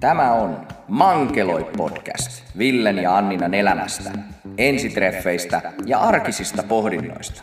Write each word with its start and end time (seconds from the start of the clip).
Tämä 0.00 0.32
on 0.32 0.66
Mankeloi 0.88 1.70
podcast 1.76 2.42
Villen 2.58 2.98
ja 2.98 3.16
Anninan 3.16 3.54
elämästä, 3.54 4.10
ensitreffeistä 4.58 5.72
ja 5.86 5.98
arkisista 6.00 6.62
pohdinnoista. 6.62 7.42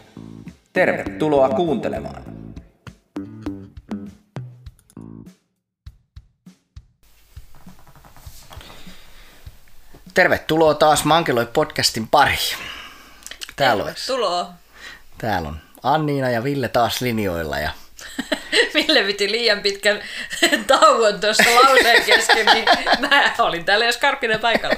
Tervetuloa 0.74 1.50
kuuntelemaan. 1.50 2.24
Tervetuloa 10.14 10.74
taas 10.74 11.06
Mankeloi 11.06 11.46
podcastin 11.46 12.08
pariin. 12.08 12.58
Täällä, 13.56 13.84
olisi, 13.84 14.08
Tervetuloa. 14.08 14.54
täällä 15.18 15.50
on 15.50 15.58
Anniina 15.84 16.30
ja 16.30 16.44
Ville 16.44 16.68
taas 16.68 17.02
linjoilla 17.02 17.60
ja 17.60 17.72
Ville 18.74 19.04
piti 19.04 19.32
liian 19.32 19.60
pitkän 19.60 20.04
tauon 20.68 21.22
tuossa 21.22 21.44
lauseen 21.56 22.04
kesken, 22.04 22.46
niin 22.46 22.66
mä 23.00 23.34
olin 23.40 23.66
täällä 23.66 23.86
jo 23.86 23.92
skarppinen 23.92 24.40
paikalla. 24.40 24.76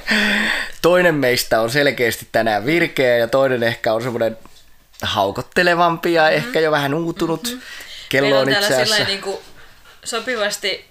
toinen 0.82 1.14
meistä 1.14 1.60
on 1.60 1.70
selkeästi 1.70 2.28
tänään 2.32 2.66
virkeä 2.66 3.16
ja 3.16 3.28
toinen 3.28 3.62
ehkä 3.62 3.92
on 3.92 4.02
semmoinen 4.02 4.38
haukottelevampi 5.02 6.12
ja 6.12 6.22
mm-hmm. 6.22 6.36
ehkä 6.36 6.60
jo 6.60 6.70
vähän 6.70 6.94
uutunut. 6.94 7.44
Mm-hmm. 7.44 7.60
Kello 8.08 8.26
Meillä 8.26 8.40
on 8.40 8.48
on 8.48 8.52
itse 8.52 8.82
asiassa... 8.82 9.04
niin 9.04 9.20
kuin 9.20 9.38
sopivasti 10.04 10.84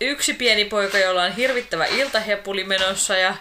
yksi 0.00 0.34
pieni 0.34 0.64
poika, 0.64 0.98
jolla 0.98 1.22
on 1.22 1.32
hirvittävä 1.32 1.84
iltahepuli 1.84 2.64
menossa 2.64 3.16
ja 3.16 3.34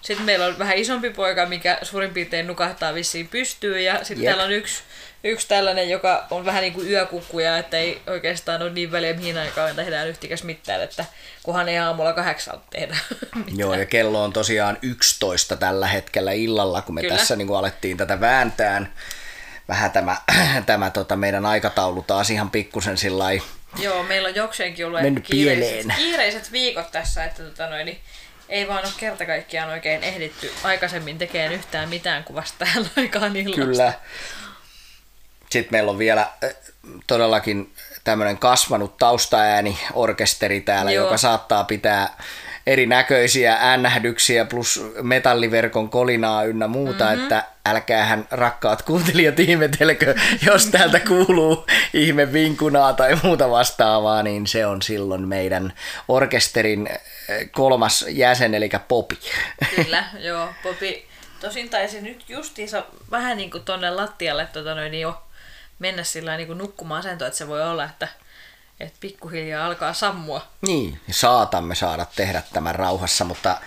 sitten 0.00 0.26
meillä 0.26 0.46
on 0.46 0.58
vähän 0.58 0.76
isompi 0.76 1.10
poika, 1.10 1.46
mikä 1.46 1.78
suurin 1.82 2.10
piirtein 2.14 2.46
nukahtaa 2.46 2.94
vissiin 2.94 3.28
pystyyn 3.28 3.84
ja 3.84 4.04
sitten 4.04 4.24
täällä 4.24 4.42
on 4.42 4.52
yksi, 4.52 4.82
yksi 5.24 5.48
tällainen, 5.48 5.90
joka 5.90 6.26
on 6.30 6.44
vähän 6.44 6.62
niin 6.62 6.72
kuin 6.72 6.90
yökukkuja, 6.90 7.58
että 7.58 7.76
ei 7.76 8.00
oikeastaan 8.06 8.62
ole 8.62 8.70
niin 8.70 8.92
väliä 8.92 9.14
mihin 9.14 9.38
aikaan 9.38 9.76
tehdään 9.76 10.08
yhtikäs 10.08 10.44
mitään, 10.44 10.82
että 10.82 11.04
kunhan 11.42 11.68
ei 11.68 11.78
aamulla 11.78 12.12
kahdeksalta 12.12 12.64
tehdä 12.70 12.96
Joo, 13.56 13.74
ja 13.74 13.86
kello 13.86 14.24
on 14.24 14.32
tosiaan 14.32 14.78
11 14.82 15.56
tällä 15.56 15.86
hetkellä 15.86 16.32
illalla, 16.32 16.82
kun 16.82 16.94
me 16.94 17.00
Kyllä. 17.00 17.16
tässä 17.16 17.36
niin 17.36 17.48
kuin 17.48 17.58
alettiin 17.58 17.96
tätä 17.96 18.20
vääntään. 18.20 18.92
Vähän 19.68 19.90
tämä, 19.90 20.16
tämä 20.66 20.90
tota 20.90 21.16
meidän 21.16 21.46
aikataulu 21.46 22.02
taas 22.02 22.30
ihan 22.30 22.50
pikkusen 22.50 22.96
sillä 22.96 23.24
Joo, 23.78 24.02
meillä 24.02 24.28
on 24.28 24.34
jokseenkin 24.34 24.86
ollut 24.86 25.00
kiireiset, 25.22 25.68
pieleen. 25.68 25.94
kiireiset 25.96 26.52
viikot 26.52 26.90
tässä, 26.90 27.24
että 27.24 27.42
tota 27.42 27.66
noin, 27.66 27.86
niin 27.86 28.00
ei 28.50 28.68
vaan 28.68 28.84
ole 28.84 28.92
kerta 28.96 29.26
kaikkiaan 29.26 29.70
oikein 29.70 30.04
ehditty 30.04 30.52
aikaisemmin 30.64 31.18
tekemään 31.18 31.52
yhtään 31.52 31.88
mitään 31.88 32.24
kuin 32.24 32.36
vasta 32.36 32.58
tähän 32.58 32.90
aikaan 32.96 33.36
illasta. 33.36 33.64
Kyllä. 33.64 33.92
Sitten 35.50 35.76
meillä 35.76 35.90
on 35.90 35.98
vielä 35.98 36.28
todellakin 37.06 37.72
tämmöinen 38.04 38.38
kasvanut 38.38 38.96
taustaääni 38.96 39.78
orkesteri 39.92 40.60
täällä, 40.60 40.92
Joo. 40.92 41.04
joka 41.04 41.16
saattaa 41.16 41.64
pitää 41.64 42.16
erinäköisiä 42.66 43.72
ännähdyksiä 43.72 44.44
plus 44.44 44.84
metalliverkon 45.02 45.90
kolinaa 45.90 46.44
ynnä 46.44 46.68
muuta, 46.68 47.04
mm-hmm. 47.04 47.22
että 47.22 47.44
älkäähän 47.66 48.26
rakkaat 48.30 48.82
kuuntelijat 48.82 49.40
ihmetelkö, 49.40 50.14
jos 50.46 50.66
täältä 50.66 51.00
kuuluu 51.00 51.66
ihme 51.94 52.32
vinkunaa 52.32 52.92
tai 52.92 53.18
muuta 53.22 53.50
vastaavaa, 53.50 54.22
niin 54.22 54.46
se 54.46 54.66
on 54.66 54.82
silloin 54.82 55.28
meidän 55.28 55.72
orkesterin 56.08 56.88
kolmas 57.50 58.04
jäsen, 58.08 58.54
eli 58.54 58.70
Popi. 58.88 59.18
Kyllä, 59.76 60.04
joo. 60.28 60.48
Popi 60.62 61.08
tosin 61.40 61.70
taisi 61.70 62.00
nyt 62.00 62.24
justiinsa 62.28 62.84
vähän 63.10 63.36
niin 63.36 63.50
kuin 63.50 63.64
tonne 63.64 63.90
lattialle 63.90 64.46
tota 64.46 64.74
noin, 64.74 64.90
niin 64.92 65.02
jo 65.02 65.22
mennä 65.78 66.04
sillä 66.04 66.36
niin 66.36 66.58
nukkumaan 66.58 66.98
asentoon, 67.00 67.26
että 67.26 67.38
se 67.38 67.48
voi 67.48 67.62
olla, 67.62 67.84
että, 67.84 68.08
että 68.80 68.96
pikkuhiljaa 69.00 69.66
alkaa 69.66 69.92
sammua. 69.92 70.46
Niin, 70.60 71.00
saatamme 71.10 71.74
saada 71.74 72.06
tehdä 72.16 72.42
tämän 72.52 72.74
rauhassa, 72.74 73.24
mutta 73.24 73.60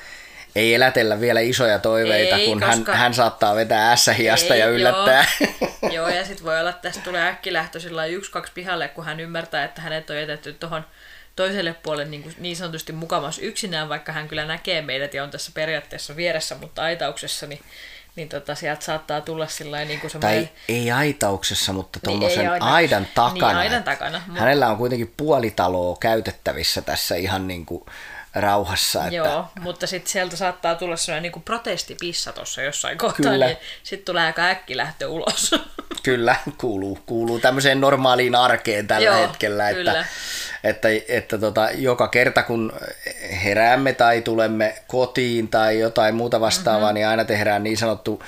ei 0.55 0.73
elätellä 0.73 1.20
vielä 1.20 1.39
isoja 1.39 1.80
toiveita, 1.80 2.36
Ei, 2.36 2.45
kun 2.48 2.59
koska- 2.59 2.92
hän, 2.92 3.00
hän 3.00 3.14
saattaa 3.14 3.55
vetää 3.55 3.92
ässähiasta 3.92 4.55
ja 4.55 4.67
yllättää. 4.67 5.26
Joo, 5.82 5.92
joo 5.93 6.10
ja 6.10 6.26
sitten 6.26 6.45
voi 6.45 6.60
olla, 6.60 6.70
että 6.70 6.82
tästä 6.82 7.04
tulee 7.04 7.27
äkkilähtö 7.27 7.80
sillä 7.80 7.95
lailla 7.95 8.17
yksi-kaksi 8.17 8.52
pihalle, 8.55 8.87
kun 8.87 9.05
hän 9.05 9.20
ymmärtää, 9.20 9.64
että 9.64 9.82
hänet 9.82 10.10
on 10.10 10.17
jätetty 10.17 10.54
tuohon 10.54 10.86
toiselle 11.36 11.73
puolelle 11.73 12.11
niin, 12.11 12.23
kuin 12.23 12.36
niin 12.39 12.55
sanotusti 12.55 12.94
mukamas 12.94 13.39
yksinään, 13.39 13.89
vaikka 13.89 14.11
hän 14.11 14.27
kyllä 14.27 14.45
näkee 14.45 14.82
meidät 14.82 15.14
ja 15.14 15.23
on 15.23 15.32
tässä 15.32 15.52
periaatteessa 15.54 16.16
vieressä, 16.16 16.55
mutta 16.55 16.82
aitauksessa, 16.82 17.48
niin, 17.48 17.60
niin 18.16 18.30
tota, 18.30 18.55
sieltä 18.55 18.86
saattaa 18.86 19.21
tulla 19.21 19.48
sillä 19.48 19.86
niin 19.86 19.99
kuin 19.99 20.11
semmoinen... 20.11 20.48
tai 20.48 20.76
ei 20.76 20.92
aitauksessa, 20.92 21.73
mutta 21.73 21.99
Niin, 21.99 22.04
tuommoisen 22.04 22.42
ei 22.42 22.48
aina- 22.48 22.73
aidan 22.73 23.08
takana. 23.16 23.48
Niin, 23.48 23.58
aidan 23.58 23.83
takana, 23.83 24.22
Hänellä 24.36 24.70
on 24.70 24.77
kuitenkin 24.77 25.14
puoli 25.17 25.52
taloa 25.52 25.98
käytettävissä 25.99 26.82
tässä 26.82 27.16
ihan 27.16 27.48
niin 27.48 27.66
kuin 27.66 27.86
rauhassa. 28.36 29.04
Että 29.04 29.16
Joo, 29.16 29.48
mutta 29.60 29.88
sitten 29.88 30.11
sieltä 30.11 30.36
saattaa 30.36 30.76
tulla 30.76 30.95
sellainen 30.98 31.32
niin 31.32 31.44
protestipissa 31.44 32.32
tuossa 32.33 32.61
jossain 32.61 32.98
kohtaa, 32.98 33.32
Kyllä. 33.32 33.45
niin 33.45 33.58
sitten 33.83 34.05
tulee 34.05 34.26
aika 34.26 34.42
äkkilähtö 34.45 35.08
ulos. 35.08 35.52
Kyllä, 36.04 36.36
kuuluu, 36.58 36.99
kuuluu 37.05 37.39
tämmöiseen 37.39 37.82
normaaliin 37.82 38.36
arkeen 38.36 38.88
tällä 38.88 39.05
Joo, 39.05 39.22
hetkellä, 39.27 39.70
että, 39.70 39.77
kyllä. 39.77 40.05
että, 40.64 40.88
että 41.08 41.38
tota, 41.38 41.70
joka 41.76 42.08
kerta 42.08 42.43
kun 42.43 42.73
heräämme 43.43 43.93
tai 43.93 44.22
tulemme 44.22 44.76
kotiin 44.88 45.48
tai 45.48 45.80
jotain 45.80 46.16
muuta 46.16 46.39
vastaavaa, 46.42 46.80
Mhm. 46.80 46.86
mm-hmm. 46.86 46.93
niin 46.95 47.08
aina 47.08 47.26
tehdään 47.26 47.64
niin 47.64 47.77
sanottu 47.77 48.23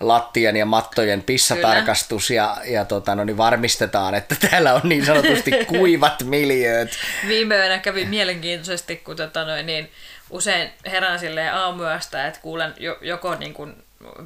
lattian 0.00 0.56
ja 0.56 0.66
mattojen 0.66 1.22
pissatarkastus 1.22 2.30
ja, 2.30 2.56
ja 2.64 2.84
tota, 2.84 3.14
no 3.14 3.24
niin 3.24 3.36
varmistetaan, 3.36 4.14
että 4.14 4.36
täällä 4.50 4.74
on 4.74 4.80
niin 4.84 5.06
sanotusti 5.06 5.50
kuivat 5.78 6.22
miljööt. 6.24 6.90
Viime 7.28 7.56
yönä 7.56 7.78
kävi 7.78 8.04
mielenkiintoisesti, 8.04 8.96
kun 8.96 9.16
tota 9.16 9.44
noin, 9.44 9.66
niin 9.66 9.90
usein 10.30 10.70
herään 10.86 11.18
silleen 11.18 11.54
aamuyöstä, 11.54 12.26
että 12.26 12.40
kuulen 12.40 12.74
jo, 12.78 12.98
joko 13.00 13.34
niin 13.34 13.54
kuin 13.54 13.74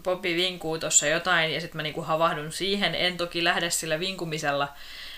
Popi 0.02 0.36
vinkuu 0.36 0.78
tuossa 0.78 1.06
jotain 1.06 1.54
ja 1.54 1.60
sitten 1.60 1.76
mä 1.76 1.82
niin 1.82 1.94
kuin 1.94 2.06
havahdun 2.06 2.52
siihen. 2.52 2.94
En 2.94 3.16
toki 3.16 3.44
lähde 3.44 3.70
sillä 3.70 4.00
vinkumisella 4.00 4.68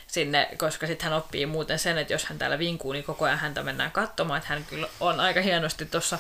sinne, 0.07 0.49
koska 0.57 0.87
sitten 0.87 1.09
hän 1.09 1.19
oppii 1.19 1.47
muuten 1.47 1.79
sen, 1.79 1.99
että 1.99 2.13
jos 2.13 2.25
hän 2.25 2.39
täällä 2.39 2.59
vinkuu, 2.59 2.93
niin 2.93 3.05
koko 3.05 3.25
ajan 3.25 3.39
häntä 3.39 3.63
mennään 3.63 3.93
katsomaan. 3.93 4.39
Että 4.39 4.49
hän 4.49 4.65
kyllä 4.65 4.89
on 5.01 5.21
aika 5.21 5.41
hienosti 5.41 5.87
tuossa 5.87 6.19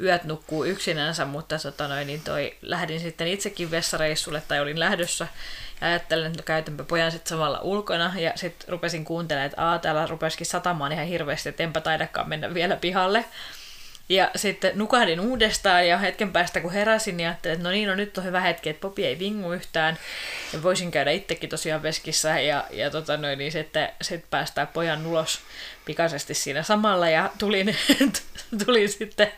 yöt 0.00 0.24
nukkuu 0.24 0.64
yksinänsä, 0.64 1.24
mutta 1.24 1.58
tota 1.58 1.88
noin, 1.88 2.06
niin 2.06 2.20
toi, 2.20 2.56
lähdin 2.62 3.00
sitten 3.00 3.28
itsekin 3.28 3.70
vessareissulle 3.70 4.42
tai 4.48 4.60
olin 4.60 4.80
lähdössä 4.80 5.26
ja 5.80 5.86
ajattelin, 5.86 6.26
että 6.26 6.38
no 6.38 6.42
käytänpä 6.44 6.84
pojan 6.84 7.12
sitten 7.12 7.28
samalla 7.28 7.60
ulkona 7.60 8.12
ja 8.16 8.32
sitten 8.34 8.68
rupesin 8.68 9.04
kuuntelemaan, 9.04 9.46
että 9.46 9.62
aa, 9.62 9.78
täällä 9.78 10.06
rupesikin 10.06 10.46
satamaan 10.46 10.92
ihan 10.92 11.06
hirveästi, 11.06 11.48
että 11.48 11.62
enpä 11.62 11.80
taidakaan 11.80 12.28
mennä 12.28 12.54
vielä 12.54 12.76
pihalle. 12.76 13.24
Ja 14.10 14.30
sitten 14.36 14.72
nukahdin 14.74 15.20
uudestaan 15.20 15.88
ja 15.88 15.98
hetken 15.98 16.32
päästä 16.32 16.60
kun 16.60 16.72
heräsin, 16.72 17.16
niin 17.16 17.28
ajattelin, 17.28 17.54
että 17.54 17.64
no 17.64 17.70
niin, 17.70 17.88
no 17.88 17.94
nyt 17.94 18.18
on 18.18 18.24
hyvä 18.24 18.40
hetki, 18.40 18.70
että 18.70 18.80
Popi 18.80 19.06
ei 19.06 19.18
vingu 19.18 19.52
yhtään. 19.52 19.98
Ja 20.52 20.62
voisin 20.62 20.90
käydä 20.90 21.10
itsekin 21.10 21.50
tosiaan 21.50 21.82
veskissä 21.82 22.40
ja, 22.40 22.64
ja 22.70 22.90
tota 22.90 23.16
noin, 23.16 23.38
niin 23.38 23.52
sitten 23.52 23.88
sit 24.02 24.24
päästää 24.30 24.66
pojan 24.66 25.06
ulos 25.06 25.40
pikaisesti 25.84 26.34
siinä 26.34 26.62
samalla 26.62 27.08
ja 27.08 27.30
tulin, 27.38 27.76
tulin 28.64 28.88
sitten 28.88 29.32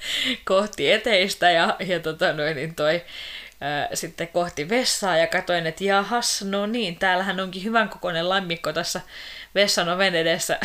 kohti 0.44 0.92
eteistä 0.92 1.50
ja, 1.50 1.76
ja 1.86 2.00
tota 2.00 2.32
noin, 2.32 2.56
niin 2.56 2.74
toi, 2.74 3.02
ää, 3.62 3.88
sitten 3.94 4.28
kohti 4.28 4.68
vessaa 4.68 5.16
ja 5.16 5.26
katsoin, 5.26 5.66
että 5.66 5.84
jahas, 5.84 6.42
no 6.42 6.66
niin, 6.66 6.96
täällähän 6.96 7.40
onkin 7.40 7.64
hyvän 7.64 7.88
kokoinen 7.88 8.28
lammikko 8.28 8.72
tässä 8.72 9.00
vessan 9.54 9.88
oven 9.88 10.14
edessä, 10.14 10.58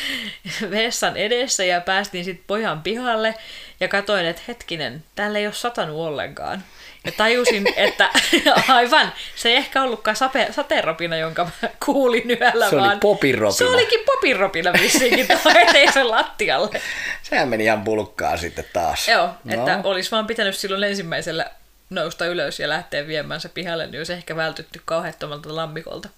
vessan 0.70 1.16
edessä 1.16 1.64
ja 1.64 1.80
päästiin 1.80 2.24
sitten 2.24 2.44
pojan 2.46 2.82
pihalle 2.82 3.34
ja 3.80 3.88
katsoin, 3.88 4.26
että 4.26 4.42
hetkinen, 4.48 5.04
täällä 5.14 5.38
ei 5.38 5.46
ole 5.46 5.54
satanut 5.54 5.96
ollenkaan. 5.96 6.64
Ja 7.04 7.12
tajusin, 7.16 7.66
että 7.76 8.10
aivan, 8.68 9.12
se 9.36 9.48
ei 9.48 9.56
ehkä 9.56 9.82
ollutkaan 9.82 10.16
sape, 10.16 10.48
sateenropina, 10.50 11.16
jonka 11.16 11.44
mä 11.44 11.68
kuulin 11.86 12.30
yöllä, 12.30 12.70
Se 12.70 12.76
oli 12.76 12.84
vaan 12.84 13.00
popinropina. 13.00 13.58
Se 13.58 13.66
olikin 13.66 14.00
popinropina 14.06 14.72
vissiinkin 14.72 15.26
eteisen 15.68 16.10
lattialle. 16.10 16.80
Sehän 17.22 17.48
meni 17.48 17.64
ihan 17.64 17.84
pulkkaa 17.84 18.36
sitten 18.36 18.64
taas. 18.72 19.08
Joo, 19.08 19.30
että 19.48 19.80
olisi 19.84 20.10
vaan 20.10 20.26
pitänyt 20.26 20.56
silloin 20.56 20.84
ensimmäisellä 20.84 21.50
nousta 21.94 22.26
ylös 22.26 22.60
ja 22.60 22.68
lähteä 22.68 23.06
viemään 23.06 23.40
se 23.40 23.48
pihalle, 23.48 23.86
niin 23.86 24.00
olisi 24.00 24.12
ehkä 24.12 24.36
vältytty 24.36 24.82
kauheattomalta 24.84 25.56
lammikolta. 25.56 26.08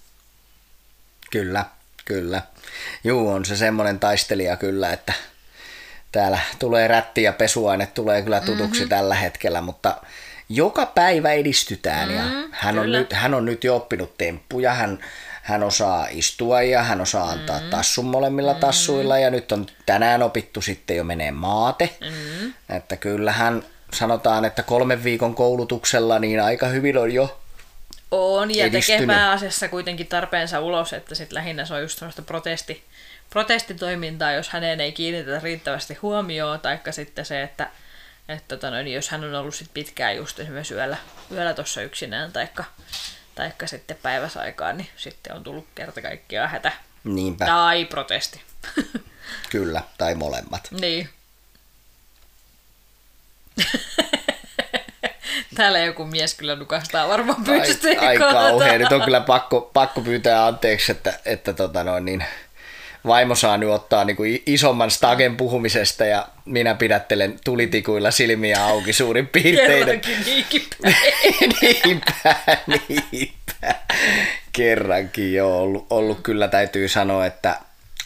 Kyllä, 1.31 1.65
kyllä. 2.05 2.41
Juu, 3.03 3.29
on 3.29 3.45
se 3.45 3.57
semmoinen 3.57 3.99
taistelija 3.99 4.57
kyllä, 4.57 4.93
että 4.93 5.13
täällä 6.11 6.39
tulee 6.59 6.87
rätti 6.87 7.23
ja 7.23 7.33
pesuaine 7.33 7.85
tulee 7.85 8.21
kyllä 8.21 8.41
tutuksi 8.41 8.79
mm-hmm. 8.79 8.89
tällä 8.89 9.15
hetkellä, 9.15 9.61
mutta 9.61 9.97
joka 10.49 10.85
päivä 10.85 11.31
edistytään 11.31 12.09
mm, 12.09 12.15
ja 12.15 12.23
hän 12.51 12.79
on, 12.79 12.91
nyt, 12.91 13.13
hän 13.13 13.33
on 13.33 13.45
nyt 13.45 13.63
jo 13.63 13.75
oppinut 13.75 14.17
temppuja, 14.17 14.73
hän, 14.73 14.99
hän 15.41 15.63
osaa 15.63 16.07
istua 16.11 16.61
ja 16.61 16.83
hän 16.83 17.01
osaa 17.01 17.29
antaa 17.29 17.59
mm. 17.59 17.69
tassun 17.69 18.05
molemmilla 18.05 18.53
mm. 18.53 18.59
tassuilla 18.59 19.19
ja 19.19 19.29
nyt 19.29 19.51
on 19.51 19.67
tänään 19.85 20.23
opittu 20.23 20.61
sitten 20.61 20.97
jo 20.97 21.03
menee 21.03 21.31
maate, 21.31 21.97
mm. 22.01 22.53
että 22.75 22.97
kyllähän 22.97 23.63
sanotaan, 23.93 24.45
että 24.45 24.63
kolmen 24.63 25.03
viikon 25.03 25.35
koulutuksella 25.35 26.19
niin 26.19 26.43
aika 26.43 26.67
hyvin 26.67 26.97
on 26.97 27.11
jo 27.11 27.39
On, 28.11 28.55
ja 28.55 28.65
edistynyt. 28.65 28.99
tekee 28.99 29.15
pääasiassa 29.15 29.67
kuitenkin 29.67 30.07
tarpeensa 30.07 30.59
ulos, 30.59 30.93
että 30.93 31.15
sitten 31.15 31.35
lähinnä 31.35 31.65
se 31.65 31.73
on 31.73 31.81
just 31.81 31.99
semmoista 31.99 32.21
protesti, 32.21 32.83
protestitoimintaa, 33.29 34.31
jos 34.31 34.49
häneen 34.49 34.81
ei 34.81 34.91
kiinnitetä 34.91 35.39
riittävästi 35.43 35.93
huomioon, 35.93 36.59
taikka 36.59 36.91
sitten 36.91 37.25
se, 37.25 37.43
että, 37.43 37.69
että 38.29 38.55
tota 38.55 38.71
noin, 38.71 38.87
jos 38.87 39.09
hän 39.09 39.23
on 39.23 39.35
ollut 39.35 39.55
sit 39.55 39.69
pitkään 39.73 40.15
just 40.15 40.39
esimerkiksi 40.39 40.73
yöllä, 40.73 40.97
yöllä 41.31 41.53
tuossa 41.53 41.81
yksinään, 41.81 42.31
taikka, 42.31 42.63
taikka 43.35 43.67
sitten 43.67 43.97
päiväsaikaan, 44.01 44.77
niin 44.77 44.89
sitten 44.97 45.35
on 45.35 45.43
tullut 45.43 45.67
kerta 45.75 46.01
kaikkiaan 46.01 46.49
hätä. 46.49 46.71
Niinpä, 47.03 47.45
Tai 47.45 47.85
protesti. 47.85 48.41
kyllä, 49.51 49.81
tai 49.97 50.15
molemmat. 50.15 50.67
niin. 50.71 51.09
Täällä 55.55 55.79
joku 55.79 56.05
mies 56.05 56.33
kyllä 56.33 56.55
nukastaa 56.55 57.07
varmaan 57.07 57.49
Ai, 57.49 57.59
pystyy. 57.59 57.95
ai 57.97 58.17
kauhea. 58.17 58.77
Nyt 58.77 58.91
on 58.91 59.01
kyllä 59.01 59.21
pakko, 59.21 59.69
pakko 59.73 60.01
pyytää 60.01 60.47
anteeksi, 60.47 60.91
että, 60.91 61.19
että 61.25 61.53
tota 61.53 61.83
noin, 61.83 62.05
niin, 62.05 62.25
vaimo 63.07 63.35
saa 63.35 63.57
nyt 63.57 63.69
ottaa 63.69 64.05
niin 64.05 64.15
kuin 64.15 64.43
isomman 64.45 64.91
stagen 64.91 65.37
puhumisesta 65.37 66.05
ja 66.05 66.27
minä 66.45 66.75
pidättelen 66.75 67.39
tulitikuilla 67.43 68.11
silmiä 68.11 68.65
auki 68.65 68.93
suurin 68.93 69.27
piirtein. 69.27 69.79
Kerrankin 69.79 70.17
niinkin 70.25 70.63
niinpä, 71.61 72.35
niinpä. 72.67 73.75
Kerrankin 74.51 75.33
jo 75.33 75.59
ollut, 75.59 75.87
ollut 75.89 76.19
kyllä 76.23 76.47
täytyy 76.47 76.87
sanoa, 76.87 77.25
että 77.25 77.59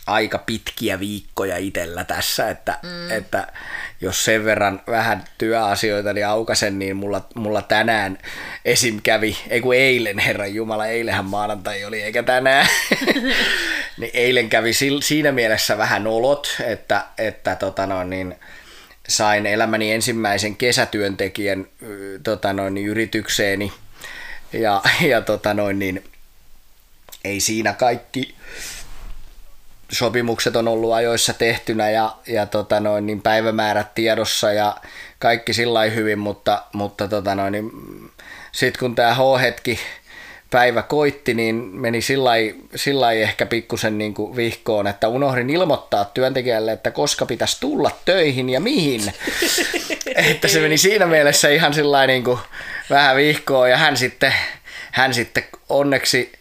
aika 0.09 0.37
pitkiä 0.37 0.99
viikkoja 0.99 1.57
itsellä 1.57 2.03
tässä, 2.03 2.49
että, 2.49 2.79
mm. 2.83 3.11
että 3.11 3.47
jos 4.01 4.25
sen 4.25 4.45
verran 4.45 4.81
vähän 4.87 5.23
työasioita 5.37 6.13
niin 6.13 6.27
aukasen, 6.27 6.79
niin 6.79 6.95
mulla, 6.95 7.27
mulla 7.35 7.61
tänään 7.61 8.17
esim. 8.65 8.99
kävi, 9.03 9.37
ei 9.49 9.61
kun 9.61 9.75
eilen, 9.75 10.19
herran 10.19 10.53
jumala, 10.53 10.87
eilenhän 10.87 11.25
maanantai 11.25 11.85
oli, 11.85 12.01
eikä 12.01 12.23
tänään, 12.23 12.67
niin 13.99 14.11
eilen 14.13 14.49
kävi 14.49 14.71
siinä 15.01 15.31
mielessä 15.31 15.77
vähän 15.77 16.07
olot, 16.07 16.55
että, 16.65 17.05
että 17.17 17.55
tota 17.55 17.85
no, 17.85 18.03
niin, 18.03 18.35
sain 19.07 19.45
elämäni 19.45 19.91
ensimmäisen 19.91 20.55
kesätyöntekijän 20.55 21.67
tota 22.23 22.53
noin, 22.53 22.73
niin 22.73 22.87
yritykseeni 22.87 23.73
ja, 24.53 24.81
ja 25.01 25.21
tota 25.21 25.53
noin, 25.53 25.79
niin, 25.79 26.03
ei 27.23 27.39
siinä 27.39 27.73
kaikki 27.73 28.35
sopimukset 29.91 30.55
on 30.55 30.67
ollut 30.67 30.93
ajoissa 30.93 31.33
tehtynä 31.33 31.89
ja, 31.89 32.15
ja 32.27 32.45
tota 32.45 32.79
noin, 32.79 33.05
niin 33.05 33.21
päivämäärät 33.21 33.95
tiedossa 33.95 34.53
ja 34.53 34.75
kaikki 35.19 35.53
sillä 35.53 35.83
hyvin, 35.83 36.19
mutta, 36.19 36.63
mutta 36.73 37.07
tota 37.07 37.35
noin, 37.35 37.51
niin, 37.51 37.71
sitten 38.51 38.79
kun 38.79 38.95
tämä 38.95 39.13
H-hetki 39.13 39.79
päivä 40.51 40.81
koitti, 40.81 41.33
niin 41.33 41.55
meni 41.55 41.99
sillä 42.75 43.11
ehkä 43.11 43.45
pikkusen 43.45 43.97
niin 43.97 44.13
kuin 44.13 44.35
vihkoon, 44.35 44.87
että 44.87 45.07
unohdin 45.07 45.49
ilmoittaa 45.49 46.05
työntekijälle, 46.05 46.71
että 46.71 46.91
koska 46.91 47.25
pitäisi 47.25 47.57
tulla 47.59 47.91
töihin 48.05 48.49
ja 48.49 48.59
mihin. 48.59 49.01
että 50.31 50.47
se 50.47 50.59
meni 50.59 50.77
siinä 50.77 51.05
mielessä 51.05 51.49
ihan 51.49 51.73
sillä 51.73 52.07
niin 52.07 52.23
kuin 52.23 52.39
vähän 52.89 53.15
vihkoon 53.15 53.69
ja 53.69 53.77
hän 53.77 53.97
sitten, 53.97 54.33
hän 54.91 55.13
sitten 55.13 55.43
onneksi 55.69 56.31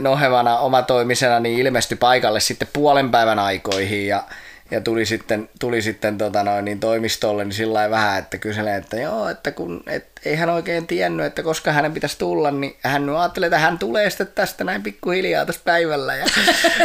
nohevana 0.00 0.58
omatoimisena 0.58 1.40
niin 1.40 1.58
ilmestyi 1.58 1.96
paikalle 1.96 2.40
sitten 2.40 2.68
puolen 2.72 3.10
päivän 3.10 3.38
aikoihin 3.38 4.06
ja, 4.06 4.24
ja 4.72 4.80
tuli 4.80 5.06
sitten, 5.06 5.48
tuli 5.60 5.82
sitten 5.82 6.18
tota 6.18 6.42
noin, 6.42 6.64
niin 6.64 6.80
toimistolle 6.80 7.44
niin 7.44 7.52
sillä 7.52 7.90
vähän, 7.90 8.18
että 8.18 8.38
kyselee, 8.38 8.76
että 8.76 8.96
joo, 8.96 9.28
että 9.28 9.50
kun 9.50 9.82
et, 9.86 10.06
ei 10.24 10.36
hän 10.36 10.50
oikein 10.50 10.86
tiennyt, 10.86 11.26
että 11.26 11.42
koska 11.42 11.72
hänen 11.72 11.92
pitäisi 11.92 12.18
tulla, 12.18 12.50
niin 12.50 12.76
hän 12.82 13.06
nyt 13.06 13.16
ajattelee, 13.16 13.46
että 13.46 13.58
hän 13.58 13.78
tulee 13.78 14.10
sitten 14.10 14.26
tästä 14.34 14.64
näin 14.64 14.82
pikkuhiljaa 14.82 15.46
tässä 15.46 15.60
päivällä. 15.64 16.16
Ja 16.16 16.24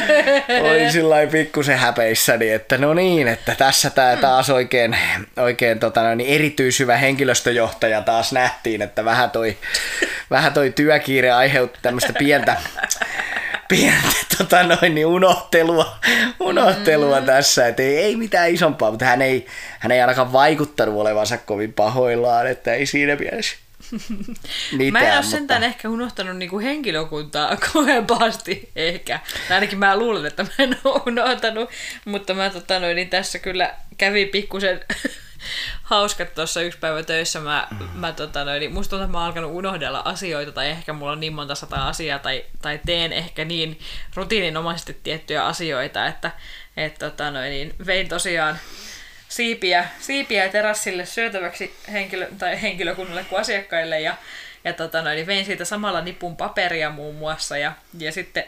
oli 0.72 0.92
sillä 0.92 1.16
pikkusen 1.32 1.78
häpeissäni, 1.78 2.50
että 2.50 2.78
no 2.78 2.94
niin, 2.94 3.28
että 3.28 3.56
tässä 3.56 3.90
tämä 3.90 4.18
taas 4.18 4.50
oikein, 4.50 4.98
oikein 5.38 5.80
tota 5.80 6.04
noin, 6.04 6.18
niin 6.18 6.36
erityishyvä 6.36 6.98
henkilöstöjohtaja 6.98 8.02
taas 8.02 8.32
nähtiin, 8.32 8.82
että 8.82 9.06
vähän 9.06 9.32
toi, 9.32 9.58
vähän 10.30 10.54
toi 10.54 10.72
työkiire 10.72 11.32
aiheutti 11.32 11.80
tämmöistä 11.82 12.14
pientä, 12.14 12.56
pientä 13.70 14.27
tota 14.38 14.64
noin, 14.64 14.96
niin 14.96 15.08
unohtelua, 15.08 15.98
unohtelua 16.40 17.20
mm. 17.20 17.26
tässä, 17.26 17.68
että 17.68 17.84
ei, 17.84 17.98
ei 17.98 18.16
mitään 18.16 18.50
isompaa, 18.50 18.92
mutta 18.92 19.06
hän 19.06 19.22
ei, 19.22 19.46
hän 19.80 19.92
ei 19.92 20.02
ainakaan 20.02 20.34
vaikuttanut 20.34 20.96
olevansa 20.96 21.38
kovin 21.38 21.74
pahoillaan, 21.74 22.48
että 22.48 22.74
ei 22.74 22.86
siinä 22.86 23.16
mielessä 23.16 23.58
mitään, 24.72 24.92
Mä 24.94 25.00
en 25.00 25.06
ole 25.06 25.16
mutta- 25.16 25.30
sentään 25.32 25.64
ehkä 25.64 25.90
unohtanut 25.90 26.38
niinku 26.38 26.60
henkilökuntaa 26.60 27.58
kovempasti 27.74 28.70
ehkä. 28.76 29.20
Tai 29.48 29.56
ainakin 29.56 29.80
mä 29.80 29.98
luulen, 29.98 30.26
että 30.26 30.44
mä 30.44 30.50
en 30.60 30.78
ole 30.84 31.02
unohtanut. 31.08 31.70
Mutta 32.06 32.34
mä 32.34 32.50
tota 32.50 32.80
noin, 32.80 32.96
niin 32.96 33.10
tässä 33.10 33.40
kyllä 33.40 33.74
kävi 33.98 34.26
pikkusen 34.26 34.80
hauskat 35.88 36.34
tuossa 36.34 36.62
yksi 36.62 36.80
päivä 36.80 37.04
töissä. 37.04 37.40
Mä, 37.40 37.68
mä 37.94 38.12
tota 38.12 38.46
noin, 38.46 38.60
niin 38.60 38.74
musta 38.74 38.90
tuntuu, 38.90 39.04
että 39.04 39.12
mä 39.12 39.18
oon 39.18 39.28
alkanut 39.28 39.52
unohdella 39.52 40.02
asioita 40.06 40.52
tai 40.52 40.70
ehkä 40.70 40.94
mulla 40.94 41.12
on 41.12 41.20
niin 41.20 41.34
monta 41.34 41.56
sataa 41.56 41.88
asiaa 41.88 42.20
tai, 42.20 42.46
tai 42.62 42.80
teen 42.86 43.14
ehkä 43.14 43.46
niin 43.46 43.80
rutiininomaisesti 44.16 44.98
tiettyjä 45.04 45.46
asioita, 45.46 46.08
että 46.08 46.32
et, 46.78 46.96
tota 47.00 47.32
noin, 47.32 47.50
niin 47.50 47.76
vein 47.86 48.10
tosiaan 48.10 48.60
siipiä, 49.30 49.88
siipiä 50.00 50.50
terassille 50.50 51.06
syötäväksi 51.06 51.76
henkilö, 51.92 52.28
tai 52.38 52.62
henkilökunnalle 52.62 53.24
kuin 53.24 53.40
asiakkaille 53.40 54.00
ja, 54.00 54.16
ja 54.64 54.74
tota 54.74 55.02
noin, 55.02 55.16
niin 55.16 55.28
vein 55.28 55.46
siitä 55.46 55.66
samalla 55.66 56.02
nipun 56.02 56.38
paperia 56.38 56.90
muun 56.90 57.16
muassa 57.16 57.58
ja, 57.58 57.72
ja 58.00 58.12
sitten 58.12 58.44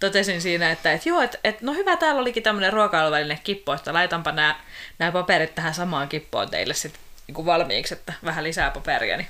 totesin 0.00 0.40
siinä, 0.40 0.70
että 0.70 0.92
et 0.92 1.06
joo, 1.06 1.20
että 1.20 1.38
et, 1.44 1.60
no 1.60 1.72
hyvä, 1.72 1.96
täällä 1.96 2.20
olikin 2.20 2.42
tämmöinen 2.42 2.72
ruokailuväline 2.72 3.40
kippo, 3.44 3.74
että 3.74 3.92
laitanpa 3.92 4.32
nämä, 4.32 5.12
paperit 5.12 5.54
tähän 5.54 5.74
samaan 5.74 6.08
kippoon 6.08 6.50
teille 6.50 6.74
sitten 6.74 7.00
niin 7.26 7.46
valmiiksi, 7.46 7.94
että 7.94 8.12
vähän 8.24 8.44
lisää 8.44 8.70
paperia, 8.70 9.16
niin 9.16 9.28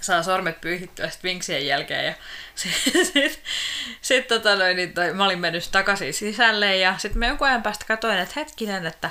saa 0.00 0.22
sormet 0.22 0.60
pyyhittyä 0.60 1.08
sitten 1.08 1.28
vinksien 1.28 1.66
jälkeen 1.66 2.06
ja 2.06 2.14
sitten 2.54 3.06
sit, 3.06 3.42
sit, 4.00 4.28
tota 4.28 4.56
noin, 4.56 4.76
niin 4.76 4.94
toi, 4.94 5.12
mä 5.12 5.24
olin 5.24 5.38
mennyt 5.38 5.68
takaisin 5.72 6.14
sisälle 6.14 6.76
ja 6.76 6.94
sitten 6.98 7.18
mä 7.18 7.26
jonkun 7.26 7.46
ajan 7.46 7.62
päästä 7.62 7.84
katsoin, 7.88 8.18
että 8.18 8.34
hetkinen, 8.36 8.86
että 8.86 9.10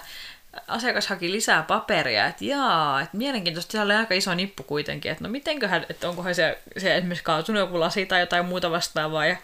asiakas 0.68 1.08
haki 1.08 1.32
lisää 1.32 1.64
paperia, 1.64 2.26
että 2.26 2.46
jaa, 2.46 3.02
että 3.02 3.18
mielenkiintoista, 3.18 3.72
siellä 3.72 3.86
oli 3.86 4.00
aika 4.00 4.14
iso 4.14 4.36
nippu 4.36 4.64
kuitenkin, 4.64 5.12
että 5.12 5.24
no 5.24 5.30
mitenköhän, 5.30 5.86
että 5.90 6.10
onkohan 6.10 6.36
se, 6.36 6.60
se 6.78 6.96
esimerkiksi 6.96 7.24
kaatunut 7.24 7.60
joku 7.60 7.80
lasi 7.80 8.06
tai 8.06 8.20
jotain 8.20 8.46
muuta 8.46 8.72
vastaavaa 8.72 9.26
ja 9.26 9.36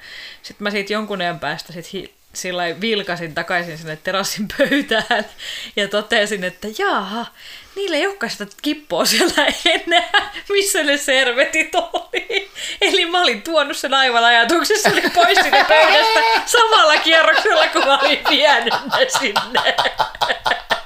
sitten 0.42 0.64
mä 0.64 0.72
siitä 0.72 0.94
jonkun 0.94 1.22
ajan 1.22 1.40
päästä 1.40 1.74
sit 1.74 1.94
hi, 1.94 2.14
sillä 2.34 2.64
vilkasin 2.82 3.36
takaisin 3.36 3.78
sinne 3.78 3.96
terassin 3.96 4.48
pöytään 4.58 5.26
ja 5.76 5.88
totesin, 5.88 6.44
että 6.44 6.68
jaa, 6.78 7.34
niillä 7.76 7.98
ei 7.98 8.08
olekaan 8.08 8.30
sitä 8.30 8.46
kippoa 8.62 9.06
siellä 9.06 9.46
enää, 9.66 10.32
missä 10.50 10.84
ne 10.84 10.98
servetit 10.98 11.76
oli. 11.76 12.52
Eli 12.82 13.06
mä 13.06 13.22
olin 13.22 13.42
tuonut 13.42 13.78
sen 13.78 13.94
aivan 13.94 14.24
ajatuksessani 14.24 15.02
pois 15.16 15.40
sinne 15.44 15.66
pöydästä 15.68 16.20
samalla 16.46 16.98
kierroksella, 16.98 17.68
kun 17.68 17.86
mä 17.86 18.00
olin 18.00 18.20
vienyt 18.30 18.74
ne 18.74 19.08
sinne. 19.20 19.76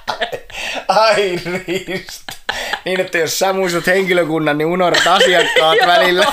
Ai 0.88 1.36
Risto. 1.38 2.39
Niin, 2.86 3.00
että 3.00 3.18
jos 3.18 3.40
sä 3.40 3.54
muistat 3.54 3.88
henkilökunnan, 3.88 4.58
niin 4.58 4.68
unohdat 4.68 5.08
asiakkaat 5.08 5.78
välillä. 5.96 6.26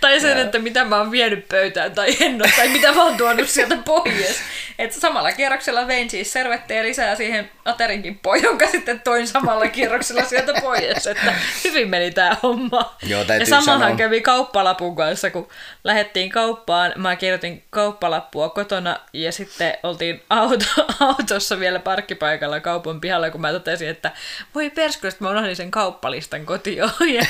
Tai 0.00 0.20
sen, 0.20 0.38
että 0.38 0.58
mitä 0.58 0.84
mä 0.84 0.96
oon 0.96 1.10
vienyt 1.10 1.48
pöytään 1.48 1.92
tai 1.92 2.16
en 2.20 2.42
ole, 2.42 2.52
tai 2.56 2.68
mitä 2.68 2.92
mä 2.92 3.04
oon 3.04 3.16
tuonut 3.16 3.48
sieltä 3.48 3.76
pois. 3.84 4.40
Että 4.78 5.00
samalla 5.00 5.32
kierroksella 5.32 5.86
vein 5.86 6.10
siis 6.10 6.32
servettejä 6.32 6.82
lisää 6.82 7.14
siihen 7.14 7.50
aterin 7.64 8.02
kippoon, 8.02 8.42
jonka 8.42 8.66
sitten 8.66 9.00
toin 9.00 9.28
samalla 9.28 9.68
kierroksella 9.68 10.24
sieltä 10.24 10.52
pois. 10.60 11.06
Että 11.06 11.34
hyvin 11.64 11.88
meni 11.90 12.10
tää 12.10 12.36
homma. 12.42 12.96
Joo, 13.02 13.24
ja 13.38 13.46
samahan 13.46 13.80
sanoa. 13.80 13.96
kävi 13.96 14.20
kauppalapun 14.20 14.96
kanssa, 14.96 15.30
kun 15.30 15.48
lähdettiin 15.84 16.30
kauppaan. 16.30 16.92
Mä 16.96 17.16
kirjoitin 17.16 17.62
kauppalappua 17.70 18.48
kotona 18.48 19.00
ja 19.12 19.32
sitten 19.32 19.74
oltiin 19.82 20.22
auto, 20.30 20.64
autossa 21.08 21.60
vielä 21.60 21.78
parkkipaikalla 21.78 22.60
kaupan 22.60 23.00
pihalla, 23.00 23.30
kun 23.30 23.40
mä 23.40 23.52
totesin, 23.52 23.88
että 23.88 24.12
voi 24.54 24.70
perskystä, 24.70 25.24
mä 25.24 25.30
unohdin 25.30 25.45
sen 25.54 25.70
kauppalistan 25.70 26.46
kotiin. 26.46 26.78
Ja 27.14 27.24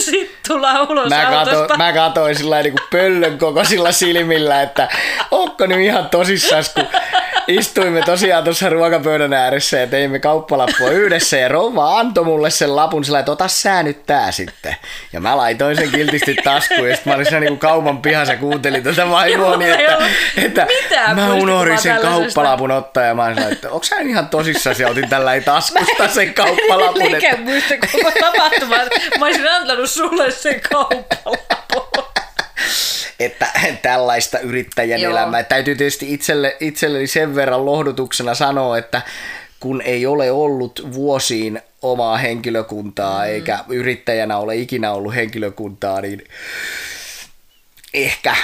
sitten 0.00 0.35
tullaan 0.48 0.90
ulos 0.90 1.08
Mä, 1.08 1.38
autosta. 1.38 1.60
kato, 1.60 1.76
mä 1.76 1.92
katoin 1.92 2.36
sillä 2.36 2.62
niin 2.62 2.74
pöllön 2.90 3.38
kokoisilla 3.38 3.92
silmillä, 3.92 4.62
että 4.62 4.88
onko 5.30 5.66
nyt 5.66 5.80
ihan 5.80 6.08
tosissaan, 6.10 6.64
kun 6.74 6.86
istuimme 7.48 8.02
tosiaan 8.02 8.44
tuossa 8.44 8.68
ruokapöydän 8.68 9.32
ääressä 9.32 9.76
ja 9.76 9.86
teimme 9.86 10.18
kauppalappua 10.18 10.90
yhdessä 10.90 11.36
ja 11.36 11.48
rouva 11.48 11.98
antoi 11.98 12.24
mulle 12.24 12.50
sen 12.50 12.76
lapun 12.76 13.04
sillä, 13.04 13.18
että 13.18 13.32
ota 13.32 13.48
sä 13.48 13.82
nyt 13.82 14.06
tää 14.06 14.32
sitten. 14.32 14.76
Ja 15.12 15.20
mä 15.20 15.36
laitoin 15.36 15.76
sen 15.76 15.90
kiltisti 15.90 16.34
taskuun 16.44 16.88
ja 16.88 16.96
sitten 16.96 17.10
mä 17.10 17.14
olin 17.14 17.26
siinä 17.26 17.40
niin 17.40 17.58
kaupan 17.58 18.02
pihassa 18.02 18.32
ja 18.32 18.38
kuuntelin 18.38 18.82
tätä 18.82 19.10
vaimoani, 19.10 19.68
Joo, 19.68 19.78
ei 19.78 20.44
että, 20.44 20.66
että 20.82 21.14
mä 21.14 21.34
unohdin 21.34 21.78
sen 21.78 22.00
kauppalapun 22.00 22.70
ottaa 22.70 23.04
ja 23.04 23.14
mä 23.14 23.24
olin 23.24 23.34
sillä, 23.36 23.48
että 23.50 23.70
onko 23.70 23.84
sä 23.84 23.96
ihan 23.96 24.28
tosissaan 24.28 24.76
ja 24.78 24.88
otin 24.88 25.08
tällä 25.08 25.40
taskusta 25.40 26.08
sen 26.08 26.34
kauppalapun. 26.34 26.98
Liike 26.98 27.36
muista 27.36 27.74
koko 27.92 28.10
tapahtuma. 28.20 28.76
Mä 29.18 29.24
olisin 29.26 29.48
antanut 29.48 29.90
sulle 29.90 30.30
sen 30.36 30.60
kauppalapun. 30.60 32.04
että 33.20 33.46
tällaista 33.82 34.38
yrittäjän 34.38 35.00
Joo. 35.00 35.12
elämää. 35.12 35.42
Täytyy 35.42 35.74
tietysti 35.74 36.14
itselle, 36.14 36.56
itselleni 36.60 37.06
sen 37.06 37.34
verran 37.34 37.66
lohdutuksena 37.66 38.34
sanoa, 38.34 38.78
että 38.78 39.02
kun 39.60 39.82
ei 39.82 40.06
ole 40.06 40.30
ollut 40.30 40.88
vuosiin 40.92 41.60
omaa 41.82 42.16
henkilökuntaa, 42.16 43.18
mm. 43.18 43.30
eikä 43.30 43.58
yrittäjänä 43.68 44.38
ole 44.38 44.56
ikinä 44.56 44.92
ollut 44.92 45.14
henkilökuntaa, 45.14 46.00
niin 46.00 46.24
ehkä 47.94 48.36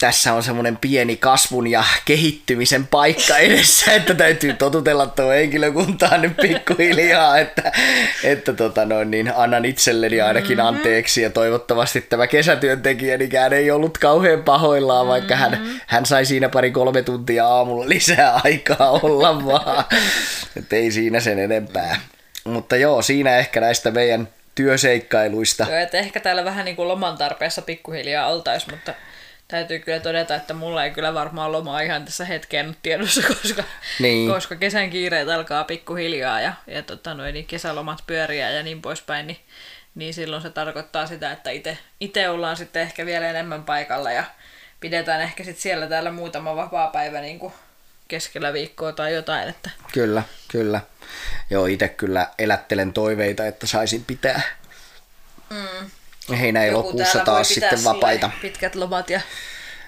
tässä 0.00 0.32
on 0.32 0.42
semmoinen 0.42 0.76
pieni 0.76 1.16
kasvun 1.16 1.66
ja 1.66 1.84
kehittymisen 2.04 2.86
paikka 2.86 3.38
edessä, 3.38 3.92
että 3.98 4.14
täytyy 4.14 4.52
totutella 4.52 5.06
tuo 5.06 5.30
henkilökuntaa 5.30 6.18
nyt 6.18 6.36
pikkuhiljaa, 6.36 7.38
että, 7.38 7.72
että 8.24 8.52
tota 8.52 8.84
noin, 8.84 9.10
niin 9.10 9.32
annan 9.36 9.64
itselleni 9.64 10.20
ainakin 10.20 10.60
anteeksi 10.60 11.22
ja 11.22 11.30
toivottavasti 11.30 12.00
tämä 12.00 12.26
kesätyöntekijänikään 12.26 13.52
ei 13.52 13.70
ollut 13.70 13.98
kauhean 13.98 14.42
pahoillaan, 14.42 15.06
vaikka 15.06 15.36
hän, 15.36 15.80
hän 15.86 16.06
sai 16.06 16.24
siinä 16.24 16.48
pari 16.48 16.70
kolme 16.70 17.02
tuntia 17.02 17.46
aamulla 17.46 17.88
lisää 17.88 18.40
aikaa 18.44 18.90
olla 18.90 19.44
vaan, 19.44 19.84
että 20.56 20.76
ei 20.76 20.90
siinä 20.90 21.20
sen 21.20 21.38
enempää. 21.38 22.00
Mutta 22.44 22.76
joo, 22.76 23.02
siinä 23.02 23.36
ehkä 23.36 23.60
näistä 23.60 23.90
meidän 23.90 24.28
työseikkailuista. 24.54 25.66
Joo, 25.68 25.78
että 25.78 25.98
ehkä 25.98 26.20
täällä 26.20 26.44
vähän 26.44 26.64
niin 26.64 26.76
kuin 26.76 26.88
loman 26.88 27.18
tarpeessa 27.18 27.62
pikkuhiljaa 27.62 28.26
oltaisiin, 28.26 28.70
mutta 28.74 28.94
täytyy 29.48 29.78
kyllä 29.78 30.00
todeta, 30.00 30.34
että 30.34 30.54
mulla 30.54 30.84
ei 30.84 30.90
kyllä 30.90 31.14
varmaan 31.14 31.52
lomaa 31.52 31.80
ihan 31.80 32.04
tässä 32.04 32.24
hetkeen 32.24 32.66
nyt 32.66 32.78
tiedossa, 32.82 33.22
koska, 33.42 33.64
Niin. 34.00 34.28
koska 34.30 34.56
kesän 34.56 34.90
kiireet 34.90 35.28
alkaa 35.28 35.64
pikkuhiljaa 35.64 36.40
ja, 36.40 36.52
ja 36.66 36.82
tota, 36.82 37.14
noin, 37.14 37.34
niin 37.34 37.46
kesälomat 37.46 38.02
pyöriä 38.06 38.50
ja 38.50 38.62
niin 38.62 38.82
poispäin, 38.82 39.26
niin, 39.26 39.40
niin 39.94 40.14
silloin 40.14 40.42
se 40.42 40.50
tarkoittaa 40.50 41.06
sitä, 41.06 41.32
että 41.32 41.50
itse 42.00 42.28
ollaan 42.28 42.56
sitten 42.56 42.82
ehkä 42.82 43.06
vielä 43.06 43.30
enemmän 43.30 43.64
paikalla 43.64 44.12
ja 44.12 44.24
pidetään 44.80 45.20
ehkä 45.20 45.44
sitten 45.44 45.62
siellä 45.62 45.86
täällä 45.86 46.10
muutama 46.10 46.56
vapaa 46.56 46.86
päivä 46.90 47.20
niin 47.20 47.38
kuin 47.38 47.52
keskellä 48.08 48.52
viikkoa 48.52 48.92
tai 48.92 49.14
jotain, 49.14 49.48
että 49.48 49.70
Kyllä, 49.92 50.22
kyllä. 50.48 50.80
Joo, 51.50 51.66
itse 51.66 51.88
kyllä 51.88 52.26
elättelen 52.38 52.92
toiveita, 52.92 53.46
että 53.46 53.66
saisin 53.66 54.04
pitää 54.04 54.40
mm. 55.50 55.90
Heinä 56.36 56.60
täällä 56.60 57.24
voi 57.24 57.24
taas 57.24 57.48
sitten 57.48 57.84
vapaita. 57.84 58.30
pitkät 58.42 58.74
lomat 58.74 59.10
ja 59.10 59.20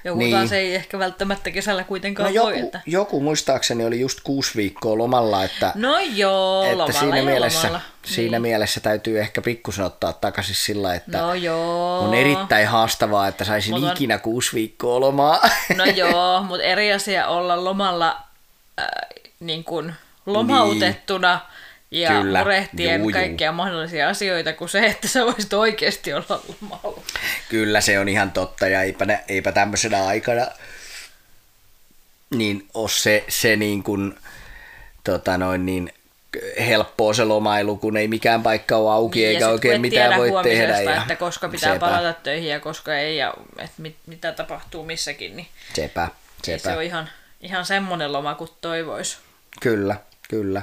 joku 0.04 0.18
Niin. 0.18 0.26
niin. 0.30 0.37
taas 0.38 0.52
ei 0.52 0.75
ehkä 0.75 0.99
välttämättä 0.99 1.50
kesällä 1.50 1.82
No 1.82 1.88
kuitenkaan 1.88 2.35
voi. 2.35 2.35
joku, 2.54 2.66
Että... 2.66 2.80
joku 2.87 3.20
muistaakseni 3.20 3.85
oli 3.85 4.00
just 4.00 4.18
kuusi 4.25 4.50
viikkoa 4.56 4.99
lomalla, 4.99 5.44
että, 5.44 5.73
No 5.75 5.99
joo, 5.99 6.62
että 6.64 6.78
lomalla 6.78 7.00
siinä, 7.00 7.23
mielessä, 7.23 7.59
lomalla. 7.68 7.80
siinä 8.06 8.40
mielessä 8.40 8.80
täytyy 8.80 9.20
ehkä 9.20 9.42
pikkusen 9.42 9.85
ottaa 9.85 10.12
takaisin 10.12 10.54
sillä, 10.54 10.94
että 10.94 11.18
No 11.18 11.35
joo. 11.35 11.99
on 12.00 12.14
erittäin 12.14 12.66
haastavaa, 12.68 13.28
että 13.28 13.44
saisin 13.44 13.75
Mut 13.75 13.85
on- 13.85 13.92
ikinä 13.92 14.18
kuusi 14.18 14.54
viikkoa 14.54 15.00
lomaa. 15.00 15.40
No 15.76 15.85
joo, 16.04 16.42
mutta 16.42 16.62
eri 16.64 16.92
asia 16.92 17.28
olla 17.28 17.64
lomalla 17.64 18.16
äh, 18.80 18.87
niin 19.40 19.64
kuin 19.64 19.94
lomautettuna 20.26 21.40
ja 21.90 22.11
Kyllä, 22.11 22.38
murehtien 22.38 23.00
juu, 23.00 23.09
juu. 23.09 23.20
kaikkia 23.20 23.52
mahdollisia 23.52 24.09
asioita 24.09 24.52
kuin 24.52 24.68
se, 24.68 24.87
että 24.87 25.09
sä 25.09 25.26
voisit 25.26 25.52
oikeasti 25.52 26.12
olla 26.12 26.42
lomalla. 26.49 27.02
Kyllä 27.49 27.80
se 27.80 27.99
on 27.99 28.09
ihan 28.09 28.30
totta 28.30 28.68
ja 28.68 28.82
eipä, 28.82 29.04
ne, 29.04 29.25
eipä 29.28 29.52
tämmöisenä 29.52 30.06
aikana 30.06 30.47
niin 32.35 32.68
ole 32.75 32.88
se, 32.88 33.25
se 33.28 33.56
niin 33.56 33.82
kuin, 33.82 34.18
tota 35.04 35.38
noin 35.38 35.66
niin, 35.66 35.92
helppoa 36.66 37.14
se 37.14 37.25
lomailu, 37.25 37.76
kun 37.76 37.97
ei 37.97 38.09
mikään 38.09 38.42
paikka 38.42 38.76
ole 38.76 38.92
auki 38.92 39.18
Niin, 39.18 39.30
eikä 39.30 39.49
oikein 39.49 39.75
et 39.75 39.80
mitään 39.80 40.18
voi 40.18 40.42
tehdä. 40.42 40.80
Ja 40.80 41.00
että 41.02 41.16
koska 41.16 41.49
pitää 41.49 41.73
sepä, 41.73 41.87
palata 41.87 42.12
töihin 42.12 42.50
ja 42.50 42.61
koska 42.61 42.97
ei 42.97 43.16
ja 43.16 43.35
että 43.59 43.75
mit, 43.78 43.97
mitä 44.06 44.32
tapahtuu 44.32 44.85
missäkin, 44.85 45.37
niin 45.37 45.49
Sepä, 45.75 46.09
sepä. 46.44 46.59
se 46.59 46.76
on 46.76 46.82
ihan, 46.82 47.11
ihan 47.40 47.66
semmoinen 47.66 48.12
loma 48.12 48.35
kuin 48.35 48.50
toivois. 48.61 49.18
Kyllä, 49.61 49.97
kyllä. 50.28 50.62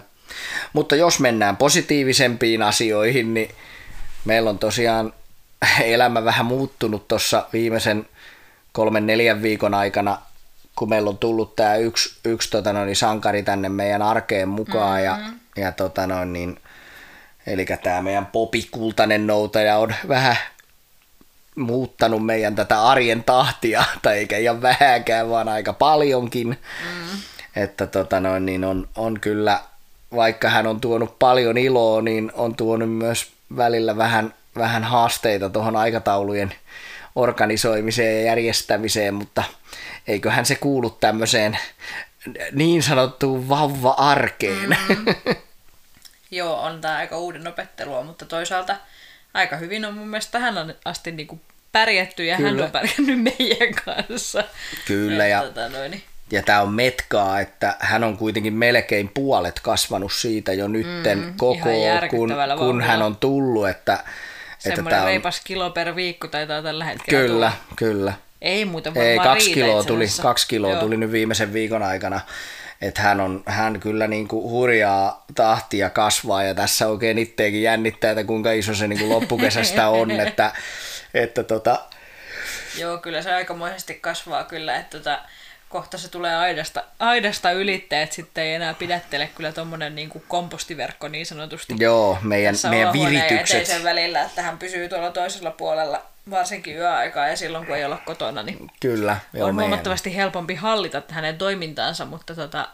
Mutta 0.73 0.95
jos 0.95 1.19
mennään 1.19 1.57
positiivisempiin 1.57 2.61
asioihin, 2.61 3.33
niin 3.33 3.49
meillä 4.25 4.49
on 4.49 4.59
tosiaan 4.59 5.13
elämä 5.81 6.25
vähän 6.25 6.45
muuttunut 6.45 7.07
tuossa 7.07 7.47
viimeisen 7.53 8.05
kolmen 8.71 9.07
neljän 9.07 9.41
viikon 9.41 9.73
aikana, 9.73 10.21
kun 10.75 10.89
meillä 10.89 11.09
on 11.09 11.17
tullut 11.17 11.55
tämä 11.55 11.75
yksi, 11.75 12.19
yksi 12.25 12.49
tota 12.49 12.73
noin, 12.73 12.95
sankari 12.95 13.43
tänne 13.43 13.69
meidän 13.69 14.01
arkeen 14.01 14.49
mukaan. 14.49 15.01
Mm-hmm. 15.01 15.39
Ja, 15.57 15.63
ja 15.63 15.71
tota 15.71 16.07
noin, 16.07 16.33
niin, 16.33 16.59
eli 17.47 17.65
tämä 17.83 18.01
meidän 18.01 18.25
Popi 18.25 18.67
Kultainen 18.71 19.27
noutaja 19.27 19.77
on 19.77 19.93
vähän 20.07 20.37
muuttanut 21.55 22.25
meidän 22.25 22.55
tätä 22.55 22.83
arjen 22.83 23.23
tahtia, 23.23 23.83
tai 24.01 24.17
eikä 24.17 24.37
ihan 24.37 24.61
vähäkään, 24.61 25.29
vaan 25.29 25.49
aika 25.49 25.73
paljonkin. 25.73 26.47
Mm. 26.47 27.19
Että 27.55 27.87
tota 27.87 28.19
noin, 28.19 28.45
niin 28.45 28.63
on, 28.63 28.89
on 28.95 29.19
kyllä, 29.19 29.59
vaikka 30.15 30.49
hän 30.49 30.67
on 30.67 30.81
tuonut 30.81 31.19
paljon 31.19 31.57
iloa, 31.57 32.01
niin 32.01 32.31
on 32.35 32.55
tuonut 32.55 32.91
myös 32.91 33.31
välillä 33.57 33.97
vähän, 33.97 34.33
vähän 34.57 34.83
haasteita 34.83 35.49
tuohon 35.49 35.75
aikataulujen 35.75 36.53
organisoimiseen 37.15 38.15
ja 38.19 38.25
järjestämiseen, 38.25 39.13
mutta 39.13 39.43
eiköhän 40.07 40.45
se 40.45 40.55
kuulu 40.55 40.89
tämmöiseen 40.89 41.57
niin 42.51 42.83
sanottuun 42.83 43.49
vauva-arkeen. 43.49 44.69
Mm. 44.89 45.05
Joo, 46.31 46.61
on 46.61 46.81
tämä 46.81 46.97
aika 46.97 47.17
uuden 47.17 47.47
opettelua, 47.47 48.03
mutta 48.03 48.25
toisaalta 48.25 48.75
aika 49.33 49.55
hyvin 49.57 49.85
on 49.85 49.93
mun 49.93 50.07
mielestä 50.07 50.31
tähän 50.31 50.75
asti 50.85 51.11
niin 51.11 51.27
kuin 51.27 51.41
pärjätty 51.71 52.25
ja 52.25 52.37
Kyllä. 52.37 52.49
hän 52.49 52.61
on 52.61 52.71
pärjännyt 52.71 53.21
meidän 53.23 53.73
kanssa. 53.85 54.43
Kyllä, 54.85 55.25
Et 55.25 55.31
ja- 55.31 55.41
Tota, 55.43 55.69
noin, 55.69 55.91
niin- 55.91 56.03
Ja 56.31 56.43
tämä 56.43 56.61
on 56.61 56.73
metkaa, 56.73 57.39
että 57.39 57.75
hän 57.79 58.03
on 58.03 58.17
kuitenkin 58.17 58.53
melkein 58.53 59.11
puolet 59.13 59.59
kasvanut 59.59 60.13
siitä 60.13 60.53
jo 60.53 60.67
nytten 60.67 61.19
mm, 61.19 61.33
koko, 61.37 61.69
kun, 62.09 62.33
kun 62.57 62.81
hän 62.81 63.01
on 63.01 63.15
tullut, 63.15 63.69
että, 63.69 63.93
että 63.93 64.05
semmoinen 64.59 64.89
tää 64.89 65.01
on, 65.01 65.07
reipas 65.07 65.41
kilo 65.43 65.69
per 65.69 65.95
viikko 65.95 66.27
taitaa 66.27 66.61
tällä 66.61 66.85
hetkellä 66.85 67.21
Kyllä, 67.21 67.51
tulla. 67.51 67.75
kyllä. 67.75 68.13
Ei 68.41 68.65
muuta 68.65 68.89
varmaan 68.89 69.07
Ei, 69.07 69.19
kaksi 69.19 69.53
kiloa, 69.53 69.83
tuli, 69.83 70.05
kaksi 70.21 70.47
kiloa 70.47 70.71
Joo. 70.71 70.79
tuli 70.79 70.97
nyt 70.97 71.11
viimeisen 71.11 71.53
viikon 71.53 71.83
aikana. 71.83 72.21
Että 72.81 73.01
hän, 73.01 73.19
on, 73.19 73.43
hän 73.45 73.79
kyllä 73.79 74.07
niin 74.07 74.27
kuin 74.27 74.49
hurjaa 74.49 75.25
tahtia 75.35 75.89
kasvaa 75.89 76.43
ja 76.43 76.55
tässä 76.55 76.87
oikein 76.87 77.17
itteekin 77.17 77.63
jännittää, 77.63 78.11
että 78.11 78.23
kuinka 78.23 78.51
iso 78.51 78.75
se 78.75 78.87
niin 78.87 78.99
kuin 78.99 79.09
loppukesästä 79.09 79.89
on. 79.89 80.11
että, 80.27 80.51
että 81.13 81.43
tota, 81.43 81.79
Joo, 82.77 82.97
kyllä 82.97 83.21
se 83.21 83.33
aikamoisesti 83.33 83.93
kasvaa 83.93 84.43
kyllä, 84.43 84.75
että 84.75 84.97
tota, 84.97 85.19
kohta 85.69 85.97
se 85.97 86.09
tulee 86.09 86.35
aidasta, 86.35 86.83
aidasta 86.99 87.51
ylitte, 87.51 88.01
että 88.01 88.15
sitten 88.15 88.43
ei 88.43 88.53
enää 88.53 88.73
pidättele 88.73 89.29
kyllä 89.35 89.51
tuommoinen 89.51 89.95
niin 89.95 90.09
kuin 90.09 90.23
kompostiverkko 90.27 91.07
niin 91.07 91.25
sanotusti. 91.25 91.75
joo, 91.79 92.17
meidän, 92.21 92.55
meidän 92.69 92.93
viritykset. 92.93 93.61
eteisen 93.61 93.83
välillä, 93.83 94.21
että 94.21 94.41
hän 94.41 94.57
pysyy 94.57 94.89
tuolla 94.89 95.11
toisella 95.11 95.51
puolella 95.51 96.01
varsinkin 96.29 96.75
yöaikaa 96.75 97.27
ja 97.27 97.37
silloin 97.37 97.65
kun 97.65 97.75
ei 97.75 97.85
olla 97.85 98.01
kotona, 98.05 98.43
niin 98.43 98.71
Kyllä, 98.79 99.17
joo, 99.33 99.47
on 99.47 99.55
meidän, 99.55 99.69
huomattavasti 99.69 100.15
helpompi 100.15 100.55
hallita 100.55 101.01
hänen 101.09 101.37
toimintaansa, 101.37 102.05
mutta 102.05 102.35
tota, 102.35 102.67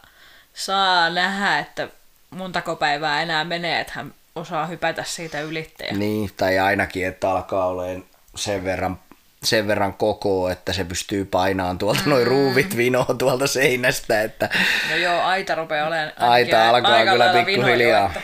saa 0.54 1.10
nähdä, 1.10 1.58
että 1.58 1.88
montako 2.30 2.76
päivää 2.76 3.22
enää 3.22 3.44
menee, 3.44 3.80
että 3.80 3.92
hän 3.96 4.14
osaa 4.34 4.66
hypätä 4.66 5.04
siitä 5.04 5.40
ylitteen. 5.40 5.98
Niin, 5.98 6.30
tai 6.36 6.58
ainakin, 6.58 7.06
että 7.06 7.30
alkaa 7.30 7.66
olemaan 7.66 8.04
sen 8.36 8.64
verran, 8.64 8.98
sen 9.44 9.66
verran 9.66 9.94
koko, 9.94 10.50
että 10.50 10.72
se 10.72 10.84
pystyy 10.84 11.24
painaan 11.24 11.78
tuolta 11.78 12.00
mm. 12.04 12.10
noin 12.10 12.26
ruuvit 12.26 12.76
vinoon 12.76 13.18
tuolta 13.18 13.46
seinästä, 13.46 14.22
että 14.22 14.48
No 14.90 14.96
joo, 14.96 15.20
aita 15.20 15.54
rupeaa 15.54 15.86
olemaan 15.86 16.12
Aita 16.16 16.68
alkaa 16.68 17.04
kyllä 17.04 17.44
pikkuhiljaa. 17.44 18.14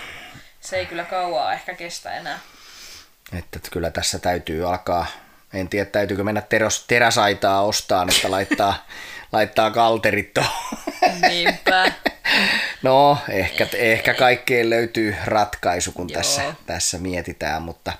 Se 0.61 0.77
ei 0.77 0.87
kyllä 0.87 1.05
kauaa 1.05 1.53
ehkä 1.53 1.75
kestä 1.75 2.17
enää. 2.17 2.39
Että 3.39 3.59
kyllä 3.71 3.91
tässä 3.91 4.19
täytyy 4.19 4.69
alkaa, 4.69 5.07
en 5.55 5.69
tiedä 5.69 5.91
täytyykö 5.91 6.25
mennä 6.25 6.41
teros, 6.41 6.85
teräsaitaa 6.89 7.63
ostaan, 7.63 8.09
että 8.09 8.31
laittaa, 8.31 8.87
laittaa 9.33 9.71
kalterit 9.71 10.35
tuohon. 10.35 10.79
Niinpä. 11.29 11.93
No, 12.83 13.19
ehkä, 13.29 13.67
ehkä 13.75 14.15
kaikkeen 14.15 14.71
löytyy 14.71 15.17
ratkaisu, 15.25 15.93
kun 15.93 16.09
Joo. 16.09 16.17
tässä, 16.17 16.43
tässä 16.67 16.99
mietitään, 16.99 17.63
mutta, 17.63 17.93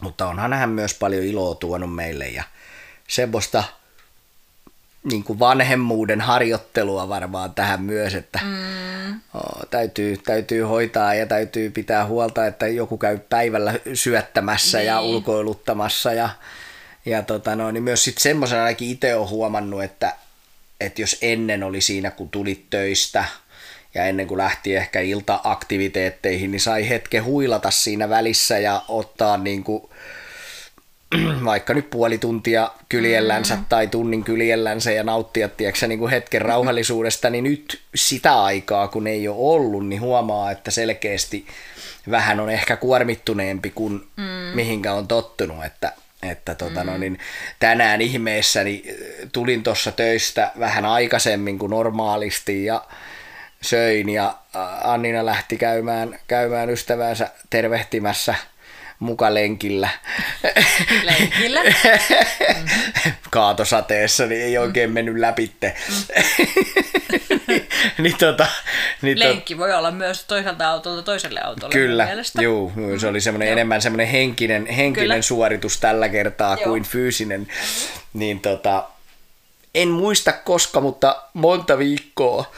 mutta 0.00 0.26
onhan 0.26 0.52
hän 0.52 0.70
myös 0.70 0.94
paljon 0.94 1.24
iloa 1.24 1.54
tuonut 1.54 1.94
meille 1.94 2.28
ja 2.28 2.44
semmoista 3.08 3.64
niin 5.04 5.24
kuin 5.24 5.38
vanhemmuuden 5.38 6.20
harjoittelua 6.20 7.08
varmaan 7.08 7.54
tähän 7.54 7.82
myös, 7.82 8.14
että 8.14 8.40
mm. 8.44 9.14
o, 9.34 9.66
täytyy, 9.70 10.16
täytyy 10.16 10.62
hoitaa 10.62 11.14
ja 11.14 11.26
täytyy 11.26 11.70
pitää 11.70 12.06
huolta, 12.06 12.46
että 12.46 12.68
joku 12.68 12.98
käy 12.98 13.18
päivällä 13.18 13.74
syöttämässä 13.94 14.78
niin. 14.78 14.86
ja 14.86 15.00
ulkoiluttamassa 15.00 16.12
ja, 16.12 16.28
ja 17.06 17.22
tota 17.22 17.56
no, 17.56 17.70
niin 17.70 17.82
myös 17.82 18.04
sitten 18.04 18.22
semmoisen 18.22 18.58
ainakin 18.58 18.90
itse 18.90 19.14
olen 19.14 19.28
huomannut, 19.28 19.82
että, 19.82 20.14
että 20.80 21.02
jos 21.02 21.16
ennen 21.22 21.62
oli 21.62 21.80
siinä, 21.80 22.10
kun 22.10 22.28
tulit 22.28 22.70
töistä 22.70 23.24
ja 23.94 24.04
ennen 24.04 24.26
kuin 24.26 24.38
lähti 24.38 24.76
ehkä 24.76 25.00
iltaaktiviteetteihin, 25.00 26.50
niin 26.50 26.60
sai 26.60 26.88
hetken 26.88 27.24
huilata 27.24 27.70
siinä 27.70 28.08
välissä 28.08 28.58
ja 28.58 28.82
ottaa 28.88 29.36
niin 29.36 29.64
kuin 29.64 29.82
vaikka 31.44 31.74
nyt 31.74 31.90
puoli 31.90 32.18
tuntia 32.18 32.70
kyljellänsä 32.88 33.54
mm. 33.56 33.64
tai 33.68 33.86
tunnin 33.86 34.24
kyljellänsä 34.24 34.92
ja 34.92 35.04
nauttia 35.04 35.48
tiedätkö, 35.48 35.86
niin 35.86 35.98
kuin 35.98 36.10
hetken 36.10 36.42
rauhallisuudesta, 36.42 37.30
niin 37.30 37.44
nyt 37.44 37.80
sitä 37.94 38.42
aikaa, 38.42 38.88
kun 38.88 39.06
ei 39.06 39.28
ole 39.28 39.36
ollut, 39.38 39.86
niin 39.86 40.00
huomaa, 40.00 40.50
että 40.50 40.70
selkeästi 40.70 41.46
vähän 42.10 42.40
on 42.40 42.50
ehkä 42.50 42.76
kuormittuneempi 42.76 43.70
kuin 43.70 43.92
mm. 44.16 44.22
mihinkä 44.54 44.92
on 44.92 45.08
tottunut, 45.08 45.64
että 45.64 45.92
että 46.22 46.54
tota, 46.54 46.84
no, 46.84 46.98
niin 46.98 47.18
tänään 47.60 48.00
ihmeessäni 48.00 48.84
tulin 49.32 49.62
tuossa 49.62 49.92
töistä 49.92 50.52
vähän 50.58 50.84
aikaisemmin 50.84 51.58
kuin 51.58 51.70
normaalisti 51.70 52.64
ja 52.64 52.84
söin 53.62 54.08
ja 54.08 54.34
Annina 54.84 55.26
lähti 55.26 55.56
käymään, 55.56 56.18
käymään 56.28 56.70
ystävänsä 56.70 57.30
tervehtimässä 57.50 58.34
muka 59.00 59.34
lenkillä. 59.34 59.88
Lenkillä? 61.02 61.60
Kaatosateessa, 63.30 64.26
niin 64.26 64.42
ei 64.42 64.58
oikein 64.58 64.90
mennyt 64.90 65.16
läpitte. 65.16 65.76
niin, 67.98 68.16
tota, 68.18 68.46
niin 69.02 69.18
Lenkki 69.18 69.58
voi 69.58 69.72
olla 69.72 69.90
myös 69.90 70.24
toiselta 70.24 70.68
autolta 70.68 71.02
toiselle 71.02 71.40
autolle. 71.40 71.72
Kyllä, 71.72 72.08
juu, 72.40 72.72
se 72.98 73.06
oli 73.06 73.20
semmoinen 73.20 73.48
enemmän 73.48 73.82
semmoinen 73.82 74.06
henkinen, 74.06 74.66
henkinen 74.66 75.22
suoritus 75.22 75.80
tällä 75.80 76.08
kertaa 76.08 76.56
joo. 76.56 76.64
kuin 76.64 76.82
fyysinen. 76.82 77.48
Niin 78.12 78.40
tota, 78.40 78.84
en 79.74 79.88
muista 79.88 80.32
koska, 80.32 80.80
mutta 80.80 81.22
monta 81.34 81.78
viikkoa 81.78 82.52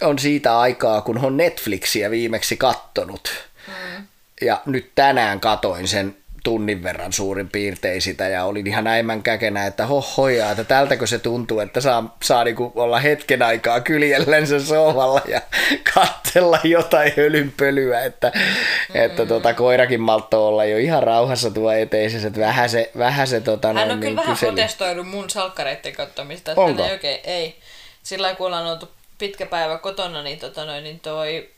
on 0.00 0.18
siitä 0.18 0.58
aikaa, 0.58 1.00
kun 1.00 1.24
on 1.24 1.36
Netflixiä 1.36 2.10
viimeksi 2.10 2.56
kattonut. 2.56 3.30
Mm. 3.66 4.06
Ja 4.40 4.62
nyt 4.66 4.90
tänään 4.94 5.40
katoin 5.40 5.88
sen 5.88 6.16
tunnin 6.44 6.82
verran 6.82 7.12
suurin 7.12 7.48
piirtein 7.48 8.02
sitä 8.02 8.28
ja 8.28 8.44
olin 8.44 8.66
ihan 8.66 8.84
näimän 8.84 9.22
käkenä, 9.22 9.66
että 9.66 9.86
hohoja, 9.86 10.50
että 10.50 10.64
tältäkö 10.64 11.06
se 11.06 11.18
tuntuu, 11.18 11.60
että 11.60 11.80
saa, 11.80 12.16
saa 12.22 12.44
niinku 12.44 12.72
olla 12.74 12.98
hetken 12.98 13.42
aikaa 13.42 13.80
kyljellensä 13.80 14.60
sohvalla 14.60 15.22
ja 15.28 15.40
katsella 15.94 16.58
jotain 16.64 17.12
hölynpölyä, 17.16 18.04
että, 18.04 18.32
mm-hmm. 18.34 19.00
että 19.00 19.26
tota, 19.26 19.54
koirakin 19.54 20.00
maltto 20.00 20.48
olla 20.48 20.64
jo 20.64 20.78
ihan 20.78 21.02
rauhassa 21.02 21.50
tuo 21.50 21.72
eteisessä, 21.72 22.28
että 22.28 22.40
vähän 22.40 22.68
se, 22.68 22.90
vähän 22.98 23.26
se 23.26 23.40
tota, 23.40 23.68
Hän 23.68 23.78
on 23.78 23.88
niin 23.88 24.00
kyllä 24.00 24.16
vähän 24.16 24.36
protestoinut 24.38 25.08
mun 25.08 25.30
salkkareiden 25.30 25.92
katsomista, 25.92 26.50
että 26.52 26.60
Onko? 26.62 26.84
ei 26.84 26.92
oikein, 26.92 27.20
ei. 27.24 27.56
Sillä 28.02 28.34
kun 28.34 28.46
ollaan 28.46 28.66
oltu 28.66 28.88
pitkä 29.20 29.46
päivä 29.46 29.78
kotona, 29.78 30.22
niin, 30.22 30.38
tota 30.38 30.64
noin, 30.64 30.84
niin 30.84 31.00
toi 31.00 31.50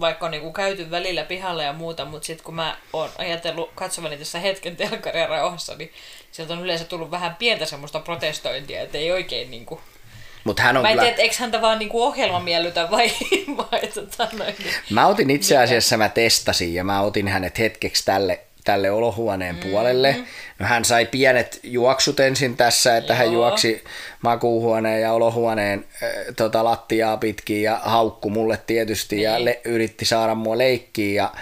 vaikka 0.00 0.26
on 0.26 0.32
niinku 0.32 0.52
käyty 0.52 0.90
välillä 0.90 1.24
pihalla 1.24 1.62
ja 1.62 1.72
muuta, 1.72 2.04
mutta 2.04 2.26
sitten 2.26 2.44
kun 2.44 2.54
mä 2.54 2.76
oon 2.92 3.10
ajatellut 3.18 3.70
katsovani 3.74 4.16
tässä 4.16 4.38
hetken 4.38 4.76
telkkaria 4.76 5.26
rauhassa, 5.26 5.74
niin 5.74 5.92
sieltä 6.32 6.52
on 6.52 6.62
yleensä 6.62 6.84
tullut 6.84 7.10
vähän 7.10 7.36
pientä 7.36 7.66
semmoista 7.66 8.00
protestointia, 8.00 8.82
että 8.82 8.98
ei 8.98 9.12
oikein 9.12 9.50
niinku... 9.50 9.80
Mut 10.44 10.58
hän 10.58 10.76
on 10.76 10.82
mä 10.82 10.88
en 10.88 10.94
kyllä... 10.94 11.08
tiedä, 11.08 11.22
eikö 11.22 11.36
häntä 11.38 11.60
vaan 11.60 11.78
niinku 11.78 12.02
ohjelma 12.02 12.40
miellytä 12.40 12.90
vai, 12.90 13.10
vai 13.58 13.86
tota 13.94 14.28
noin. 14.32 14.54
Mä 14.90 15.06
otin 15.06 15.30
itse 15.30 15.58
asiassa, 15.58 15.96
mä 15.96 16.08
testasin 16.08 16.74
ja 16.74 16.84
mä 16.84 17.00
otin 17.00 17.28
hänet 17.28 17.58
hetkeksi 17.58 18.04
tälle 18.04 18.45
tälle 18.66 18.90
olohuoneen 18.90 19.54
mm-hmm. 19.54 19.70
puolelle. 19.70 20.16
No 20.58 20.66
hän 20.66 20.84
sai 20.84 21.06
pienet 21.06 21.60
juoksut 21.62 22.20
ensin 22.20 22.56
tässä, 22.56 22.96
että 22.96 23.12
Joo. 23.12 23.18
hän 23.18 23.32
juoksi 23.32 23.84
makuuhuoneen 24.22 25.02
ja 25.02 25.12
olohuoneen 25.12 25.84
äh, 26.02 26.10
tota, 26.36 26.64
lattiaa 26.64 27.16
pitkin 27.16 27.62
ja 27.62 27.80
haukku 27.82 28.30
mulle 28.30 28.58
tietysti 28.66 29.16
niin. 29.16 29.24
ja 29.24 29.44
le- 29.44 29.60
yritti 29.64 30.04
saada 30.04 30.34
mua 30.34 30.58
leikkiä 30.58 31.22
ja 31.22 31.32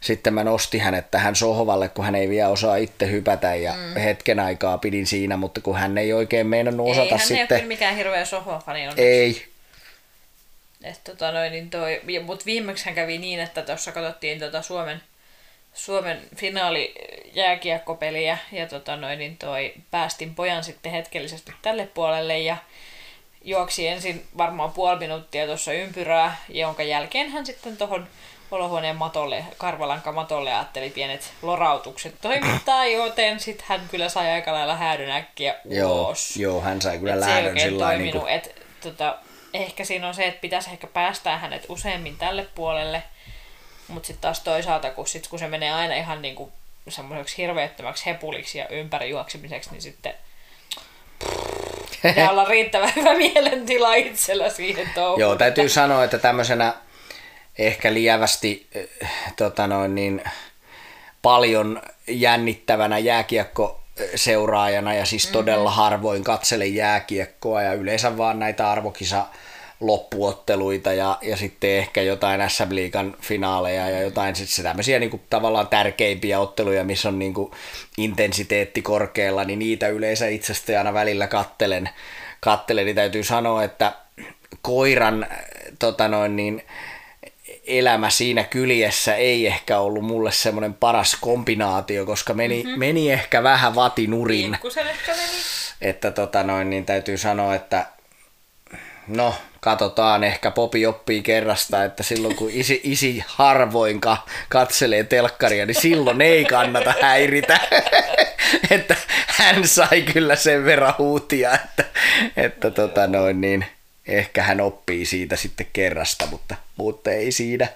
sitten 0.00 0.34
mä 0.34 0.44
nostin 0.44 0.80
hänet 0.80 1.10
tähän 1.10 1.36
sohvalle, 1.36 1.88
kun 1.88 2.04
hän 2.04 2.14
ei 2.14 2.28
vielä 2.28 2.48
osaa 2.48 2.76
itse 2.76 3.10
hypätä 3.10 3.54
ja 3.54 3.72
mm. 3.72 4.00
hetken 4.00 4.40
aikaa 4.40 4.78
pidin 4.78 5.06
siinä, 5.06 5.36
mutta 5.36 5.60
kun 5.60 5.76
hän 5.76 5.98
ei 5.98 6.12
oikein 6.12 6.46
meinannut 6.46 6.88
osata 6.88 7.04
ei, 7.04 7.10
hän 7.10 7.20
sitten... 7.20 7.36
ei 7.38 7.42
ole 7.42 7.60
kyllä 7.60 7.68
mikään 7.68 7.96
hirveä 7.96 8.24
sohvafani 8.24 8.80
onneksi. 8.80 9.02
Ei. 9.02 9.46
Et, 10.84 11.00
tota, 11.04 11.32
noin, 11.32 11.52
niin 11.52 11.70
toi, 11.70 12.00
mutta 12.24 12.44
viimeksi 12.46 12.84
hän 12.84 12.94
kävi 12.94 13.18
niin, 13.18 13.40
että 13.40 13.62
tuossa 13.62 13.92
katsottiin 13.92 14.38
tota 14.38 14.62
Suomen 14.62 15.00
Suomen 15.74 16.20
finaali 16.36 16.94
jääkiekkopeliä 17.34 18.38
ja 18.52 18.66
tota 18.66 18.96
noin, 18.96 19.18
niin 19.18 19.36
toi, 19.36 19.74
päästin 19.90 20.34
pojan 20.34 20.64
sitten 20.64 20.92
hetkellisesti 20.92 21.52
tälle 21.62 21.86
puolelle 21.86 22.38
ja 22.38 22.56
juoksi 23.44 23.88
ensin 23.88 24.26
varmaan 24.38 24.72
puoli 24.72 24.98
minuuttia 24.98 25.46
tuossa 25.46 25.72
ympyrää, 25.72 26.36
jonka 26.48 26.82
jälkeen 26.82 27.30
hän 27.30 27.46
sitten 27.46 27.76
tuohon 27.76 28.08
olohuoneen 28.50 28.96
matolle, 28.96 29.44
karvalankamatolle 29.58 30.52
ajatteli 30.52 30.90
pienet 30.90 31.32
lorautukset 31.42 32.14
toimittaa, 32.22 32.86
joten 32.86 33.40
sitten 33.40 33.66
hän 33.68 33.80
kyllä 33.90 34.08
sai 34.08 34.30
aika 34.30 34.52
lailla 34.52 34.76
häädön 34.76 35.10
äkkiä 35.10 35.54
ulos. 35.64 36.36
Joo, 36.36 36.52
joo 36.52 36.60
hän 36.60 36.82
sai 36.82 36.98
kyllä 36.98 37.20
lähdön 37.20 37.60
sillä 37.60 37.86
toiminut. 37.86 38.14
Niin 38.14 38.20
kuin... 38.20 38.32
Et, 38.32 38.62
tota, 38.80 39.18
ehkä 39.54 39.84
siinä 39.84 40.08
on 40.08 40.14
se, 40.14 40.26
että 40.26 40.40
pitäisi 40.40 40.70
ehkä 40.70 40.86
päästää 40.86 41.38
hänet 41.38 41.66
useammin 41.68 42.16
tälle 42.16 42.46
puolelle– 42.54 43.02
mutta 43.90 44.06
sitten 44.06 44.22
taas 44.22 44.40
toisaalta, 44.40 44.90
kun, 44.90 45.06
sit, 45.06 45.28
kun 45.28 45.38
se 45.38 45.48
menee 45.48 45.72
aina 45.72 45.94
ihan 45.94 46.22
niinku 46.22 46.52
semmoiseksi 46.88 47.36
hirveettömäksi 47.36 48.06
hepuliksi 48.06 48.58
ja 48.58 48.68
ympäri 48.68 49.10
juoksemiseksi, 49.10 49.70
niin 49.70 49.82
sitten 49.82 50.14
pitää 52.02 52.30
olla 52.30 52.44
riittävän 52.44 52.92
hyvä 52.96 53.14
mielentila 53.14 53.94
itsellä 53.94 54.50
siihen 54.50 54.90
touhuun. 54.94 55.20
Joo, 55.20 55.36
täytyy 55.36 55.68
sanoa, 55.68 56.04
että 56.04 56.18
tämmöisenä 56.18 56.74
ehkä 57.58 57.94
lievästi 57.94 58.68
äh, 59.04 59.10
tota 59.36 59.66
noin, 59.66 59.94
niin, 59.94 60.22
paljon 61.22 61.82
jännittävänä 62.06 62.98
jääkiekko 62.98 63.80
seuraajana 64.14 64.94
ja 64.94 65.04
siis 65.04 65.26
todella 65.26 65.70
mm-hmm. 65.70 65.82
harvoin 65.82 66.24
katselen 66.24 66.74
jääkiekkoa 66.74 67.62
ja 67.62 67.72
yleensä 67.72 68.16
vaan 68.16 68.38
näitä 68.38 68.70
arvokisa 68.70 69.26
loppuotteluita 69.80 70.92
ja, 70.92 71.18
ja 71.22 71.36
sitten 71.36 71.70
ehkä 71.70 72.02
jotain 72.02 72.50
SM 72.50 72.74
Liigan 72.74 73.16
finaaleja 73.20 73.88
ja 73.88 74.02
jotain 74.02 74.36
sitten 74.36 74.64
tämmöisiä 74.64 74.98
niin 74.98 75.10
kuin, 75.10 75.22
tavallaan 75.30 75.68
tärkeimpiä 75.68 76.40
otteluja, 76.40 76.84
missä 76.84 77.08
on 77.08 77.18
niin 77.18 77.34
kuin, 77.34 77.50
intensiteetti 77.98 78.82
korkealla, 78.82 79.44
niin 79.44 79.58
niitä 79.58 79.88
yleensä 79.88 80.28
itsestä 80.28 80.78
aina 80.78 80.94
välillä 80.94 81.26
kattelen, 81.26 81.90
kattelen 82.40 82.84
niin 82.86 82.96
täytyy 82.96 83.24
sanoa, 83.24 83.64
että 83.64 83.92
koiran 84.62 85.26
tota 85.78 86.08
noin, 86.08 86.36
niin, 86.36 86.62
elämä 87.66 88.10
siinä 88.10 88.44
kyljessä 88.44 89.14
ei 89.14 89.46
ehkä 89.46 89.78
ollut 89.78 90.04
mulle 90.04 90.32
semmoinen 90.32 90.74
paras 90.74 91.16
kombinaatio, 91.20 92.06
koska 92.06 92.34
meni, 92.34 92.62
mm-hmm. 92.62 92.78
meni 92.78 93.12
ehkä 93.12 93.42
vähän 93.42 93.74
vatinurin. 93.74 94.58
ehkä 94.90 95.12
meni. 95.12 95.38
Että 95.80 96.10
tota 96.10 96.42
noin, 96.42 96.70
niin 96.70 96.86
täytyy 96.86 97.16
sanoa, 97.16 97.54
että 97.54 97.86
no 99.16 99.34
katsotaan, 99.60 100.24
ehkä 100.24 100.50
Popi 100.50 100.86
oppii 100.86 101.22
kerrasta, 101.22 101.84
että 101.84 102.02
silloin 102.02 102.36
kun 102.36 102.50
isi, 102.52 102.80
isi 102.84 103.24
harvoin 103.26 104.00
ka, 104.00 104.16
katselee 104.48 105.04
telkkaria, 105.04 105.66
niin 105.66 105.80
silloin 105.80 106.20
ei 106.20 106.44
kannata 106.44 106.94
häiritä. 107.02 107.60
että 108.70 108.96
hän 109.26 109.68
sai 109.68 110.02
kyllä 110.02 110.36
sen 110.36 110.64
verran 110.64 110.94
huutia, 110.98 111.52
että, 111.54 111.84
että 112.36 112.70
tota 112.70 113.06
noin, 113.06 113.40
niin 113.40 113.66
ehkä 114.06 114.42
hän 114.42 114.60
oppii 114.60 115.06
siitä 115.06 115.36
sitten 115.36 115.66
kerrasta, 115.72 116.26
mutta, 116.26 116.54
mutta 116.76 117.10
ei 117.10 117.32
siinä. 117.32 117.68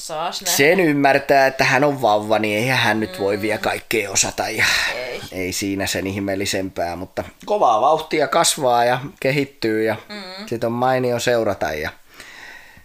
Saas 0.00 0.42
Sen 0.44 0.80
ymmärtää, 0.80 1.46
että 1.46 1.64
hän 1.64 1.84
on 1.84 2.02
vauva, 2.02 2.38
niin 2.38 2.58
eihän 2.58 2.78
hän 2.78 3.00
nyt 3.00 3.20
voi 3.20 3.40
vielä 3.40 3.58
kaikkea 3.58 4.10
osata. 4.10 4.48
Ja 4.48 4.64
ei. 4.94 5.20
ei 5.32 5.52
siinä 5.52 5.86
sen 5.86 6.06
ihmeellisempää, 6.06 6.96
mutta 6.96 7.24
kovaa 7.44 7.80
vauhtia 7.80 8.28
kasvaa 8.28 8.84
ja 8.84 9.00
kehittyy 9.20 9.84
ja 9.84 9.96
mm. 10.08 10.46
sit 10.46 10.64
on 10.64 10.72
mainio 10.72 11.18
seurata 11.18 11.72
ja 11.72 11.90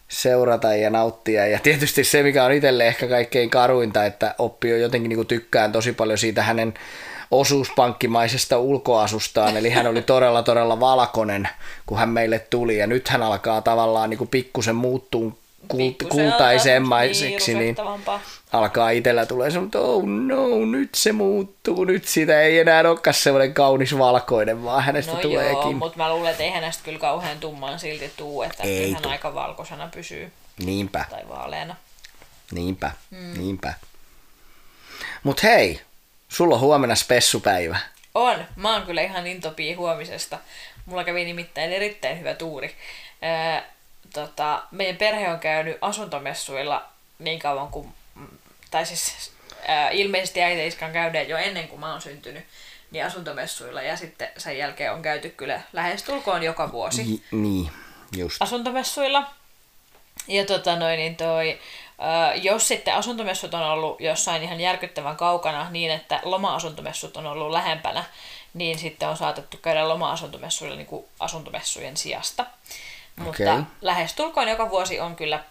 seurata 0.08 0.75
ja 0.75 0.89
nauttia. 0.89 1.47
Ja 1.47 1.60
tietysti 1.60 2.04
se, 2.04 2.23
mikä 2.23 2.45
on 2.45 2.51
itselle 2.51 2.88
ehkä 2.88 3.08
kaikkein 3.08 3.49
karuinta, 3.49 4.06
että 4.06 4.36
oppi 4.38 4.73
on 4.73 4.80
jotenkin 4.80 5.10
niin 5.10 5.28
tykkään 5.28 5.71
tosi 5.71 5.91
paljon 5.93 6.17
siitä 6.17 6.43
hänen 6.43 6.73
osuuspankkimaisesta 7.32 8.58
ulkoasustaan, 8.58 9.58
eli 9.58 9.69
hän 9.69 9.88
oli 9.88 10.01
todella 10.01 10.43
todella 10.43 10.80
valkoinen, 10.80 11.49
kun 11.86 11.97
hän 11.97 12.10
meille 12.10 12.39
tuli, 12.39 12.78
ja 12.78 12.88
nyt 12.88 13.10
hän 13.10 13.23
alkaa 13.23 13.62
tavallaan 13.62 14.10
niin 14.10 14.28
pikkusen 14.28 14.75
muuttua 14.75 15.44
kult, 15.67 15.95
kultaisemmaiseksi, 16.10 17.54
niin 17.54 17.75
alkaa 18.54 18.89
itsellä 18.89 19.25
tulee 19.25 19.51
se, 19.51 19.60
että 19.60 19.80
oh 19.80 20.04
no, 20.06 20.65
nyt 20.65 20.89
se 20.95 21.12
muuttuu, 21.12 21.84
nyt 21.84 22.08
sitä 22.08 22.41
ei 22.41 22.60
enää 22.60 22.89
olekaan 22.89 23.13
semmoinen 23.13 23.54
kaunis 23.54 23.97
valkoinen, 23.97 24.63
vaan 24.63 24.84
hänestä 24.84 25.13
no 25.13 25.19
tuleekin. 25.19 25.54
joo, 25.54 25.71
mutta 25.71 25.97
mä 25.97 26.13
luulen, 26.13 26.32
että 26.32 26.43
ei 26.43 26.51
hänestä 26.51 26.84
kyllä 26.84 26.99
kauhean 26.99 27.39
tumman 27.39 27.80
silti 27.80 28.12
tuu, 28.17 28.41
että 28.41 28.63
ei 28.63 28.93
hän 28.93 29.06
aika 29.06 29.34
valkoisena 29.34 29.89
pysyy. 29.93 30.32
Niinpä. 30.65 31.06
Tai 31.10 31.30
vaaleana. 31.30 31.75
Niinpä, 32.51 32.91
mm. 33.12 33.34
niinpä. 33.38 33.73
Mut 35.23 35.43
hei, 35.43 35.82
sulla 36.30 36.56
on 36.56 36.62
huomenna 36.62 36.95
spessupäivä. 36.95 37.78
On, 38.15 38.45
mä 38.56 38.73
oon 38.73 38.86
kyllä 38.86 39.01
ihan 39.01 39.28
intopii 39.28 39.73
huomisesta. 39.73 40.39
Mulla 40.86 41.04
kävi 41.04 41.25
nimittäin 41.25 41.71
erittäin 41.71 42.19
hyvä 42.19 42.34
tuuri 42.34 42.75
tota, 44.15 44.63
meidän 44.71 44.97
perhe 44.97 45.30
on 45.30 45.39
käynyt 45.39 45.78
asuntomessuilla 45.82 46.86
niin 47.19 47.39
kauan 47.39 47.67
kuin, 47.67 47.93
tai 48.71 48.86
siis 48.86 49.32
ää, 49.67 49.89
ilmeisesti 49.89 50.41
äiti 50.41 50.67
iskan 50.67 50.91
käydään 50.91 51.30
jo 51.30 51.38
ennen 51.38 51.67
kuin 51.67 51.80
mä 51.80 51.91
oon 51.91 52.01
syntynyt, 52.01 52.45
niin 52.91 53.06
asuntomessuilla 53.06 53.82
ja 53.82 53.97
sitten 53.97 54.30
sen 54.38 54.58
jälkeen 54.58 54.93
on 54.93 55.01
käyty 55.01 55.30
kyllä 55.30 55.62
lähestulkoon 55.73 56.43
joka 56.43 56.71
vuosi 56.71 57.01
J- 57.13 57.21
niin, 57.32 57.71
just. 58.17 58.41
asuntomessuilla. 58.41 59.23
Ja 60.28 60.45
tota 60.45 60.75
noin, 60.75 60.97
niin 60.97 61.15
toi, 61.15 61.60
ää, 61.99 62.36
jos 62.36 62.67
sitten 62.67 62.95
asuntomessut 62.95 63.54
on 63.54 63.63
ollut 63.63 64.01
jossain 64.01 64.43
ihan 64.43 64.62
järkyttävän 64.62 65.15
kaukana 65.15 65.69
niin, 65.69 65.91
että 65.91 66.19
loma-asuntomessut 66.23 67.17
on 67.17 67.25
ollut 67.25 67.51
lähempänä, 67.51 68.04
niin 68.54 68.80
sitten 68.80 69.10
on 69.10 69.17
saatettu 69.17 69.58
käydä 69.58 69.89
loma-asuntomessuilla 69.89 70.75
niin 70.75 70.88
kuin 70.88 71.06
asuntomessujen 71.19 71.97
sijasta. 71.97 72.45
Mutta 73.15 73.54
Okei. 73.54 73.63
lähestulkoon 73.82 74.47
joka 74.47 74.69
vuosi 74.69 74.99
on 74.99 75.15
kyllä, 75.15 75.43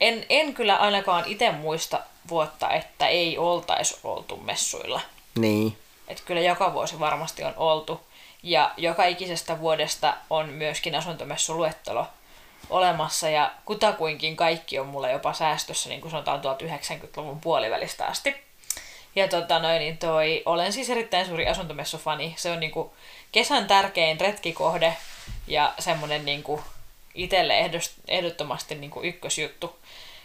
en, 0.00 0.26
en 0.28 0.54
kyllä 0.54 0.76
ainakaan 0.76 1.24
itse 1.26 1.52
muista 1.52 2.00
vuotta, 2.28 2.70
että 2.70 3.06
ei 3.06 3.38
oltaisi 3.38 3.98
oltu 4.04 4.36
messuilla. 4.36 5.00
Niin, 5.38 5.78
Että 6.08 6.22
kyllä 6.26 6.40
joka 6.40 6.72
vuosi 6.72 7.00
varmasti 7.00 7.44
on 7.44 7.54
oltu. 7.56 8.00
Ja 8.42 8.74
joka 8.76 9.04
ikisestä 9.04 9.60
vuodesta 9.60 10.16
on 10.30 10.48
myöskin 10.48 10.94
asuntomessuluettelo 10.94 12.06
olemassa 12.70 13.28
ja 13.28 13.52
kutakuinkin 13.64 14.36
kaikki 14.36 14.78
on 14.78 14.86
mulla 14.86 15.08
jopa 15.08 15.32
säästössä, 15.32 15.88
niin 15.88 16.00
kuin 16.00 16.10
sanotaan 16.10 16.40
tuolta 16.40 16.64
90-luvun 16.64 17.40
puolivälistä 17.40 18.06
asti. 18.06 18.36
Ja 19.16 19.28
tota 19.28 19.58
noin, 19.58 19.78
niin 19.78 19.98
toi, 19.98 20.42
olen 20.46 20.72
siis 20.72 20.90
erittäin 20.90 21.26
suuri 21.26 21.48
asuntomessufani. 21.48 22.34
Se 22.36 22.50
on 22.50 22.60
niinku 22.60 22.94
kesän 23.32 23.66
tärkein 23.66 24.20
retkikohde 24.20 24.96
ja 25.46 25.74
semmoinen 25.78 26.24
niinku 26.24 26.60
itselle 27.14 27.70
ehdottomasti 28.08 28.74
niinku 28.74 29.02
ykkösjuttu 29.02 29.78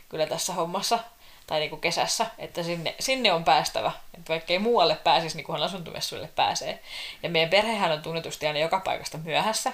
kyllä 0.09 0.27
tässä 0.27 0.53
hommassa 0.53 0.99
tai 1.47 1.59
niinku 1.59 1.77
kesässä, 1.77 2.25
että 2.37 2.63
sinne, 2.63 2.95
sinne 2.99 3.33
on 3.33 3.43
päästävä. 3.43 3.91
Että 4.13 4.29
vaikka 4.29 4.53
ei 4.53 4.59
muualle 4.59 4.95
pääsisi, 4.95 5.37
niin 5.37 5.45
kunhan 5.45 5.63
asuntomessuille 5.63 6.29
pääsee. 6.35 6.79
Ja 7.23 7.29
meidän 7.29 7.49
perhehän 7.49 7.91
on 7.91 8.01
tunnetusti 8.01 8.47
aina 8.47 8.59
joka 8.59 8.79
paikasta 8.79 9.17
myöhässä, 9.17 9.73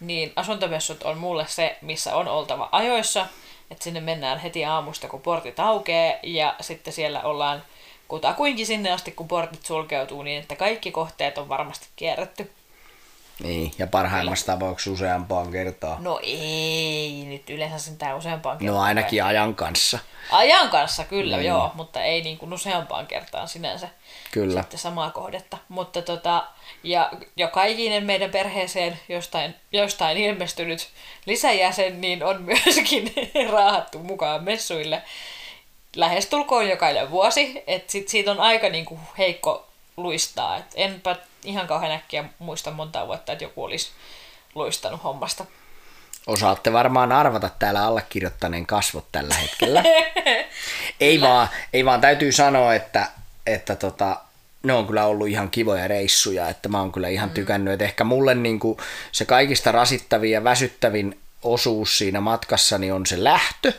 niin 0.00 0.32
asuntomessut 0.36 1.02
on 1.02 1.18
mulle 1.18 1.46
se, 1.46 1.78
missä 1.80 2.16
on 2.16 2.28
oltava 2.28 2.68
ajoissa, 2.72 3.26
että 3.70 3.84
sinne 3.84 4.00
mennään 4.00 4.38
heti 4.38 4.64
aamusta, 4.64 5.08
kun 5.08 5.20
portit 5.20 5.60
aukeaa, 5.60 6.14
ja 6.22 6.54
sitten 6.60 6.92
siellä 6.92 7.22
ollaan 7.22 7.62
kutakuinkin 8.08 8.66
sinne 8.66 8.92
asti, 8.92 9.10
kun 9.10 9.28
portit 9.28 9.66
sulkeutuu, 9.66 10.22
niin 10.22 10.42
että 10.42 10.56
kaikki 10.56 10.90
kohteet 10.90 11.38
on 11.38 11.48
varmasti 11.48 11.88
kierretty. 11.96 12.52
Niin. 13.42 13.72
Ja 13.78 13.86
parhaimmassa 13.86 14.46
tapauksessa 14.46 14.90
useampaan 14.90 15.50
kertaan. 15.52 16.04
No 16.04 16.20
ei, 16.22 17.24
nyt 17.26 17.50
yleensä 17.50 17.78
sentään 17.78 18.16
useampaan 18.16 18.56
No 18.56 18.60
kertaan. 18.60 18.84
ainakin 18.84 19.24
ajan 19.24 19.54
kanssa. 19.54 19.98
Ajan 20.30 20.68
kanssa 20.68 21.04
kyllä, 21.04 21.36
Niin. 21.36 21.46
joo, 21.46 21.70
mutta 21.74 22.02
ei 22.02 22.20
niin 22.22 22.38
kuin 22.38 22.52
useampaan 22.52 23.06
kertaan 23.06 23.48
sinänsä 23.48 23.88
Kyllä. 24.30 24.60
sitten 24.60 24.78
samaa 24.80 25.10
kohdetta. 25.10 25.58
Mutta 25.68 26.02
tota, 26.02 26.44
ja 26.82 27.10
joka 27.36 27.64
ikinen 27.64 28.04
meidän 28.04 28.30
perheeseen 28.30 28.98
jostain, 29.08 29.54
jostain 29.72 30.16
ilmestynyt 30.16 30.88
lisäjäsen, 31.26 32.00
niin 32.00 32.24
on 32.24 32.42
myöskin 32.66 33.12
raahattu 33.52 33.98
mukaan 33.98 34.44
messuille 34.44 35.02
lähestulkoon 35.96 36.68
jokainen 36.68 37.10
vuosi. 37.10 37.62
Et 37.66 37.90
sit 37.90 38.08
siitä 38.08 38.30
on 38.30 38.40
aika 38.40 38.68
niinku 38.68 38.98
heikko 39.18 39.67
luistaa. 40.02 40.56
Et 40.56 40.66
enpä 40.74 41.16
ihan 41.44 41.66
kauhean 41.66 41.92
äkkiä 41.92 42.24
muista 42.38 42.70
monta 42.70 43.06
vuotta, 43.06 43.32
että 43.32 43.44
joku 43.44 43.64
olisi 43.64 43.90
luistanut 44.54 45.04
hommasta. 45.04 45.44
Osaatte 46.26 46.72
varmaan 46.72 47.12
arvata 47.12 47.50
täällä 47.58 47.84
allekirjoittaneen 47.84 48.66
kasvot 48.66 49.04
tällä 49.12 49.34
hetkellä. 49.34 49.84
ei, 51.00 51.20
vaan, 51.20 51.48
ei 51.72 51.84
vaan 51.84 52.00
täytyy 52.00 52.32
sanoa, 52.32 52.74
että, 52.74 53.08
että 53.46 53.76
tota, 53.76 54.20
ne 54.62 54.72
on 54.72 54.86
kyllä 54.86 55.04
ollut 55.04 55.28
ihan 55.28 55.50
kivoja 55.50 55.88
reissuja, 55.88 56.48
että 56.48 56.68
mä 56.68 56.80
oon 56.80 56.92
kyllä 56.92 57.08
ihan 57.08 57.30
tykännyt, 57.30 57.72
että 57.72 57.84
ehkä 57.84 58.04
mulle 58.04 58.34
niinku 58.34 58.80
se 59.12 59.24
kaikista 59.24 59.72
rasittavin 59.72 60.30
ja 60.30 60.44
väsyttävin 60.44 61.20
osuus 61.42 61.98
siinä 61.98 62.20
matkassani 62.20 62.92
on 62.92 63.06
se 63.06 63.24
lähtö, 63.24 63.72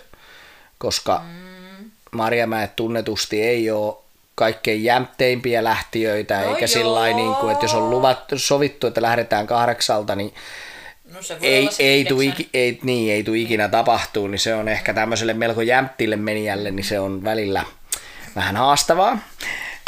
koska 0.77 1.21
mm. 1.25 1.91
Marjamäet 2.11 2.75
tunnetusti 2.75 3.41
ei 3.41 3.71
ole 3.71 3.95
kaikkein 4.39 4.83
jämpteimpiä 4.83 5.63
lähtiöitä, 5.63 6.41
No 6.41 6.49
eikä 6.53 6.67
sillä 6.67 7.07
niin 7.13 7.35
kuin, 7.35 7.51
että 7.51 7.65
jos 7.65 7.73
on 7.73 7.89
luvat, 7.89 8.19
sovittu, 8.35 8.87
että 8.87 9.01
lähdetään 9.01 9.47
kahdeksalta, 9.47 10.15
niin 10.15 10.33
No 11.13 11.21
se 11.21 11.37
ei, 11.41 11.69
ei, 11.79 12.05
tu, 12.05 12.21
yhdeksän. 12.21 12.41
iki, 12.41 12.49
ei, 12.53 12.79
niin, 12.83 13.13
ei 13.13 13.23
tu 13.23 13.33
ikinä 13.33 13.67
tapahtuu, 13.67 14.27
niin 14.27 14.39
se 14.39 14.55
on 14.55 14.67
ehkä 14.67 14.93
tämmöiselle 14.93 15.33
melko 15.33 15.61
jämptille 15.61 16.15
menijälle, 16.15 16.71
niin 16.71 16.83
se 16.83 16.99
on 16.99 17.23
välillä 17.23 17.65
vähän 18.35 18.57
haastavaa. 18.57 19.17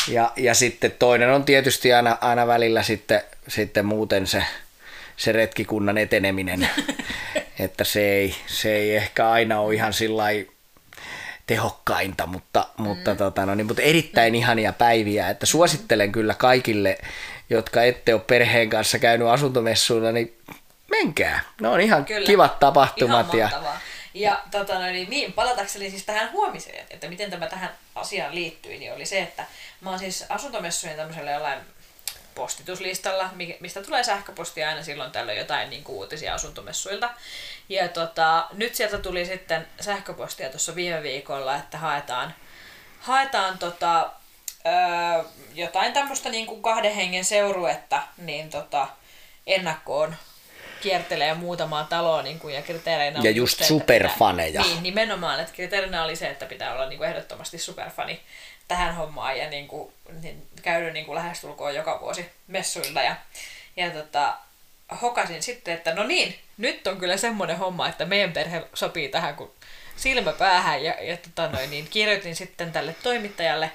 Ja, 0.07 0.31
ja 0.35 0.53
sitten 0.53 0.91
toinen 0.99 1.29
on 1.29 1.43
tietysti 1.43 1.93
aina, 1.93 2.17
aina 2.21 2.47
välillä 2.47 2.83
sitten, 2.83 3.21
sitten 3.47 3.85
muuten 3.85 4.27
se, 4.27 4.43
se 5.17 5.31
retkikunnan 5.31 5.97
eteneminen, 5.97 6.69
että 7.59 7.83
se 7.83 8.09
ei, 8.09 8.35
se 8.47 8.75
ei 8.75 8.95
ehkä 8.95 9.29
aina 9.29 9.59
ole 9.59 9.75
ihan 9.75 9.93
sillä 9.93 10.23
tehokkainta, 11.51 12.27
mutta, 12.27 12.67
mutta, 12.77 13.15
tota, 13.15 13.45
no 13.45 13.55
niin, 13.55 13.67
mutta 13.67 13.81
erittäin 13.81 14.35
ihania 14.35 14.73
päiviä, 14.73 15.29
että 15.29 15.45
suosittelen 15.45 16.11
kyllä 16.11 16.33
kaikille, 16.33 16.97
jotka 17.49 17.83
ette 17.83 18.13
ole 18.13 18.21
perheen 18.27 18.69
kanssa 18.69 18.99
käynyt 18.99 19.27
asuntomessuilla, 19.27 20.11
niin 20.11 20.37
menkää. 20.89 21.39
Ne 21.61 21.67
on 21.67 21.81
ihan 21.81 22.05
Kyllä. 22.05 22.25
kivat 22.25 22.59
tapahtumat. 22.59 23.27
Ihan 23.27 23.39
ja, 23.39 23.45
mahtavaa. 23.45 23.79
Ja 24.13 24.41
tota, 24.51 24.79
niin, 24.79 25.09
niin, 25.09 25.33
palatakseni 25.33 25.89
siis 25.89 26.05
tähän 26.05 26.31
huomiseen, 26.31 26.85
että 26.89 27.07
miten 27.07 27.29
tämä 27.29 27.47
tähän 27.47 27.69
asiaan 27.95 28.35
liittyy, 28.35 28.77
niin 28.77 28.93
oli 28.93 29.05
se, 29.05 29.21
että 29.21 29.45
mä 29.81 29.89
oon 29.89 29.99
siis 29.99 30.25
asuntomessujen 30.29 30.95
tämmöisellä 30.95 31.31
jollain 31.31 31.59
postituslistalla, 32.35 33.29
mi- 33.33 33.57
mistä 33.59 33.83
tulee 33.83 34.03
sähköpostia 34.03 34.69
aina 34.69 34.83
silloin 34.83 35.11
tällöin 35.11 35.37
jotain 35.37 35.69
niin 35.69 35.83
kuin 35.83 35.95
uutisia 35.95 36.33
asuntomessuilta. 36.33 37.09
Ja 37.69 37.87
tota, 37.87 38.47
nyt 38.53 38.75
sieltä 38.75 38.97
tuli 38.97 39.25
sitten 39.25 39.67
sähköpostia 39.79 40.49
tuossa 40.49 40.75
viime 40.75 41.03
viikolla, 41.03 41.55
että 41.55 41.77
haetaan, 41.77 42.35
haetaan 42.99 43.57
tota, 43.57 44.11
öö, 44.65 45.23
jotain 45.53 45.93
tämmöistä 45.93 46.29
niin 46.29 46.45
kuin 46.45 46.61
kahden 46.61 46.95
hengen 46.95 47.25
seuruetta 47.25 48.01
niin 48.17 48.49
tota, 48.49 48.87
ennakkoon 49.47 50.15
kiertelee 50.81 51.33
muutamaa 51.33 51.83
taloa 51.83 52.21
niin 52.21 52.39
kuin, 52.39 52.55
ja 52.55 52.61
kriteereinä 52.61 53.19
Ja 53.23 53.31
just 53.31 53.57
se, 53.57 53.63
superfaneja. 53.65 54.61
Pitää, 54.61 54.73
niin, 54.73 54.83
nimenomaan, 54.83 55.39
että 55.39 55.53
kriteerinä 55.53 56.03
oli 56.03 56.15
se, 56.15 56.29
että 56.29 56.45
pitää 56.45 56.73
olla 56.73 56.85
niin 56.89 56.97
kuin 56.97 57.09
ehdottomasti 57.09 57.57
superfani 57.57 58.21
tähän 58.71 58.95
hommaan 58.95 59.37
ja 59.37 59.49
niin 59.49 59.67
kuin, 59.67 59.93
niin, 60.21 60.47
käydä 60.61 60.91
niin 60.91 61.05
kuin 61.05 61.15
lähestulkoon 61.15 61.75
joka 61.75 61.99
vuosi 62.01 62.29
messuilla. 62.47 63.01
Ja, 63.01 63.15
ja 63.77 63.91
tota, 63.91 64.37
hokasin 65.01 65.43
sitten, 65.43 65.73
että 65.73 65.93
no 65.93 66.03
niin, 66.03 66.39
nyt 66.57 66.87
on 66.87 66.97
kyllä 66.97 67.17
semmoinen 67.17 67.57
homma, 67.57 67.89
että 67.89 68.05
meidän 68.05 68.33
perhe 68.33 68.63
sopii 68.73 69.09
tähän 69.09 69.35
kuin 69.35 69.51
silmä 69.95 70.31
päähän. 70.31 70.83
Ja, 70.83 71.03
ja 71.03 71.17
tota 71.17 71.47
noin, 71.47 71.69
niin 71.69 71.87
kirjoitin 71.89 72.35
sitten 72.35 72.71
tälle 72.71 72.95
toimittajalle, 73.03 73.71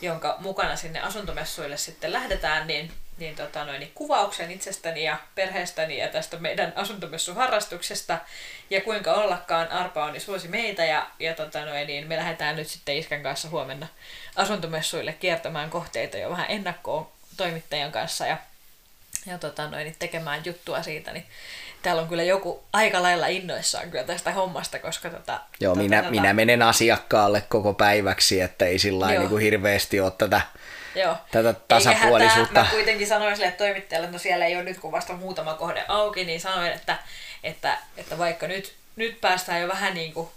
jonka 0.00 0.36
mukana 0.38 0.76
sinne 0.76 1.00
asuntomessuille 1.00 1.76
sitten 1.76 2.12
lähdetään, 2.12 2.66
niin 2.66 2.92
niin, 3.18 3.36
tota 3.36 3.64
noin, 3.64 3.80
niin 3.80 3.92
kuvauksen 3.94 4.50
itsestäni 4.50 5.04
ja 5.04 5.16
perheestäni 5.34 5.98
ja 5.98 6.08
tästä 6.08 6.36
meidän 6.36 6.72
asuntomessuharrastuksesta. 6.76 8.18
Ja 8.70 8.80
kuinka 8.80 9.14
ollakaan 9.14 9.68
Arpa 9.68 10.04
on 10.04 10.20
suosi 10.20 10.48
meitä 10.48 10.84
ja, 10.84 11.06
ja 11.18 11.34
tota 11.34 11.64
noin, 11.64 11.86
niin 11.86 12.06
me 12.06 12.16
lähdetään 12.16 12.56
nyt 12.56 12.68
sitten 12.68 12.96
Iskän 12.96 13.22
kanssa 13.22 13.48
huomenna 13.48 13.86
asuntomessuille 14.36 15.12
kiertämään 15.12 15.70
kohteita 15.70 16.16
jo 16.16 16.30
vähän 16.30 16.46
ennakkoon 16.48 17.08
toimittajan 17.36 17.92
kanssa 17.92 18.26
ja, 18.26 18.36
ja 19.26 19.38
tota 19.38 19.68
noin, 19.70 19.84
niin 19.84 19.96
tekemään 19.98 20.42
juttua 20.44 20.82
siitä. 20.82 21.12
Niin 21.12 21.26
täällä 21.82 22.02
on 22.02 22.08
kyllä 22.08 22.22
joku 22.22 22.64
aika 22.72 23.02
lailla 23.02 23.26
innoissaan 23.26 23.90
kyllä 23.90 24.04
tästä 24.04 24.32
hommasta, 24.32 24.78
koska 24.78 25.10
tota, 25.10 25.40
Joo, 25.60 25.74
tota, 25.74 25.82
minä, 25.82 25.96
tota, 25.96 26.10
minä 26.10 26.32
menen 26.32 26.62
asiakkaalle 26.62 27.42
koko 27.48 27.74
päiväksi, 27.74 28.40
että 28.40 28.64
ei 28.64 28.78
sillä 28.78 29.00
lailla 29.00 29.20
niin 29.20 29.30
kuin 29.30 29.42
hirveästi 29.42 30.00
ole 30.00 30.12
tätä, 30.18 30.40
Joo. 30.94 31.16
tätä 31.30 31.54
tasapuolisuutta. 31.68 32.40
hätää. 32.40 32.62
Mä 32.62 32.70
kuitenkin 32.70 33.06
sanoin 33.06 33.36
sille 33.36 33.50
toimittajalle, 33.50 34.04
että 34.04 34.16
no 34.16 34.18
siellä 34.18 34.46
ei 34.46 34.56
ole 34.56 34.64
nyt 34.64 34.78
kun 34.78 34.92
vasta 34.92 35.12
muutama 35.12 35.54
kohde 35.54 35.84
auki, 35.88 36.24
niin 36.24 36.40
sanoin, 36.40 36.72
että, 36.72 36.98
että, 37.44 37.78
että 37.96 38.18
vaikka 38.18 38.46
nyt, 38.46 38.74
nyt 38.96 39.20
päästään 39.20 39.60
jo 39.60 39.68
vähän 39.68 39.94
niin 39.94 40.12
kuin 40.12 40.28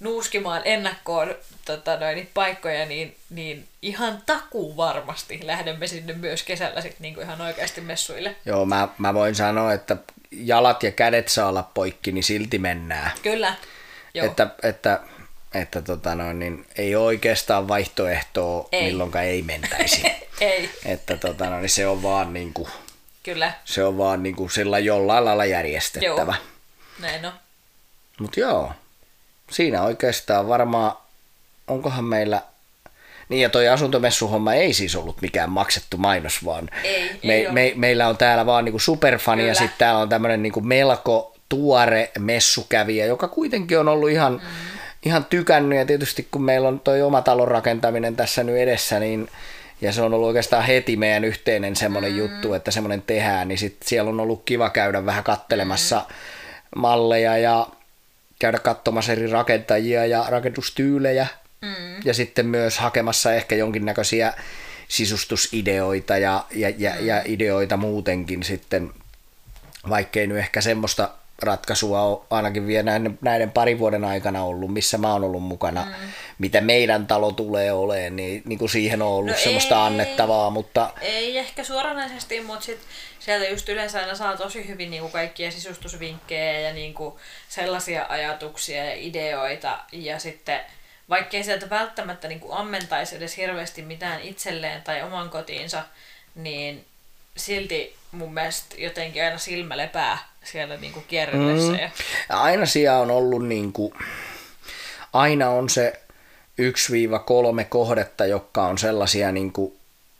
nuuskimaan 0.00 0.62
ennakkoon 0.64 1.34
tota 1.64 1.96
noin, 1.96 2.30
paikkoja, 2.34 2.86
niin, 2.86 3.16
niin 3.30 3.68
ihan 3.82 4.22
takuu 4.26 4.76
varmasti 4.76 5.40
lähdemme 5.42 5.86
sinne 5.86 6.12
myös 6.12 6.42
kesällä 6.42 6.80
sit 6.80 7.00
niin 7.00 7.14
kuin 7.14 7.24
ihan 7.24 7.40
oikeasti 7.40 7.80
messuille. 7.80 8.36
Joo, 8.44 8.66
mä, 8.66 8.88
mä 8.98 9.14
voin 9.14 9.34
sanoa, 9.34 9.72
että 9.72 9.96
jalat 10.30 10.82
ja 10.82 10.90
kädet 10.90 11.28
saa 11.28 11.48
olla 11.48 11.70
poikki, 11.74 12.12
niin 12.12 12.24
silti 12.24 12.58
mennään. 12.58 13.10
Kyllä. 13.22 13.54
Joo. 14.14 14.26
Että, 14.26 14.46
että, 14.62 15.00
että 15.54 15.82
tota 15.82 16.14
noin, 16.14 16.38
niin 16.38 16.66
ei 16.78 16.96
ole 16.96 17.04
oikeastaan 17.04 17.68
vaihtoehtoa, 17.68 18.68
Ei. 18.72 18.84
milloinka 18.84 19.22
ei 19.22 19.42
mentäisi. 19.42 20.02
ei, 20.40 20.70
että 20.84 21.16
tota 21.16 21.50
noin, 21.50 21.62
niin 21.62 21.70
se 21.70 21.86
on 21.86 22.02
vaan 22.02 22.32
niin 22.32 22.54
kuin, 22.54 22.68
kyllä. 23.22 23.52
se 23.64 23.84
on 23.84 23.98
vaan 23.98 24.22
niin 24.22 24.36
kuin 24.36 24.50
sillä 24.50 24.78
jollain 24.78 25.24
lailla 25.24 25.44
järjestettävä. 25.44 26.34
Joo. 26.34 26.44
Näin 27.00 27.26
on. 27.26 27.32
Mutta 28.20 28.40
joo, 28.40 28.72
siinä 29.50 29.82
oikeastaan 29.82 30.48
varmaan, 30.48 30.96
onkohan 31.68 32.04
meillä, 32.04 32.42
Niin 33.28 33.42
ja 33.42 33.48
toi 33.48 33.68
asuntomessuhomma 33.68 34.54
ei 34.54 34.72
siis 34.72 34.96
ollut 34.96 35.22
mikään 35.22 35.50
maksettu 35.50 35.96
mainos, 35.96 36.44
vaan 36.44 36.70
Ei, 36.84 37.20
me, 37.24 37.34
ei 37.34 37.52
me, 37.52 37.72
meillä 37.76 38.08
on 38.08 38.16
täällä 38.16 38.46
vaan 38.46 38.64
niinku 38.64 38.78
superfani 38.78 39.42
ja 39.42 39.46
Kyllä. 39.46 39.58
sitten 39.58 39.78
täällä 39.78 40.00
on 40.00 40.08
tämmöinen 40.08 40.42
niinku 40.42 40.60
melko 40.60 41.34
tuore 41.48 42.10
messukävijä, 42.18 43.06
joka 43.06 43.28
kuitenkin 43.28 43.78
on 43.78 43.88
ollut 43.88 44.10
ihan, 44.10 44.32
mm. 44.32 44.40
Ihan 45.04 45.24
tykännyt 45.24 45.78
ja 45.78 45.86
tietysti 45.86 46.28
kun 46.30 46.42
meillä 46.42 46.68
on 46.68 46.80
toi 46.80 47.02
oma 47.02 47.22
talon 47.22 47.48
rakentaminen 47.48 48.16
tässä 48.16 48.44
nyt 48.44 48.56
edessä, 48.56 49.00
niin 49.00 49.28
ja 49.80 49.92
se 49.92 50.02
on 50.02 50.14
ollut 50.14 50.26
oikeastaan 50.26 50.64
heti 50.64 50.96
meidän 50.96 51.24
yhteinen 51.24 51.76
semmoinen 51.76 52.12
mm. 52.12 52.18
juttu, 52.18 52.54
että 52.54 52.70
semmoinen 52.70 53.02
tehdään, 53.02 53.48
niin 53.48 53.58
sit 53.58 53.76
siellä 53.84 54.08
on 54.08 54.20
ollut 54.20 54.42
kiva 54.44 54.70
käydä 54.70 55.06
vähän 55.06 55.24
kattelemassa 55.24 56.06
mm. 56.08 56.80
malleja 56.80 57.38
ja 57.38 57.66
käydä 58.38 58.58
katsomassa 58.58 59.12
eri 59.12 59.26
rakentajia 59.26 60.06
ja 60.06 60.24
rakennustyylejä. 60.28 61.26
Mm. 61.62 61.96
Ja 62.04 62.14
sitten 62.14 62.46
myös 62.46 62.78
hakemassa 62.78 63.34
ehkä 63.34 63.54
jonkinnäköisiä 63.54 64.32
sisustusideoita 64.88 66.18
ja, 66.18 66.44
ja, 66.54 66.72
ja, 66.78 66.90
mm. 66.90 67.06
ja 67.06 67.22
ideoita 67.24 67.76
muutenkin 67.76 68.42
sitten, 68.42 68.90
vaikkei 69.88 70.26
nyt 70.26 70.38
ehkä 70.38 70.60
semmoista 70.60 71.10
ratkaisua 71.44 72.02
ole 72.02 72.20
ainakin 72.30 72.66
vielä 72.66 72.82
näiden, 72.82 73.18
näiden 73.20 73.50
parin 73.50 73.78
vuoden 73.78 74.04
aikana 74.04 74.44
ollut, 74.44 74.72
missä 74.72 74.98
mä 74.98 75.12
oon 75.12 75.24
ollut 75.24 75.42
mukana, 75.42 75.84
mm. 75.84 75.92
mitä 76.38 76.60
meidän 76.60 77.06
talo 77.06 77.32
tulee 77.32 77.72
olemaan, 77.72 78.16
niin, 78.16 78.42
niin 78.44 78.58
kuin 78.58 78.68
siihen 78.68 79.02
on 79.02 79.08
ollut 79.08 79.30
No 79.30 79.42
semmoista 79.42 79.74
ei. 79.74 79.80
annettavaa, 79.80 80.50
mutta 80.50 80.90
Ei 81.00 81.38
ehkä 81.38 81.64
suoranaisesti, 81.64 82.40
mutta 82.40 82.64
sit 82.64 82.80
sieltä 83.18 83.48
just 83.48 83.68
yleensä 83.68 84.00
aina 84.00 84.14
saa 84.14 84.36
tosi 84.36 84.68
hyvin 84.68 84.90
niinku 84.90 85.08
kaikkia 85.08 85.50
sisustusvinkkejä 85.50 86.60
ja 86.60 86.74
niinku 86.74 87.18
sellaisia 87.48 88.06
ajatuksia 88.08 88.84
ja 88.84 88.94
ideoita. 88.94 89.78
Ja 89.92 90.18
sitten 90.18 90.60
vaikkei 91.08 91.44
sieltä 91.44 91.70
välttämättä 91.70 92.28
niinku 92.28 92.52
ammentaisi 92.52 93.16
edes 93.16 93.36
hirveästi 93.36 93.82
mitään 93.82 94.20
itselleen 94.20 94.82
tai 94.82 95.02
oman 95.02 95.30
kotiinsa, 95.30 95.82
niin 96.34 96.84
silti 97.36 97.96
mun 98.14 98.34
mielestä 98.34 98.74
jotenkin 98.78 99.24
aina 99.24 99.38
silmä 99.38 99.76
lepää 99.76 100.18
siellä 100.44 100.76
niinku 100.76 101.00
kierrellessä. 101.08 101.72
Mm. 101.72 101.78
Ja, 101.78 101.90
aina 102.28 102.66
siellä 102.66 102.98
on 102.98 103.10
ollut 103.10 103.46
niin 103.46 103.72
kuin, 103.72 103.94
aina 105.12 105.48
on 105.48 105.68
se 105.70 106.00
1-3 107.62 107.64
kohdetta, 107.68 108.26
jotka 108.26 108.66
on 108.66 108.78
sellaisia 108.78 109.32
niin 109.32 109.52
kuin, 109.52 109.72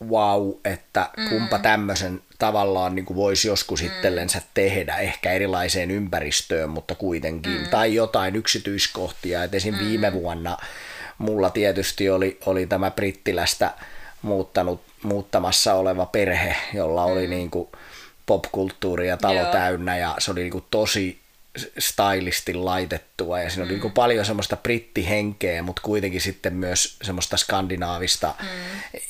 wow, 0.08 0.50
että 0.64 1.10
mm. 1.16 1.28
kumpa 1.28 1.58
tämmöisen 1.58 2.20
tavallaan 2.38 2.94
niin 2.94 3.04
kuin 3.04 3.16
voisi 3.16 3.48
joskus 3.48 3.82
mm. 3.82 3.86
itsellensä 3.86 4.42
tehdä, 4.54 4.96
ehkä 4.96 5.32
erilaiseen 5.32 5.90
ympäristöön, 5.90 6.70
mutta 6.70 6.94
kuitenkin, 6.94 7.60
mm. 7.60 7.68
tai 7.70 7.94
jotain 7.94 8.36
yksityiskohtia. 8.36 9.44
Et 9.44 9.54
esim. 9.54 9.74
Mm. 9.74 9.80
viime 9.80 10.12
vuonna 10.12 10.56
mulla 11.18 11.50
tietysti 11.50 12.10
oli, 12.10 12.38
oli 12.46 12.66
tämä 12.66 12.90
Brittilästä 12.90 13.70
muuttanut, 14.22 14.80
muuttamassa 15.02 15.74
oleva 15.74 16.06
perhe, 16.06 16.56
jolla 16.74 17.04
oli 17.04 17.26
niin 17.26 17.50
kuin 17.50 17.68
popkulttuuri 18.26 19.08
ja 19.08 19.16
talo 19.16 19.40
Joo. 19.40 19.52
täynnä 19.52 19.96
ja 19.96 20.14
se 20.18 20.30
oli 20.30 20.40
niin 20.40 20.52
kuin 20.52 20.64
tosi 20.70 21.24
stylisti 21.78 22.54
laitettua 22.54 23.40
ja 23.40 23.50
siinä 23.50 23.64
oli 23.64 23.76
mm. 23.76 23.92
paljon 23.92 24.24
semmoista 24.24 24.56
brittihenkeä, 24.56 25.62
mutta 25.62 25.82
kuitenkin 25.82 26.20
sitten 26.20 26.54
myös 26.54 26.96
semmoista 27.02 27.36
skandinaavista 27.36 28.34
mm. 28.40 28.46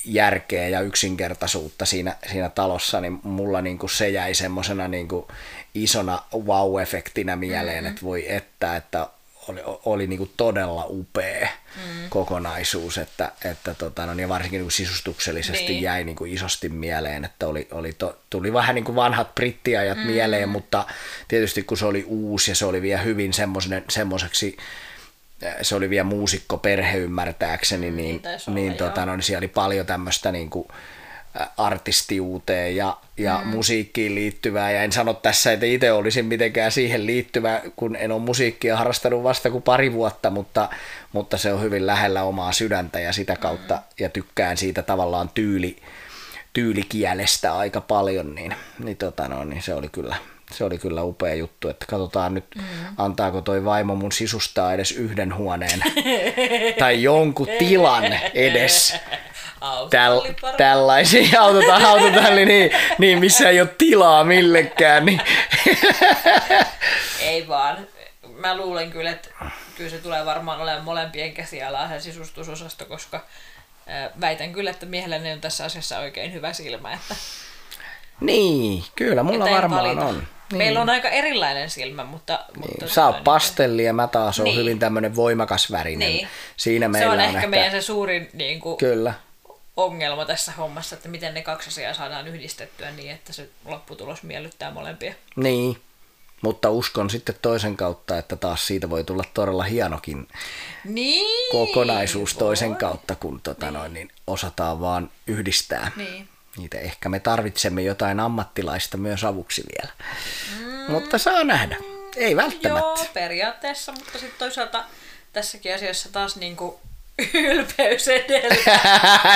järkeä 0.05 0.67
ja 0.67 0.81
yksinkertaisuutta 0.81 1.85
siinä, 1.85 2.15
siinä 2.31 2.49
talossa, 2.49 3.01
niin 3.01 3.19
mulla 3.23 3.61
niin 3.61 3.77
kuin 3.77 3.89
se 3.89 4.09
jäi 4.09 4.33
semmoisena 4.33 4.87
niin 4.87 5.07
kuin 5.07 5.25
isona 5.73 6.21
wow-efektinä 6.35 7.35
mieleen, 7.35 7.83
mm. 7.83 7.89
että 7.89 8.01
voi 8.01 8.33
että, 8.33 8.75
että 8.75 9.07
oli, 9.47 9.61
oli 9.85 10.07
niin 10.07 10.17
kuin 10.17 10.31
todella 10.37 10.85
upea 10.89 11.47
mm. 11.75 12.09
kokonaisuus, 12.09 12.97
että, 12.97 13.31
että 13.45 13.73
tota, 13.73 14.05
no, 14.05 14.13
ja 14.13 14.29
varsinkin 14.29 14.57
niin 14.57 14.65
kuin 14.65 14.71
sisustuksellisesti 14.71 15.67
Niin. 15.67 15.81
jäi 15.81 16.03
niin 16.03 16.15
kuin 16.15 16.33
isosti 16.33 16.69
mieleen, 16.69 17.25
että 17.25 17.47
oli, 17.47 17.67
oli 17.71 17.93
to, 17.93 18.17
tuli 18.29 18.53
vähän 18.53 18.75
niin 18.75 18.85
kuin 18.85 18.95
vanhat 18.95 19.35
brittiajat 19.35 19.97
mm. 19.97 20.05
mieleen, 20.05 20.49
mutta 20.49 20.85
tietysti 21.27 21.63
kun 21.63 21.77
se 21.77 21.85
oli 21.85 22.03
uusi 22.07 22.51
ja 22.51 22.55
se 22.55 22.65
oli 22.65 22.81
vielä 22.81 23.01
hyvin 23.01 23.31
semmoiseksi 23.89 24.57
se 25.61 25.75
oli 25.75 25.89
vielä 25.89 26.03
muusikko 26.03 26.57
perhe 26.57 26.97
ymmärtääkseni, 26.97 27.91
niin, 27.91 27.95
Niin 27.97 28.21
olla, 28.25 28.55
niin, 28.55 28.73
tota, 28.73 29.05
no, 29.05 29.15
niin 29.15 29.23
siellä 29.23 29.39
oli 29.39 29.47
paljon 29.47 29.85
tämmöistä 29.85 30.31
niin 30.31 30.49
kuin, 30.49 30.67
artistiuuteen 31.57 32.75
ja, 32.75 32.97
ja 33.17 33.41
mm. 33.43 33.49
musiikkiin 33.49 34.15
liittyvää. 34.15 34.71
Ja 34.71 34.83
en 34.83 34.91
sano 34.91 35.13
tässä, 35.13 35.51
että 35.51 35.65
itse 35.65 35.91
olisin 35.91 36.25
mitenkään 36.25 36.71
siihen 36.71 37.05
liittyvä, 37.05 37.61
kun 37.75 37.95
en 37.95 38.11
ole 38.11 38.21
musiikkia 38.21 38.77
harrastanut 38.77 39.23
vasta 39.23 39.51
kuin 39.51 39.63
pari 39.63 39.93
vuotta, 39.93 40.29
mutta, 40.29 40.69
mutta 41.13 41.37
se 41.37 41.53
on 41.53 41.61
hyvin 41.61 41.87
lähellä 41.87 42.23
omaa 42.23 42.51
sydäntä 42.51 42.99
ja 42.99 43.13
sitä 43.13 43.35
kautta, 43.35 43.75
mm. 43.75 43.81
ja 43.99 44.09
tykkään 44.09 44.57
siitä 44.57 44.81
tavallaan 44.81 45.29
tyyli, 45.29 45.77
tyylikielestä 46.53 47.57
aika 47.57 47.81
paljon, 47.81 48.35
niin, 48.35 48.55
niin, 48.79 48.97
tota 48.97 49.27
no, 49.27 49.43
niin 49.43 49.61
se 49.61 49.73
oli 49.73 49.89
kyllä 49.89 50.15
se 50.51 50.63
oli 50.63 50.77
kyllä 50.77 51.03
upea 51.03 51.35
juttu, 51.35 51.69
että 51.69 51.85
katsotaan 51.89 52.33
nyt, 52.33 52.45
mm. 52.55 52.63
antaako 52.97 53.41
toi 53.41 53.65
vaimo 53.65 53.95
mun 53.95 54.11
sisustaa 54.11 54.73
edes 54.73 54.91
yhden 54.91 55.35
huoneen 55.35 55.83
tai 56.79 57.03
jonkun 57.03 57.47
tilan 57.59 58.19
edes 58.33 58.95
täl, 59.89 60.21
tällaisia 60.57 61.41
autota, 61.41 61.75
autotalli, 61.75 62.45
niin, 62.45 62.71
niin 62.97 63.19
missä 63.19 63.49
ei 63.49 63.61
ole 63.61 63.69
tilaa 63.77 64.23
millekään. 64.23 65.05
Niin. 65.05 65.21
Ei 67.19 67.47
vaan. 67.47 67.87
Mä 68.37 68.57
luulen 68.57 68.91
kyllä, 68.91 69.11
että 69.11 69.29
kyllä 69.77 69.89
se 69.89 69.97
tulee 69.97 70.25
varmaan 70.25 70.61
olemaan 70.61 70.83
molempien 70.83 71.33
käsialaa 71.33 71.89
se 71.89 71.99
sisustusosasto, 71.99 72.85
koska 72.85 73.25
väitän 74.21 74.53
kyllä, 74.53 74.69
että 74.69 74.85
miehellä 74.85 75.15
on 75.33 75.41
tässä 75.41 75.65
asiassa 75.65 75.99
oikein 75.99 76.33
hyvä 76.33 76.53
silmä. 76.53 76.93
Että, 76.93 77.15
niin, 78.21 78.83
kyllä 78.95 79.23
mulla 79.23 79.49
varmaan 79.49 79.83
valita. 79.83 80.05
on. 80.05 80.15
Niin. 80.15 80.57
Meillä 80.57 80.81
on 80.81 80.89
aika 80.89 81.09
erilainen 81.09 81.69
silmä, 81.69 82.03
mutta... 82.03 82.39
mutta 82.57 82.85
Niin. 82.85 82.93
Sä 82.93 83.05
oot 83.05 83.15
tota, 83.15 83.23
pastelli 83.23 83.83
ja 83.83 83.93
mä 83.93 84.07
taas 84.07 84.39
on 84.39 84.43
Niin. 84.43 84.57
hyvin 84.57 84.79
tämmönen 84.79 85.15
voimakas 85.15 85.71
värinen. 85.71 86.09
Niin. 86.09 86.27
Siinä 86.57 86.85
Se 86.85 86.87
meillä 86.89 87.13
on 87.13 87.19
on 87.19 87.25
ehkä 87.25 87.47
meidän 87.47 87.71
se 87.71 87.81
suurin 87.81 88.29
niin 88.33 88.59
kuin, 88.59 88.77
Kyllä. 88.77 89.13
Ongelma 89.77 90.25
tässä 90.25 90.51
hommassa, 90.51 90.95
että 90.95 91.09
miten 91.09 91.33
ne 91.33 91.41
kaksi 91.41 91.69
asiaa 91.69 91.93
saadaan 91.93 92.27
yhdistettyä 92.27 92.91
niin, 92.91 93.11
että 93.11 93.33
se 93.33 93.49
lopputulos 93.65 94.23
miellyttää 94.23 94.71
molempia. 94.71 95.13
Niin, 95.35 95.81
mutta 96.41 96.69
uskon 96.69 97.09
sitten 97.09 97.35
toisen 97.41 97.77
kautta, 97.77 98.17
että 98.17 98.35
taas 98.35 98.67
siitä 98.67 98.89
voi 98.89 99.03
tulla 99.03 99.23
todella 99.33 99.63
hienokin 99.63 100.27
Niin! 100.83 101.51
kokonaisuus 101.51 102.33
toisen 102.33 102.69
voi. 102.69 102.77
kautta, 102.77 103.15
kun 103.15 103.41
tota 103.41 103.71
noin, 103.71 103.93
niin 103.93 104.11
osataan 104.27 104.79
vaan 104.79 105.11
yhdistää. 105.27 105.91
Niin. 105.95 106.29
Niitä 106.57 106.79
ehkä 106.79 107.09
me 107.09 107.19
tarvitsemme 107.19 107.81
jotain 107.81 108.19
ammattilaista 108.19 108.97
myös 108.97 109.23
avuksi 109.23 109.63
vielä. 109.77 109.93
Mm. 110.59 110.91
Mutta 110.91 111.17
saa 111.17 111.43
nähdä. 111.43 111.77
Ei 112.15 112.35
välttämättä. 112.35 113.01
Joo, 113.03 113.07
periaatteessa, 113.13 113.91
mutta 113.91 114.11
sitten 114.11 114.39
toisaalta 114.39 114.83
tässäkin 115.33 115.75
asiassa 115.75 116.11
taas 116.11 116.35
niinku 116.35 116.79
ylpeys 117.33 118.07
edellä. 118.07 118.79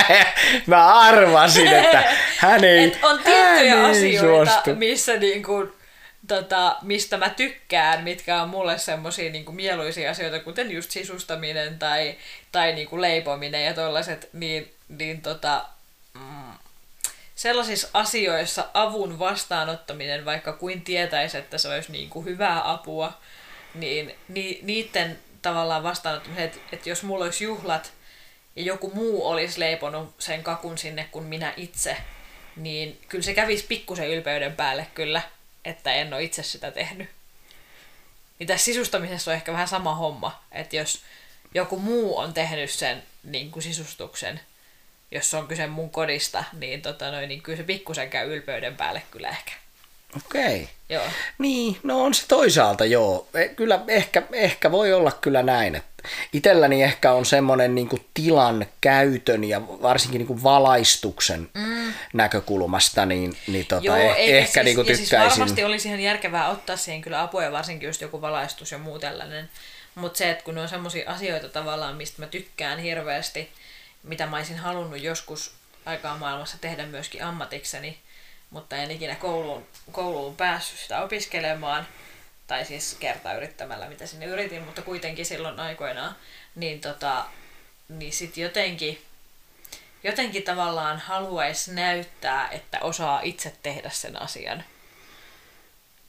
Mä 0.66 0.94
arvasin, 1.00 1.66
että 1.66 2.04
hän 2.36 2.64
ei, 2.64 2.84
Et 2.84 2.98
on 3.02 3.16
hän 3.16 3.24
tiettyjä 3.24 3.74
ei 3.74 3.90
asioita, 3.90 4.52
suostu. 4.52 4.74
missä 4.74 5.16
niinku, 5.16 5.72
tota, 6.28 6.76
mistä 6.82 7.16
mä 7.16 7.30
tykkään, 7.30 8.04
mitkä 8.04 8.42
on 8.42 8.48
mulle 8.48 8.78
semmosia 8.78 9.32
niinku 9.32 9.52
mieluisia 9.52 10.10
asioita, 10.10 10.38
kuten 10.44 10.70
just 10.70 10.90
sisustaminen 10.90 11.78
tai, 11.78 12.16
tai 12.52 12.72
niinku 12.72 13.00
leipominen 13.00 13.64
ja 13.64 13.74
tollaset, 13.74 14.28
niin, 14.32 14.74
niin 14.88 15.22
tota, 15.22 15.64
mm, 16.14 16.52
sellaisissa 17.34 17.88
asioissa 17.94 18.64
avun 18.74 19.18
vastaanottaminen, 19.18 20.24
vaikka 20.24 20.52
kuin 20.52 20.82
tietäisi, 20.82 21.38
että 21.38 21.58
se 21.58 21.68
olisi 21.68 21.92
niinku 21.92 22.24
hyvää 22.24 22.70
apua, 22.72 23.12
niin 23.74 24.14
ni, 24.28 24.58
niiden 24.62 25.18
tavallaan 25.42 25.82
vastaanottaminen, 25.82 26.44
että, 26.44 26.58
että 26.72 26.88
jos 26.88 27.02
mulla 27.02 27.24
olisi 27.24 27.44
juhlat 27.44 27.92
ja 28.56 28.62
joku 28.62 28.90
muu 28.94 29.26
olisi 29.26 29.60
leiponut 29.60 30.14
sen 30.18 30.42
kakun 30.42 30.78
sinne 30.78 31.08
kuin 31.10 31.24
minä 31.24 31.54
itse, 31.56 31.96
niin 32.56 33.00
kyllä 33.08 33.24
se 33.24 33.34
kävisi 33.34 33.66
pikkusen 33.68 34.08
ylpeyden 34.08 34.56
päälle 34.56 34.86
kyllä, 34.94 35.22
että 35.64 35.92
en 35.92 36.14
ole 36.14 36.22
itse 36.22 36.42
sitä 36.42 36.70
tehnyt. 36.70 37.08
Niin 38.38 38.46
tässä 38.46 38.64
sisustamisessa 38.64 39.30
on 39.30 39.34
ehkä 39.34 39.52
vähän 39.52 39.68
sama 39.68 39.94
homma, 39.94 40.42
että 40.52 40.76
jos 40.76 41.02
joku 41.54 41.78
muu 41.78 42.18
on 42.18 42.34
tehnyt 42.34 42.70
sen 42.70 43.02
niin 43.24 43.50
kuin 43.50 43.62
sisustuksen, 43.62 44.40
jos 45.10 45.34
on 45.34 45.48
kyse 45.48 45.66
mun 45.66 45.90
kodista, 45.90 46.44
niin, 46.52 46.82
tota 46.82 47.10
noin, 47.10 47.28
niin 47.28 47.42
kyllä 47.42 47.56
se 47.56 47.62
pikkusen 47.62 48.10
käy 48.10 48.34
ylpeyden 48.34 48.76
päälle 48.76 49.02
kyllä 49.10 49.28
ehkä. 49.28 49.52
Okei. 50.16 50.68
Joo. 50.88 51.04
Niin, 51.38 51.76
no 51.82 52.04
on 52.04 52.14
se 52.14 52.24
toisaalta 52.28 52.84
joo. 52.84 53.28
E- 53.34 53.48
Kyllä 53.48 53.80
ehkä, 53.88 54.22
ehkä 54.32 54.70
voi 54.70 54.92
olla 54.92 55.12
kyllä 55.12 55.42
näin. 55.42 55.74
Että 55.74 56.08
itselläni 56.32 56.82
ehkä 56.82 57.12
on 57.12 57.26
semmoinen 57.26 57.74
niin 57.74 57.88
tilan 58.14 58.66
käytön 58.80 59.44
ja 59.44 59.60
varsinkin 59.62 60.18
niin 60.18 60.26
kuin 60.26 60.42
valaistuksen 60.42 61.50
mm. 61.54 61.94
näkökulmasta, 62.12 63.06
niin, 63.06 63.36
niin 63.46 63.66
tota, 63.66 63.84
Joo, 63.84 63.96
eh, 63.96 64.14
eikä 64.16 64.38
ehkä 64.38 64.52
siis, 64.52 64.64
niin 64.64 64.76
kuin 64.76 64.88
ja 64.88 64.96
siis 64.96 65.08
tykkäisin. 65.08 65.40
varmasti 65.40 65.64
olisi 65.64 65.88
ihan 65.88 66.00
järkevää 66.00 66.48
ottaa 66.48 66.76
siihen 66.76 67.02
kyllä 67.02 67.22
apua 67.22 67.42
ja 67.42 67.52
varsinkin 67.52 67.86
just 67.86 68.00
joku 68.00 68.20
valaistus 68.20 68.72
ja 68.72 68.78
muu 68.78 68.98
tällainen. 68.98 69.50
Mutta 69.94 70.18
se, 70.18 70.30
että 70.30 70.44
kun 70.44 70.54
ne 70.54 70.60
on 70.60 70.68
semmoisia 70.68 71.10
asioita 71.10 71.48
tavallaan, 71.48 71.96
mistä 71.96 72.22
mä 72.22 72.26
tykkään 72.26 72.78
hirveästi 72.78 73.50
mitä 74.02 74.26
mä 74.26 74.36
olisin 74.36 74.56
halunnut 74.56 75.02
joskus 75.02 75.52
aikaa 75.86 76.18
maailmassa 76.18 76.58
tehdä 76.60 76.86
myöskin 76.86 77.24
ammatikseni, 77.24 77.98
mutta 78.50 78.76
en 78.76 78.90
ikinä 78.90 79.14
kouluun, 79.14 79.66
kouluun 79.92 80.36
päässyt 80.36 80.78
sitä 80.78 81.02
opiskelemaan, 81.02 81.86
tai 82.46 82.64
siis 82.64 82.96
kertaa 83.00 83.34
yrittämällä, 83.34 83.88
mitä 83.88 84.06
sinne 84.06 84.26
yritin, 84.26 84.62
mutta 84.62 84.82
kuitenkin 84.82 85.26
silloin 85.26 85.60
aikoinaan, 85.60 86.16
niin, 86.54 86.80
tota, 86.80 87.24
niin 87.88 88.12
sitten 88.12 88.42
jotenkin, 88.42 89.02
jotenkin 90.02 90.42
tavallaan 90.42 90.98
haluaisi 90.98 91.74
näyttää, 91.74 92.48
että 92.48 92.78
osaa 92.80 93.20
itse 93.22 93.52
tehdä 93.62 93.90
sen 93.90 94.22
asian. 94.22 94.64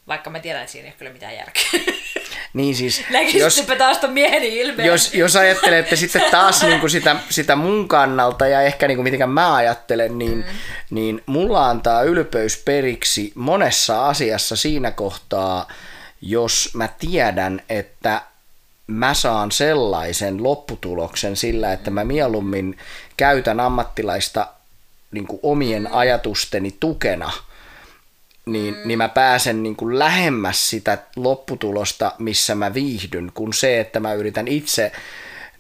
Vaikka 0.07 0.29
mä 0.29 0.39
tiedän, 0.39 0.61
että 0.61 0.71
siinä 0.71 0.85
ei 0.85 0.91
ole 0.91 0.97
kyllä 0.97 1.13
mitään 1.13 1.35
järkeä. 1.35 1.63
Niin 2.53 2.75
siis, 2.75 3.03
jos, 3.33 3.63
taas 3.77 3.97
ton 3.97 4.13
mieheni 4.13 4.59
ilmeen. 4.59 4.87
Jos, 4.87 5.13
jos 5.13 5.35
ajattelette 5.35 5.95
sitten 5.95 6.21
taas 6.31 6.63
niin 6.63 6.79
kuin 6.79 6.89
sitä, 6.89 7.15
sitä 7.29 7.55
mun 7.55 7.87
kannalta 7.87 8.47
ja 8.47 8.61
ehkä 8.61 8.87
niin 8.87 8.95
kuin 8.97 9.03
miten 9.03 9.29
mä 9.29 9.55
ajattelen, 9.55 10.17
niin, 10.17 10.37
mm. 10.37 10.43
niin 10.89 11.23
mulla 11.25 11.69
antaa 11.69 12.03
ylpeys 12.03 12.57
periksi 12.57 13.31
monessa 13.35 14.07
asiassa 14.07 14.55
siinä 14.55 14.91
kohtaa, 14.91 15.67
jos 16.21 16.69
mä 16.73 16.89
tiedän, 16.99 17.61
että 17.69 18.21
mä 18.87 19.13
saan 19.13 19.51
sellaisen 19.51 20.43
lopputuloksen 20.43 21.35
sillä, 21.35 21.73
että 21.73 21.91
mä 21.91 22.03
mieluummin 22.03 22.77
käytän 23.17 23.59
ammattilaista 23.59 24.47
niin 25.11 25.27
kuin 25.27 25.39
omien 25.43 25.93
ajatusteni 25.93 26.75
tukena, 26.79 27.31
niin, 28.45 28.75
mm. 28.75 28.81
niin 28.85 28.97
mä 28.97 29.09
pääsen 29.09 29.63
niin 29.63 29.75
kuin 29.75 29.99
lähemmäs 29.99 30.69
sitä 30.69 30.97
lopputulosta, 31.15 32.11
missä 32.19 32.55
mä 32.55 32.73
viihdyn, 32.73 33.31
kun 33.33 33.53
se, 33.53 33.79
että 33.79 33.99
mä 33.99 34.13
yritän 34.13 34.47
itse 34.47 34.91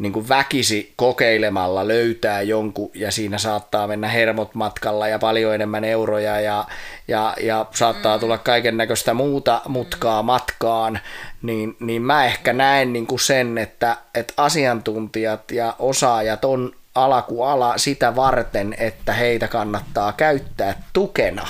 niin 0.01 0.13
kuin 0.13 0.29
väkisi 0.29 0.93
kokeilemalla 0.95 1.87
löytää 1.87 2.41
jonkun 2.41 2.91
ja 2.93 3.11
siinä 3.11 3.37
saattaa 3.37 3.87
mennä 3.87 4.07
hermot 4.07 4.55
matkalla 4.55 5.07
ja 5.07 5.19
paljon 5.19 5.55
enemmän 5.55 5.83
euroja 5.83 6.39
ja, 6.39 6.65
ja, 7.07 7.33
ja 7.41 7.65
saattaa 7.73 8.17
mm. 8.17 8.19
tulla 8.19 8.37
kaiken 8.37 8.77
näköistä 8.77 9.13
muuta 9.13 9.61
mutkaa 9.67 10.21
mm. 10.21 10.25
matkaan, 10.25 10.99
niin, 11.41 11.75
niin 11.79 12.01
mä 12.01 12.25
ehkä 12.25 12.53
näen 12.53 12.93
niin 12.93 13.07
kuin 13.07 13.19
sen, 13.19 13.57
että, 13.57 13.97
että 14.15 14.33
asiantuntijat 14.37 15.51
ja 15.51 15.75
osaajat 15.79 16.45
on 16.45 16.75
ala 16.95 17.21
kuin 17.21 17.47
ala 17.47 17.77
sitä 17.77 18.15
varten, 18.15 18.75
että 18.77 19.13
heitä 19.13 19.47
kannattaa 19.47 20.13
käyttää 20.13 20.83
tukena. 20.93 21.47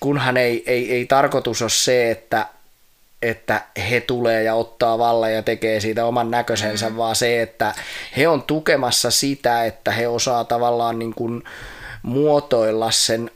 Kunhan 0.00 0.36
ei, 0.36 0.62
ei, 0.66 0.92
ei 0.92 1.06
tarkoitus 1.06 1.62
ole 1.62 1.70
se, 1.70 2.10
että 2.10 2.46
että 3.22 3.62
he 3.90 4.00
tulee 4.00 4.42
ja 4.42 4.54
ottaa 4.54 4.98
vallan 4.98 5.32
ja 5.32 5.42
tekee 5.42 5.80
siitä 5.80 6.04
oman 6.04 6.30
näköisensä, 6.30 6.90
mm. 6.90 6.96
vaan 6.96 7.16
se, 7.16 7.42
että 7.42 7.74
he 8.16 8.28
on 8.28 8.42
tukemassa 8.42 9.10
sitä, 9.10 9.64
että 9.64 9.92
he 9.92 10.08
osaa 10.08 10.44
tavallaan 10.44 10.98
niin 10.98 11.14
kuin 11.14 11.42
muotoilla 12.02 12.90
sen 12.90 13.30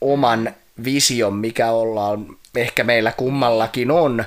oman 0.00 0.54
vision, 0.84 1.34
mikä 1.34 1.70
ollaan, 1.70 2.26
ehkä 2.56 2.84
meillä 2.84 3.12
kummallakin 3.12 3.90
on. 3.90 4.24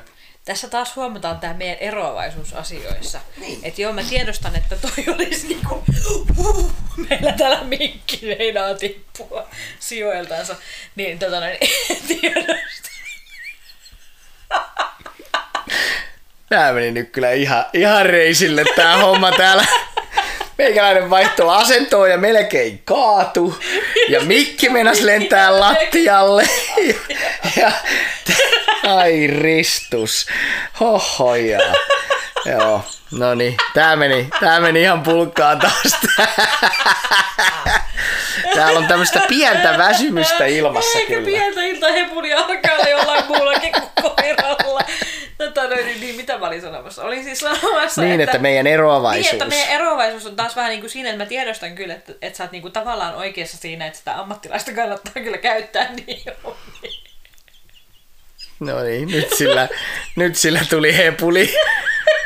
Tässä 0.48 0.70
taas 0.70 0.96
huomataan 0.96 1.40
tämä 1.40 1.54
meidän 1.54 1.78
eroavaisuus 1.78 2.54
asioissa. 2.54 3.20
Niin. 3.38 3.60
Että 3.64 3.82
joo, 3.82 3.94
mä 3.94 4.02
tiedostan, 4.10 4.56
että 4.56 4.76
toi 4.76 5.16
olisi 5.16 5.48
niinku, 5.48 5.84
uh, 6.38 6.72
meillä 7.10 7.32
täällä 7.32 7.64
minkki 7.64 8.36
meinaa 8.38 8.74
tippua 8.74 9.48
sijoiltansa. 9.80 10.56
Niin 10.96 11.20
tota, 11.20 11.40
niin, 11.40 11.58
tiedostan. 12.08 12.92
Tää 16.50 16.74
meni 16.74 16.92
nyt 16.92 17.10
kyllä 17.12 17.32
ihan, 17.32 17.66
ihan 17.74 18.06
reisille 18.06 18.64
tää 18.76 18.98
homma 18.98 19.32
täällä. 19.32 19.66
Meikäläinen 20.58 21.10
vaihtoi 21.10 21.56
asentoa 21.56 22.08
ja 22.08 22.18
melkein 22.18 22.82
kaatu. 22.86 23.60
Ja 24.10 24.22
Mikki 24.22 24.70
mennäs 24.70 25.02
lentää 25.02 25.60
lattialle. 25.60 26.50
Ja, 26.78 26.94
ja, 27.56 27.72
ai 28.96 29.28
ristus. 29.28 30.28
Hohoja. 30.80 31.60
Joo, 32.46 32.82
no 33.12 33.36
niin. 33.36 33.56
Tää 33.74 33.96
meni, 33.96 34.28
tää 34.40 34.60
meni 34.60 34.82
ihan 34.82 35.04
pulkkaan 35.04 35.60
taas. 35.60 35.98
Täällä 38.56 38.80
on 38.80 38.88
tämmöistä 38.88 39.22
pientä 39.28 39.78
väsymystä 39.78 40.46
ilmassa 40.46 41.00
Eikä 41.00 41.14
kyllä. 41.14 41.26
pientä 41.26 41.64
iltahepulia 41.64 42.38
alkaa 42.40 42.90
jollain 42.90 43.24
muullakin. 43.28 43.74
Tota, 45.70 45.82
niin, 46.00 46.16
mitä 46.16 46.38
mä 46.38 46.48
olin 46.48 46.62
sanomassa? 46.62 47.04
Olin 47.04 47.24
siis 47.24 47.40
sanomassa, 47.40 48.02
Niin, 48.02 48.22
että, 48.22 48.24
että 48.24 48.42
meidän 48.42 48.68
eroavaisuus. 48.68 49.26
Niin, 49.26 49.34
että 49.34 49.46
meidän 49.46 49.76
eroavaisuus 49.76 50.26
on 50.26 50.36
taas 50.36 50.56
vähän 50.56 50.70
niin 50.70 50.82
kuin 50.82 50.90
siinä, 50.92 51.10
että 51.10 51.24
mä 51.24 51.28
tiedostan 51.30 51.76
kyllä, 51.76 51.94
että, 51.94 52.14
että 52.22 52.38
sä 52.38 52.44
oot 52.44 52.52
niin 52.52 52.62
kuin 52.62 52.74
tavallaan 52.74 53.16
oikeassa 53.16 53.58
siinä, 53.58 53.86
että 53.86 54.00
sitä 54.00 54.20
ammattilaista 54.20 54.72
kannattaa 54.72 55.24
kyllä 55.24 55.38
käyttää 55.38 55.90
niin 55.94 56.24
No 58.60 58.84
niin, 58.84 59.08
nyt 59.08 59.34
sillä, 59.34 59.70
nyt 60.16 60.36
sillä 60.36 60.60
tuli 60.70 60.98
hepuli. 60.98 61.56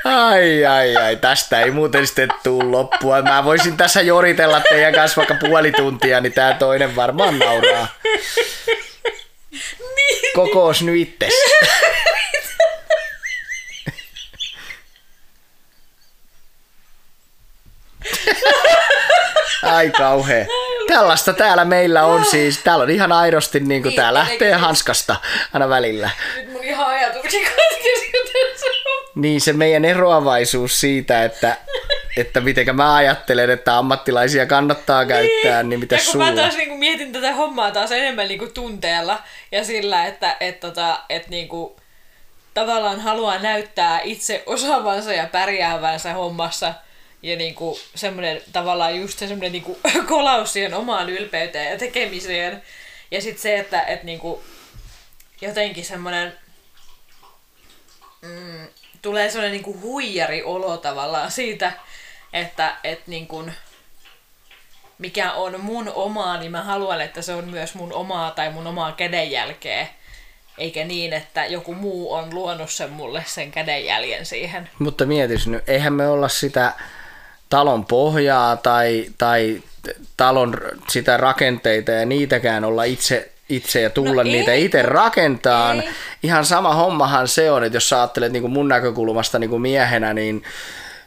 Ai, 0.06 0.66
ai, 0.66 0.96
ai, 0.96 1.16
tästä 1.16 1.62
ei 1.62 1.72
muuten 1.72 2.08
sitten 2.08 2.30
tuu 2.44 2.72
loppua. 2.72 3.22
Mä 3.22 3.44
voisin 3.44 3.78
tässä 3.78 4.02
joritella 4.02 4.62
teidän 4.70 4.94
kanssa 4.94 5.18
vaikka 5.18 5.36
puoli 5.48 5.72
tuntia, 5.72 6.22
niin 6.22 6.34
tää 6.34 6.54
toinen 6.54 6.96
varmaan 6.96 7.40
nauraa. 7.40 7.88
Niin. 9.96 10.22
Kokous 10.36 10.82
nyittes. 10.82 11.34
Ai 19.82 19.90
kauhea. 19.90 20.46
Tällaista 20.88 21.34
täällä 21.34 21.66
meillä 21.66 22.06
on 22.06 22.26
siis. 22.26 22.58
Täällä 22.58 22.84
on 22.84 22.90
ihan 22.90 23.12
aidosti 23.12 23.60
niin 23.60 23.82
kuin 23.82 23.90
niin, 23.90 23.96
tää 23.96 24.14
lähtee 24.14 24.54
hanskasta 24.54 25.16
aina 25.54 25.70
välillä. 25.70 26.10
Nyt 26.36 26.52
mun 26.52 26.64
ihan 26.64 26.88
ajatuksen 26.88 27.42
katkesi 27.42 28.12
Niin 29.16 29.42
se 29.42 29.54
meidän 29.54 29.86
eroavaisuus 29.86 30.80
siitä, 30.80 31.24
että, 31.24 31.58
että 32.18 32.42
miten 32.42 32.76
mä 32.76 32.96
ajattelen, 32.96 33.50
että 33.50 33.78
ammattilaisia 33.78 34.46
kannattaa 34.46 35.06
käyttää, 35.06 35.64
niin, 35.64 35.70
niin 35.70 35.80
mitä 35.80 35.98
sulla? 35.98 36.26
mä 36.26 36.36
taas 36.36 36.58
niin 36.58 36.80
mietin 36.80 37.12
tätä 37.12 37.34
hommaa 37.34 37.72
taas 37.72 37.92
enemmän 37.92 38.28
niin 38.28 38.40
kuin 38.40 38.54
tunteella 38.54 39.20
ja 39.52 39.64
sillä, 39.64 40.06
että 40.06 40.38
et, 40.40 40.60
tota, 40.60 41.00
et, 41.10 41.30
niin 41.30 41.48
kuin, 41.48 41.74
tavallaan 42.54 43.00
haluaa 43.00 43.40
näyttää 43.40 44.00
itse 44.04 44.44
osaavansa 44.46 45.14
ja 45.14 45.28
pärjäävänsä 45.32 46.14
hommassa– 46.14 46.74
ja 47.24 47.36
niinku 47.36 47.80
semmoinen 47.96 48.42
tavallaan 48.54 48.98
just 48.98 49.20
se 49.20 49.28
semmoinen 49.28 49.52
niinku 49.52 49.80
kolaus 50.08 50.54
siihen 50.54 50.74
omaan 50.74 51.10
ylpeyteen 51.10 51.72
ja 51.72 51.78
tekemiseen. 51.78 52.64
Ja 53.12 53.22
sitten 53.22 53.42
se, 53.42 53.60
että 53.60 53.82
et 53.82 54.04
niinku 54.04 54.44
jotenkin 55.42 55.86
semmoinen 55.86 56.34
mm, 58.22 58.68
tulee 59.02 59.30
semmoinen 59.30 59.52
niinku 59.52 59.80
huijari 59.82 60.44
olo 60.44 60.78
tavallaan 60.78 61.32
siitä, 61.32 61.72
että 62.34 62.76
et 62.84 63.08
niinku, 63.08 63.50
mikä 64.98 65.32
on 65.32 65.62
mun 65.62 65.92
omaa, 65.96 66.38
niin 66.38 66.52
mä 66.52 66.64
haluan, 66.64 67.02
että 67.02 67.22
se 67.22 67.34
on 67.34 67.50
myös 67.50 67.76
mun 67.76 67.94
omaa 67.94 68.32
tai 68.32 68.52
mun 68.52 68.68
omaa 68.68 68.92
kädenjälkeä. 68.92 69.88
Eikä 70.58 70.84
niin, 70.84 71.14
että 71.14 71.46
joku 71.46 71.74
muu 71.74 72.14
on 72.14 72.34
luonut 72.34 72.70
sen 72.70 72.90
mulle 72.90 73.24
sen 73.28 73.52
kädenjäljen 73.52 74.26
siihen. 74.26 74.70
Mutta 74.80 75.06
mietis 75.06 75.48
nyt, 75.48 75.70
eihän 75.70 75.94
me 75.94 76.08
olla 76.08 76.30
sitä 76.30 76.74
talon 77.52 77.86
pohjaa 77.86 78.56
tai, 78.56 79.06
tai 79.18 79.62
talon 80.18 80.58
sitä 80.88 81.18
rakenteita 81.18 81.92
ja 81.92 82.06
niitäkään 82.06 82.64
olla 82.64 82.84
itse 82.84 83.32
itse 83.50 83.82
ja 83.82 83.90
tulla 83.90 84.24
no 84.24 84.30
niitä 84.30 84.54
itse 84.54 84.82
rakentaan. 84.82 85.80
Ei. 85.80 85.90
Ihan 86.24 86.46
sama 86.46 86.74
hommahan 86.74 87.28
se 87.28 87.52
on, 87.52 87.64
että 87.64 87.76
jos 87.76 87.90
sä 87.90 87.98
ajattelet 87.98 88.32
niin 88.32 88.42
kuin 88.42 88.54
mun 88.54 88.68
näkökulmasta 88.68 89.40
niin 89.40 89.50
kuin 89.50 89.62
miehenä, 89.62 90.14
niin 90.14 90.44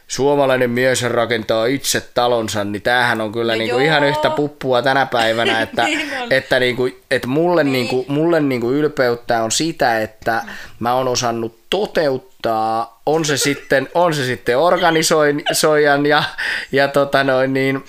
suomalainen 0.07 0.69
mies 0.69 1.03
rakentaa 1.03 1.65
itse 1.65 2.01
talonsa, 2.13 2.63
niin 2.63 2.81
tämähän 2.81 3.21
on 3.21 3.31
kyllä 3.31 3.53
no 3.53 3.57
niin 3.57 3.69
kuin 3.69 3.85
ihan 3.85 4.03
yhtä 4.03 4.29
puppua 4.29 4.81
tänä 4.81 5.05
päivänä, 5.05 5.61
että, 5.61 5.83
niin 5.83 6.11
että, 6.29 6.59
niin 6.59 6.75
kuin, 6.75 7.01
että 7.11 7.27
mulle, 7.27 7.63
niin. 7.63 7.73
Niin 7.73 7.87
kuin, 7.87 8.05
mulle 8.07 8.39
niin 8.39 8.61
kuin 8.61 8.75
ylpeyttä 8.75 9.43
on 9.43 9.51
sitä, 9.51 10.01
että 10.01 10.43
mä 10.79 10.93
oon 10.93 11.07
osannut 11.07 11.59
toteuttaa, 11.69 13.01
on 13.05 13.25
se 13.25 13.37
sitten, 13.37 13.89
on 13.93 14.13
se 14.13 14.25
sitten 14.25 14.57
organisoijan 14.57 16.05
ja, 16.05 16.23
ja 16.71 16.87
tota 16.87 17.23
noin 17.23 17.53
niin, 17.53 17.83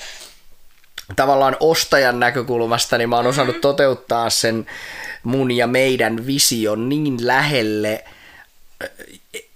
tavallaan 1.16 1.56
ostajan 1.60 2.20
näkökulmasta, 2.20 2.98
niin 2.98 3.08
mä 3.08 3.16
oon 3.16 3.26
osannut 3.26 3.60
toteuttaa 3.60 4.30
sen 4.30 4.66
mun 5.22 5.50
ja 5.50 5.66
meidän 5.66 6.26
vision 6.26 6.88
niin 6.88 7.16
lähelle 7.26 8.04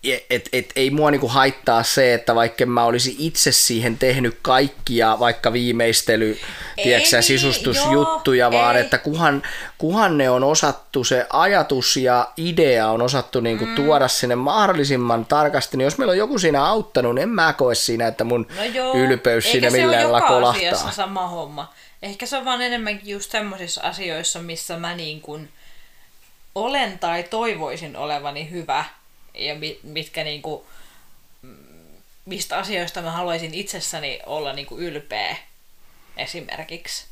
et, 0.05 0.27
et, 0.31 0.49
et, 0.53 0.73
ei 0.77 0.91
mua 0.91 1.11
niinku 1.11 1.29
haittaa 1.29 1.83
se, 1.83 2.15
että 2.15 2.35
vaikka 2.35 2.67
mä 2.67 2.85
olisi 2.85 3.17
itse 3.19 3.53
siihen 3.53 3.99
tehnyt 3.99 4.39
kaikkia, 4.43 5.17
vaikka 5.19 5.53
viimeistely, 5.53 6.39
ei, 6.77 6.85
tiedätkö, 6.85 7.23
sisustusjuttuja, 7.23 8.45
joo, 8.45 8.53
vaan 8.53 8.77
ei. 8.77 8.83
että 8.83 8.99
kuhan, 8.99 9.43
kuhan 9.79 10.19
ne 10.19 10.31
on 10.31 10.45
osattu, 10.45 11.05
se 11.05 11.27
ajatus 11.31 11.97
ja 11.97 12.29
idea 12.37 12.89
on 12.89 13.03
osattu 13.03 13.41
niinku 13.41 13.67
mm. 13.67 13.75
tuoda 13.75 14.09
sinne 14.09 14.35
mahdollisimman 14.35 15.27
tarkasti, 15.27 15.77
niin 15.77 15.85
jos 15.85 15.99
meillä 15.99 16.13
on 16.13 16.19
joku 16.19 16.39
siinä 16.39 16.65
auttanut, 16.65 17.15
niin 17.15 17.23
en 17.23 17.29
mä 17.29 17.53
koe 17.53 17.75
siinä, 17.75 18.07
että 18.07 18.25
mun 18.25 18.47
no 18.57 18.65
joo, 18.65 18.95
ylpeys 18.95 19.53
siinä 19.53 19.71
millään 19.71 20.13
lakolahtaa. 20.13 20.63
Eikä 20.63 20.77
se 20.77 20.85
ole 20.85 20.93
sama 20.93 21.29
homma. 21.29 21.73
Ehkä 22.03 22.27
se 22.27 22.37
on 22.37 22.45
vaan 22.45 22.63
enemmänkin 22.63 23.13
just 23.13 23.31
semmoisissa 23.31 23.81
asioissa, 23.81 24.43
missä 24.43 24.77
mä 24.77 24.95
niin 24.95 25.21
kuin 25.21 25.49
olen 26.55 26.99
tai 26.99 27.23
toivoisin 27.23 27.97
olevani 27.97 28.51
hyvä 28.51 28.85
ja 29.41 29.55
mitkä 29.83 30.25
niin 30.25 30.43
kuin, 30.43 30.63
mistä 32.25 32.59
asioista 32.59 33.03
mä 33.03 33.11
haluaisin 33.11 33.55
itsessäni 33.55 34.21
olla 34.27 34.53
niin 34.53 34.67
kuin 34.67 34.83
ylpeä 34.83 35.37
esimerkiksi. 36.17 37.07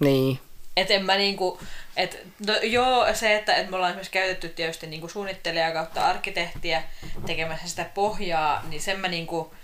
Niin. 0.00 0.38
Et 0.76 0.90
en 0.90 1.04
mä 1.04 1.16
niinku, 1.16 1.60
et, 1.96 2.26
no 2.46 2.54
joo, 2.62 3.14
se, 3.14 3.36
että 3.36 3.54
et 3.54 3.70
me 3.70 3.76
ollaan 3.76 3.90
esimerkiksi 3.90 4.12
käytetty 4.12 4.48
tietysti 4.48 4.86
niinku 4.86 5.08
suunnittelijaa 5.08 5.72
kautta 5.72 6.06
arkkitehtiä 6.06 6.82
tekemässä 7.26 7.68
sitä 7.68 7.86
pohjaa, 7.94 8.62
niin 8.68 8.82
sen 8.82 9.00
mä 9.00 9.08
niinku, 9.08 9.54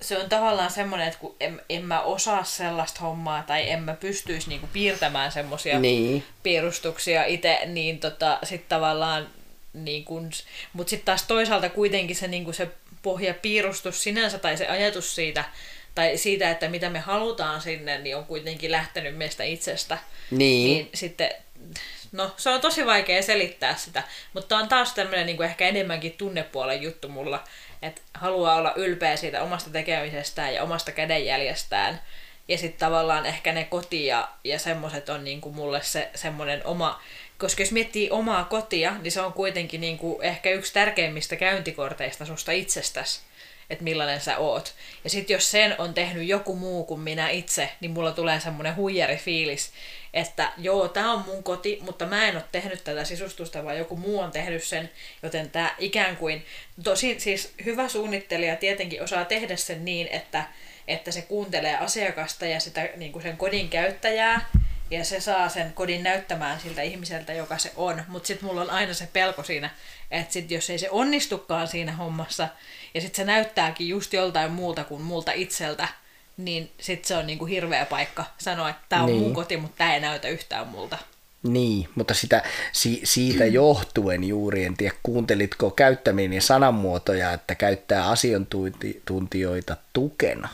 se 0.00 0.18
on 0.18 0.28
tavallaan 0.28 0.70
semmoinen, 0.70 1.08
että 1.08 1.20
kun 1.20 1.36
en, 1.40 1.62
en 1.68 1.84
mä 1.84 2.00
osaa 2.00 2.44
sellaista 2.44 3.00
hommaa 3.00 3.42
tai 3.42 3.70
en 3.70 3.82
mä 3.82 3.94
pystyisi 3.94 4.48
niinku 4.48 4.66
piirtämään 4.72 5.32
semmoisia 5.32 5.78
niin. 5.78 6.24
piirustuksia 6.42 7.24
itse, 7.24 7.60
niin 7.66 7.98
tota, 7.98 8.38
sit 8.42 8.68
tavallaan 8.68 9.28
niin 9.84 10.04
kun, 10.04 10.30
mutta 10.72 10.90
sitten 10.90 11.06
taas 11.06 11.22
toisaalta 11.22 11.68
kuitenkin 11.68 12.16
se, 12.16 12.28
niin 12.28 12.54
se 12.54 12.68
pohjapiirustus 13.02 14.02
sinänsä 14.02 14.38
tai 14.38 14.56
se 14.56 14.66
ajatus 14.66 15.14
siitä, 15.14 15.44
tai 15.94 16.16
siitä, 16.16 16.50
että 16.50 16.68
mitä 16.68 16.90
me 16.90 16.98
halutaan 16.98 17.60
sinne, 17.60 17.98
niin 17.98 18.16
on 18.16 18.26
kuitenkin 18.26 18.72
lähtenyt 18.72 19.16
meistä 19.16 19.44
itsestä. 19.44 19.98
Niin. 20.30 20.38
niin 20.38 20.90
sitten, 20.94 21.30
no 22.12 22.34
se 22.36 22.50
on 22.50 22.60
tosi 22.60 22.86
vaikea 22.86 23.22
selittää 23.22 23.76
sitä, 23.76 24.02
mutta 24.32 24.56
on 24.56 24.68
taas 24.68 24.94
tämmöinen 24.94 25.26
niin 25.26 25.42
ehkä 25.42 25.68
enemmänkin 25.68 26.12
tunnepuolen 26.12 26.82
juttu 26.82 27.08
mulla, 27.08 27.44
että 27.82 28.00
haluaa 28.14 28.56
olla 28.56 28.72
ylpeä 28.76 29.16
siitä 29.16 29.42
omasta 29.42 29.70
tekemisestään 29.70 30.54
ja 30.54 30.62
omasta 30.62 30.92
kädenjäljestään. 30.92 32.00
Ja 32.48 32.58
sitten 32.58 32.80
tavallaan 32.80 33.26
ehkä 33.26 33.52
ne 33.52 33.64
koti 33.64 34.06
ja, 34.06 34.28
ja 34.44 34.58
semmoiset 34.58 35.08
on 35.08 35.24
niin 35.24 35.40
kuin 35.40 35.54
mulle 35.54 35.82
se 35.82 36.10
semmoinen 36.14 36.66
oma 36.66 37.02
koska 37.38 37.62
jos 37.62 37.72
miettii 37.72 38.10
omaa 38.10 38.44
kotia, 38.44 38.96
niin 39.02 39.12
se 39.12 39.20
on 39.20 39.32
kuitenkin 39.32 39.80
niin 39.80 39.98
kuin 39.98 40.22
ehkä 40.22 40.50
yksi 40.50 40.72
tärkeimmistä 40.72 41.36
käyntikorteista 41.36 42.24
susta 42.24 42.52
itsestäsi, 42.52 43.20
että 43.70 43.84
millainen 43.84 44.20
sä 44.20 44.38
oot. 44.38 44.74
Ja 45.04 45.10
sitten 45.10 45.34
jos 45.34 45.50
sen 45.50 45.74
on 45.78 45.94
tehnyt 45.94 46.28
joku 46.28 46.56
muu 46.56 46.84
kuin 46.84 47.00
minä 47.00 47.28
itse, 47.28 47.70
niin 47.80 47.90
mulla 47.90 48.12
tulee 48.12 48.40
semmoinen 48.40 48.76
huijari 48.76 49.16
fiilis, 49.16 49.72
että 50.14 50.52
joo, 50.58 50.88
tämä 50.88 51.12
on 51.12 51.24
mun 51.26 51.42
koti, 51.42 51.78
mutta 51.82 52.06
mä 52.06 52.28
en 52.28 52.36
ole 52.36 52.44
tehnyt 52.52 52.84
tätä 52.84 53.04
sisustusta, 53.04 53.64
vaan 53.64 53.78
joku 53.78 53.96
muu 53.96 54.20
on 54.20 54.32
tehnyt 54.32 54.64
sen, 54.64 54.90
joten 55.22 55.50
tämä 55.50 55.74
ikään 55.78 56.16
kuin, 56.16 56.44
tosi 56.84 57.20
siis 57.20 57.54
hyvä 57.64 57.88
suunnittelija 57.88 58.56
tietenkin 58.56 59.02
osaa 59.02 59.24
tehdä 59.24 59.56
sen 59.56 59.84
niin, 59.84 60.08
että, 60.10 60.44
että 60.88 61.10
se 61.10 61.22
kuuntelee 61.22 61.76
asiakasta 61.76 62.46
ja 62.46 62.60
sitä 62.60 62.88
niin 62.96 63.12
kuin 63.12 63.22
sen 63.22 63.36
kodin 63.36 63.68
käyttäjää, 63.68 64.48
ja 64.90 65.04
se 65.04 65.20
saa 65.20 65.48
sen 65.48 65.72
kodin 65.72 66.02
näyttämään 66.02 66.60
siltä 66.60 66.82
ihmiseltä, 66.82 67.32
joka 67.32 67.58
se 67.58 67.72
on. 67.76 68.02
Mutta 68.08 68.26
sitten 68.26 68.46
mulla 68.48 68.60
on 68.60 68.70
aina 68.70 68.94
se 68.94 69.08
pelko 69.12 69.42
siinä, 69.42 69.70
että 70.10 70.32
sit 70.32 70.50
jos 70.50 70.70
ei 70.70 70.78
se 70.78 70.90
onnistukaan 70.90 71.68
siinä 71.68 71.92
hommassa, 71.92 72.48
ja 72.94 73.00
sitten 73.00 73.16
se 73.16 73.24
näyttääkin 73.24 73.88
just 73.88 74.12
joltain 74.12 74.52
muulta 74.52 74.84
kuin 74.84 75.02
multa 75.02 75.32
itseltä, 75.32 75.88
niin 76.36 76.70
sitten 76.80 77.08
se 77.08 77.16
on 77.16 77.26
niinku 77.26 77.44
hirveä 77.44 77.86
paikka 77.86 78.24
sanoa, 78.38 78.70
että 78.70 78.82
tämä 78.88 79.02
on 79.02 79.08
niin. 79.08 79.20
mun 79.20 79.34
koti, 79.34 79.56
mutta 79.56 79.76
tämä 79.78 79.94
ei 79.94 80.00
näytä 80.00 80.28
yhtään 80.28 80.66
multa. 80.66 80.98
Niin, 81.42 81.88
mutta 81.94 82.14
sitä, 82.14 82.42
si, 82.72 83.00
siitä 83.04 83.44
johtuen 83.46 84.24
juuri, 84.24 84.64
en 84.64 84.76
tiedä 84.76 84.94
kuuntelitko 85.02 85.70
käyttämiini 85.70 86.40
sanamuotoja, 86.40 87.32
että 87.32 87.54
käyttää 87.54 88.08
asiantuntijoita 88.08 89.76
tukena. 89.92 90.48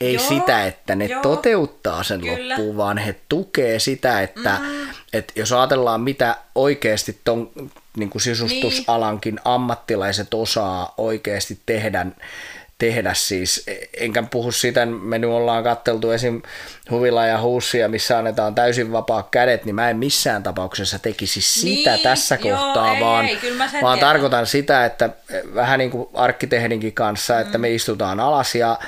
Ei 0.00 0.14
joo, 0.14 0.28
sitä, 0.28 0.66
että 0.66 0.94
ne 0.94 1.06
joo, 1.06 1.22
toteuttaa 1.22 2.02
sen 2.02 2.20
kyllä. 2.20 2.48
loppuun, 2.48 2.76
vaan 2.76 2.98
he 2.98 3.16
tukee 3.28 3.78
sitä, 3.78 4.22
että, 4.22 4.58
mm. 4.62 4.88
että 5.12 5.32
jos 5.36 5.52
ajatellaan 5.52 6.00
mitä 6.00 6.36
oikeasti 6.54 7.20
ton 7.24 7.50
niin 7.96 8.10
kuin 8.10 8.22
sisustusalankin 8.22 9.34
niin. 9.34 9.42
ammattilaiset 9.44 10.34
osaa 10.34 10.94
oikeasti 10.96 11.58
tehdä, 11.66 12.06
tehdä 12.80 13.14
siis. 13.14 13.66
Enkä 13.96 14.22
puhu 14.22 14.52
sitä, 14.52 14.86
me 14.86 15.18
nyt 15.18 15.30
ollaan 15.30 15.64
katteltu 15.64 16.10
esim. 16.10 16.42
Huvila 16.90 17.26
ja 17.26 17.40
Huussia, 17.40 17.88
missä 17.88 18.18
annetaan 18.18 18.54
täysin 18.54 18.92
vapaa 18.92 19.28
kädet, 19.30 19.64
niin 19.64 19.74
mä 19.74 19.90
en 19.90 19.96
missään 19.96 20.42
tapauksessa 20.42 20.98
tekisi 20.98 21.40
sitä 21.40 21.90
niin, 21.90 22.02
tässä 22.02 22.38
joo, 22.44 22.58
kohtaa, 22.58 22.94
ei, 22.94 23.00
vaan, 23.00 23.26
ei, 23.26 23.38
vaan 23.82 23.98
tarkoitan 23.98 24.46
sitä, 24.46 24.84
että 24.84 25.10
vähän 25.54 25.78
niin 25.78 25.90
kuin 25.90 26.08
arkkitehdinkin 26.14 26.92
kanssa, 26.92 27.34
mm. 27.34 27.40
että 27.40 27.58
me 27.58 27.70
istutaan 27.70 28.20
alas 28.20 28.54
ja 28.54 28.78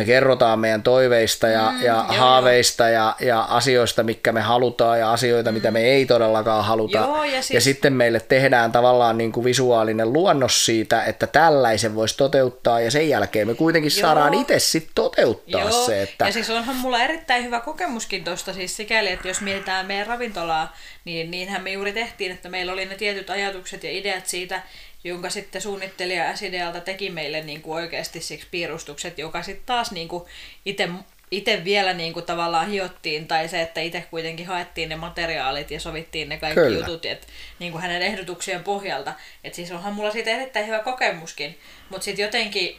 me 0.00 0.04
kerrotaan 0.04 0.58
meidän 0.58 0.82
toiveista 0.82 1.48
ja, 1.48 1.70
mm, 1.70 1.82
ja 1.82 2.04
joo, 2.08 2.18
haaveista. 2.18 2.88
Ja, 2.88 3.16
ja 3.20 3.40
asioista, 3.40 4.02
mitkä 4.02 4.32
me 4.32 4.40
halutaan 4.40 4.98
ja 4.98 5.12
asioita, 5.12 5.50
mm. 5.50 5.54
mitä 5.54 5.70
me 5.70 5.80
ei 5.80 6.06
todellakaan 6.06 6.64
haluta. 6.64 6.98
Joo, 6.98 7.24
ja, 7.24 7.30
siis... 7.30 7.50
ja 7.50 7.60
sitten 7.60 7.92
meille 7.92 8.20
tehdään 8.20 8.72
tavallaan 8.72 9.18
niin 9.18 9.32
kuin 9.32 9.44
visuaalinen 9.44 10.12
luonnos 10.12 10.66
siitä, 10.66 11.04
että 11.04 11.26
tällaisen 11.26 11.94
voisi 11.94 12.16
toteuttaa 12.16 12.80
ja 12.80 12.90
sen 12.90 13.08
jälkeen 13.08 13.46
me 13.46 13.54
kuitenkin 13.54 13.92
joo. 13.96 14.00
saadaan 14.00 14.34
itse 14.34 14.58
sitten 14.58 14.94
toteuttaa 14.94 15.60
joo. 15.60 15.86
se. 15.86 16.02
Että... 16.02 16.26
Ja 16.26 16.32
siis 16.32 16.50
onhan 16.50 16.76
mulla 16.76 17.02
erittäin 17.02 17.44
hyvä 17.44 17.60
kokemuskin 17.60 18.24
tuosta 18.24 18.52
siis 18.52 18.76
sikäli, 18.76 19.12
että 19.12 19.28
jos 19.28 19.40
mietitään 19.40 19.86
meidän 19.86 20.06
ravintolaa, 20.06 20.76
niin 21.04 21.30
niinhän 21.30 21.62
me 21.62 21.72
juuri 21.72 21.92
tehtiin, 21.92 22.32
että 22.32 22.48
meillä 22.48 22.72
oli 22.72 22.84
ne 22.84 22.94
tietyt 22.94 23.30
ajatukset 23.30 23.84
ja 23.84 23.90
ideat 23.90 24.26
siitä, 24.26 24.62
jonka 25.04 25.30
sitten 25.30 25.62
suunnittelija 25.62 26.36
S-idealta 26.36 26.80
teki 26.80 27.10
meille 27.10 27.40
niin 27.40 27.62
kuin 27.62 27.74
oikeasti 27.74 28.20
siksi 28.20 28.46
piirustukset, 28.50 29.18
joka 29.18 29.42
sitten 29.42 29.66
taas 29.66 29.92
niin 29.92 30.08
kuin 30.08 30.24
itse 30.64 30.88
itse 31.30 31.64
vielä 31.64 31.92
niin 31.92 32.12
kuin 32.12 32.26
tavallaan 32.26 32.70
hiottiin, 32.70 33.28
tai 33.28 33.48
se, 33.48 33.62
että 33.62 33.80
itse 33.80 34.06
kuitenkin 34.10 34.46
haettiin 34.46 34.88
ne 34.88 34.96
materiaalit 34.96 35.70
ja 35.70 35.80
sovittiin 35.80 36.28
ne 36.28 36.38
kaikki 36.38 36.60
Kyllä. 36.60 36.78
jutut 36.78 37.04
et, 37.04 37.26
niin 37.58 37.72
kuin 37.72 37.82
hänen 37.82 38.02
ehdotuksien 38.02 38.64
pohjalta. 38.64 39.12
Et 39.44 39.54
siis 39.54 39.70
onhan 39.72 39.94
mulla 39.94 40.10
siitä 40.10 40.30
erittäin 40.30 40.66
hyvä 40.66 40.78
kokemuskin, 40.78 41.58
mutta 41.88 42.04
sitten 42.04 42.22
jotenkin, 42.22 42.76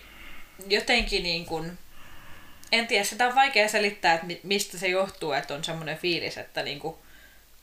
jotenkin 0.67 1.23
niin 1.23 1.45
kuin, 1.45 1.77
en 2.71 2.87
tiedä, 2.87 3.03
sitä 3.03 3.27
on 3.27 3.35
vaikea 3.35 3.67
selittää, 3.67 4.13
että 4.13 4.27
mistä 4.43 4.77
se 4.77 4.87
johtuu, 4.87 5.31
että 5.31 5.53
on 5.53 5.63
semmoinen 5.63 5.97
fiilis, 5.97 6.37
että 6.37 6.63
niin 6.63 6.79
kuin, 6.79 6.95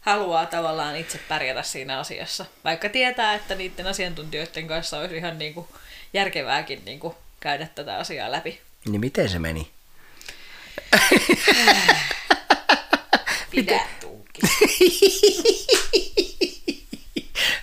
haluaa 0.09 0.47
tavallaan 0.47 0.97
itse 0.97 1.21
pärjätä 1.29 1.63
siinä 1.63 1.99
asiassa. 1.99 2.47
Vaikka 2.65 2.89
tietää, 2.89 3.35
että 3.35 3.55
niiden 3.55 3.87
asiantuntijoiden 3.87 4.69
kanssa 4.69 4.99
olisi 4.99 5.17
ihan 5.17 5.39
niin 5.39 5.55
kuin 5.55 5.67
järkevääkin 6.13 6.83
niin 6.85 7.01
kuin 7.01 7.15
käydä 7.41 7.69
tätä 7.75 7.97
asiaa 7.97 8.33
läpi. 8.33 8.61
Niin 8.89 9.01
miten 9.01 9.29
se 9.29 9.39
meni? 9.39 9.71
Pidä 13.51 13.81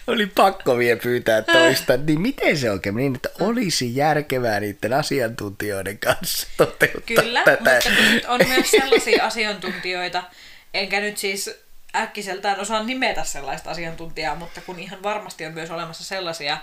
Oli 0.07 0.25
pakko 0.25 0.77
vielä 0.77 0.99
pyytää 1.03 1.41
toista. 1.41 1.97
Niin 2.07 2.21
miten 2.21 2.57
se 2.57 2.71
oikein 2.71 2.95
niin, 2.95 3.15
että 3.15 3.29
olisi 3.39 3.95
järkevää 3.95 4.59
niiden 4.59 4.93
asiantuntijoiden 4.93 5.99
kanssa 5.99 6.47
toteuttaa 6.57 7.23
Kyllä, 7.23 7.43
tätä? 7.45 7.79
mutta 8.13 8.29
on 8.29 8.41
myös 8.47 8.71
sellaisia 8.71 9.25
asiantuntijoita, 9.25 10.23
enkä 10.73 10.99
nyt 10.99 11.17
siis 11.17 11.64
äkkiseltään 11.95 12.59
osaa 12.59 12.83
nimetä 12.83 13.23
sellaista 13.23 13.71
asiantuntijaa, 13.71 14.35
mutta 14.35 14.61
kun 14.61 14.79
ihan 14.79 15.03
varmasti 15.03 15.45
on 15.45 15.53
myös 15.53 15.71
olemassa 15.71 16.03
sellaisia, 16.03 16.57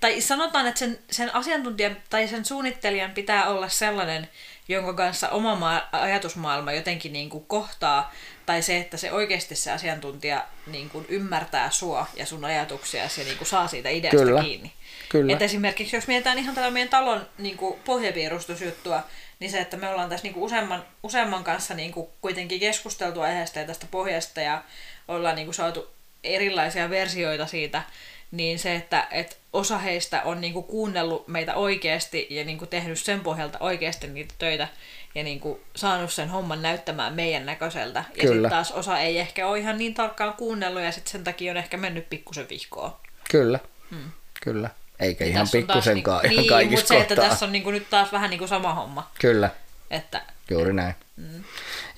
tai 0.00 0.20
sanotaan, 0.20 0.66
että 0.66 0.78
sen, 0.78 0.98
sen 1.10 1.34
asiantuntijan 1.34 1.96
tai 2.10 2.28
sen 2.28 2.44
suunnittelijan 2.44 3.10
pitää 3.10 3.48
olla 3.48 3.68
sellainen, 3.68 4.28
jonka 4.68 4.94
kanssa 4.94 5.28
oma 5.28 5.54
maa, 5.56 5.88
ajatusmaailma 5.92 6.72
jotenkin 6.72 7.12
niin 7.12 7.30
kuin 7.30 7.44
kohtaa, 7.46 8.12
tai 8.46 8.62
se, 8.62 8.76
että 8.76 8.96
se 8.96 9.12
oikeasti 9.12 9.54
se 9.54 9.70
asiantuntija 9.70 10.44
niin 10.66 10.90
kuin 10.90 11.06
ymmärtää 11.08 11.70
sua 11.70 12.06
ja 12.16 12.26
sun 12.26 12.44
ajatuksia 12.44 13.02
ja 13.02 13.24
niin 13.24 13.38
kuin 13.38 13.48
saa 13.48 13.68
siitä 13.68 13.88
ideasta 13.88 14.24
Kyllä. 14.24 14.42
kiinni. 14.42 14.72
Kyllä. 15.08 15.32
Et 15.32 15.42
esimerkiksi 15.42 15.96
jos 15.96 16.06
mietitään 16.06 16.38
ihan 16.38 16.54
tätä 16.54 16.70
meidän 16.70 16.88
talon 16.88 17.28
niin 17.38 17.56
kuin 17.56 17.78
pohjapiirustusjuttua, 17.84 19.02
niin 19.42 19.50
se, 19.50 19.60
että 19.60 19.76
me 19.76 19.88
ollaan 19.88 20.08
tässä 20.08 20.24
niinku 20.24 20.44
useamman, 20.44 20.84
useamman 21.02 21.44
kanssa 21.44 21.74
niinku 21.74 22.10
kuitenkin 22.20 22.60
keskusteltu 22.60 23.20
aiheesta 23.20 23.58
ja 23.58 23.66
tästä 23.66 23.86
pohjasta 23.90 24.40
ja 24.40 24.62
ollaan 25.08 25.36
niinku 25.36 25.52
saatu 25.52 25.90
erilaisia 26.24 26.90
versioita 26.90 27.46
siitä, 27.46 27.82
niin 28.30 28.58
se, 28.58 28.74
että 28.74 29.06
et 29.10 29.38
osa 29.52 29.78
heistä 29.78 30.22
on 30.22 30.40
niinku 30.40 30.62
kuunnellut 30.62 31.28
meitä 31.28 31.54
oikeasti 31.54 32.26
ja 32.30 32.44
niinku 32.44 32.66
tehnyt 32.66 32.98
sen 32.98 33.20
pohjalta 33.20 33.58
oikeasti 33.60 34.06
niitä 34.06 34.34
töitä 34.38 34.68
ja 35.14 35.24
niinku 35.24 35.60
saanut 35.76 36.12
sen 36.12 36.28
homman 36.28 36.62
näyttämään 36.62 37.14
meidän 37.14 37.46
näköiseltä. 37.46 38.04
Ja 38.16 38.28
sitten 38.28 38.50
taas 38.50 38.72
osa 38.72 38.98
ei 38.98 39.18
ehkä 39.18 39.46
ole 39.46 39.58
ihan 39.58 39.78
niin 39.78 39.94
tarkkaan 39.94 40.34
kuunnellut 40.34 40.82
ja 40.82 40.92
sitten 40.92 41.12
sen 41.12 41.24
takia 41.24 41.52
on 41.52 41.56
ehkä 41.56 41.76
mennyt 41.76 42.10
pikkusen 42.10 42.48
vihkoon. 42.48 42.92
Kyllä. 43.30 43.58
Hmm. 43.90 44.10
Kyllä. 44.42 44.70
Eikä 45.02 45.24
Niin 45.24 45.32
ihan 45.32 45.40
on 45.42 45.46
taas 45.46 45.50
pikkusenkaan 45.50 46.22
niinku- 46.22 46.32
ihan 46.34 46.42
niin, 46.42 46.48
kaikissa 46.48 46.94
mutta 46.94 46.94
se, 46.94 47.00
että 47.00 47.16
tässä 47.16 47.46
on 47.46 47.52
niinku 47.52 47.70
nyt 47.70 47.90
taas 47.90 48.12
vähän 48.12 48.30
niinku 48.30 48.46
sama 48.46 48.74
homma. 48.74 49.10
Kyllä, 49.20 49.50
Että 49.90 50.22
juuri 50.50 50.72
näin. 50.72 50.94
Mm. 51.16 51.44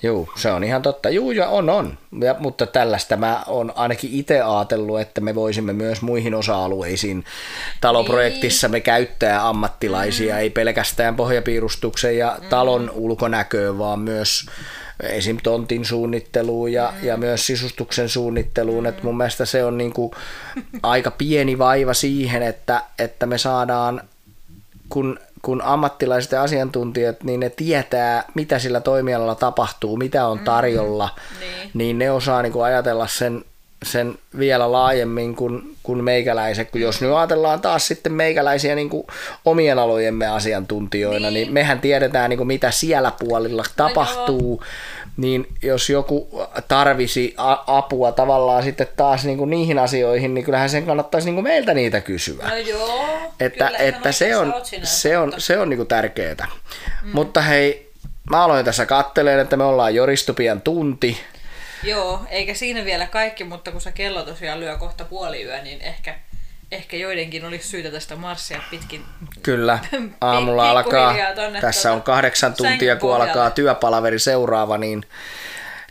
Juu, 0.03 0.29
se 0.35 0.51
on 0.51 0.63
ihan 0.63 0.81
totta. 0.81 1.09
Juu, 1.09 1.31
ja 1.31 1.47
on, 1.47 1.69
on. 1.69 1.97
Ja, 2.21 2.35
mutta 2.39 2.65
tällaista 2.65 3.17
mä 3.17 3.43
oon 3.47 3.73
ainakin 3.75 4.09
itse 4.13 4.41
ajatellut, 4.41 4.99
että 4.99 5.21
me 5.21 5.35
voisimme 5.35 5.73
myös 5.73 6.01
muihin 6.01 6.35
osa-alueisiin 6.35 7.25
taloprojektissa 7.81 8.67
me 8.67 8.79
käyttää 8.79 9.47
ammattilaisia, 9.47 10.33
mm. 10.33 10.39
ei 10.39 10.49
pelkästään 10.49 11.15
pohjapiirustuksen 11.15 12.17
ja 12.17 12.37
mm. 12.41 12.47
talon 12.47 12.91
ulkonäköön, 12.95 13.77
vaan 13.77 13.99
myös 13.99 14.45
esim. 15.03 15.37
tontin 15.43 15.85
suunnitteluun 15.85 16.73
ja, 16.73 16.93
mm. 17.01 17.07
ja 17.07 17.17
myös 17.17 17.47
sisustuksen 17.47 18.09
suunnitteluun. 18.09 18.83
Mm. 18.83 18.89
Et 18.89 19.03
mun 19.03 19.17
mielestä 19.17 19.45
se 19.45 19.63
on 19.63 19.77
niinku 19.77 20.15
aika 20.83 21.11
pieni 21.11 21.57
vaiva 21.57 21.93
siihen, 21.93 22.43
että, 22.43 22.81
että 22.99 23.25
me 23.25 23.37
saadaan, 23.37 24.01
kun 24.89 25.19
kun 25.41 25.61
ammattilaiset 25.61 26.31
ja 26.31 26.43
asiantuntijat, 26.43 27.23
niin 27.23 27.39
ne 27.39 27.49
tietää, 27.49 28.23
mitä 28.35 28.59
sillä 28.59 28.81
toimialalla 28.81 29.35
tapahtuu, 29.35 29.97
mitä 29.97 30.27
on 30.27 30.39
tarjolla, 30.39 31.09
Niin. 31.39 31.71
niin 31.73 31.99
ne 31.99 32.11
osaa 32.11 32.41
niin 32.41 32.53
kuin 32.53 32.65
ajatella 32.65 33.07
sen, 33.07 33.45
sen 33.85 34.17
vielä 34.39 34.71
laajemmin 34.71 35.35
kuin, 35.35 35.75
kuin 35.83 36.03
meikäläiset. 36.03 36.71
Kun 36.71 36.81
jos 36.81 37.01
nyt 37.01 37.11
ajatellaan 37.11 37.61
taas 37.61 37.87
sitten 37.87 38.13
meikäläisiä 38.13 38.75
niin 38.75 38.89
kuin 38.89 39.07
omien 39.45 39.79
alojemme 39.79 40.27
asiantuntijoina, 40.27 41.31
niin, 41.31 41.33
niin 41.33 41.53
mehän 41.53 41.79
tiedetään, 41.79 42.29
niin 42.29 42.37
kuin 42.37 42.47
mitä 42.47 42.71
siellä 42.71 43.11
puolilla 43.19 43.63
tapahtuu, 43.75 44.63
niin 45.17 45.47
jos 45.63 45.89
joku 45.89 46.41
tarvisi 46.67 47.35
apua 47.67 48.11
tavallaan 48.11 48.63
sitten 48.63 48.87
taas 48.95 49.25
niin 49.25 49.37
kuin 49.37 49.49
niihin 49.49 49.79
asioihin, 49.79 50.33
niin 50.33 50.45
kyllähän 50.45 50.69
sen 50.69 50.85
kannattaisi 50.85 51.27
niin 51.27 51.35
kuin 51.35 51.43
meiltä 51.43 51.73
niitä 51.73 52.01
kysyä. 52.01 52.49
No 52.49 52.55
joo, 52.55 53.17
Että, 53.39 53.71
että 53.79 54.11
se 54.11 54.37
on, 54.37 54.53
sinä, 54.63 54.85
se 54.85 55.17
on, 55.17 55.33
se 55.37 55.57
on 55.57 55.69
niinku 55.69 55.85
tärkeää. 55.85 56.47
Mm. 57.03 57.09
Mutta 57.13 57.41
hei, 57.41 57.91
mä 58.29 58.43
aloin 58.43 58.65
tässä 58.65 58.85
katteleen, 58.85 59.39
että 59.39 59.57
me 59.57 59.63
ollaan 59.63 59.95
joristu 59.95 60.33
pian 60.33 60.61
tunti. 60.61 61.17
Joo, 61.85 62.21
eikä 62.29 62.53
siinä 62.53 62.85
vielä 62.85 63.07
kaikki, 63.07 63.43
mutta 63.43 63.71
kun 63.71 63.81
se 63.81 63.91
kello 63.91 64.23
tosiaan 64.23 64.59
lyö 64.59 64.77
kohta 64.77 65.05
puoli 65.05 65.43
yö, 65.43 65.61
niin 65.61 65.81
ehkä, 65.81 66.15
ehkä 66.71 66.97
joidenkin 66.97 67.45
olisi 67.45 67.67
syytä 67.67 67.91
tästä 67.91 68.15
marssia 68.15 68.61
pitkin. 68.69 69.05
Kyllä, 69.43 69.79
aamulla 70.21 70.69
alkaa, 70.69 71.15
tonne 71.35 71.61
tässä 71.61 71.91
on 71.91 71.97
tuota 71.97 72.05
kahdeksan 72.05 72.53
tuntia, 72.53 72.95
kun 72.95 73.15
alkaa 73.15 73.49
työpalaveri 73.49 74.19
seuraava, 74.19 74.77
niin 74.77 75.03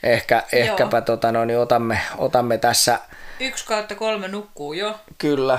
ehkä, 0.03 0.43
ehkäpä 0.53 1.01
tota, 1.01 1.33
no, 1.33 1.45
niin 1.45 1.59
otamme, 1.59 2.01
otamme 2.19 2.59
tässä, 2.59 2.99
Yksi 3.41 3.67
kautta 3.67 3.95
kolme 3.95 4.29
nukkuu 4.29 4.73
jo, 4.73 5.01
kyllä, 5.19 5.59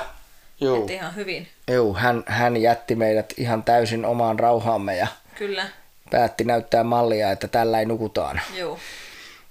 juu, 0.61 0.81
että 0.81 0.93
ihan 0.93 1.15
hyvin. 1.15 1.47
juu 1.71 1.93
hän, 1.93 2.23
hän 2.25 2.57
jätti 2.57 2.95
meidät 2.95 3.33
ihan 3.37 3.63
täysin 3.63 4.05
omaan 4.05 4.39
rauhaamme 4.39 4.97
ja 4.97 5.07
Kyllä, 5.35 5.65
päätti 6.11 6.43
näyttää 6.43 6.83
mallia, 6.83 7.31
että 7.31 7.47
tällä 7.47 7.79
ei 7.79 7.85
nukutaan. 7.85 8.41
joo. 8.57 8.79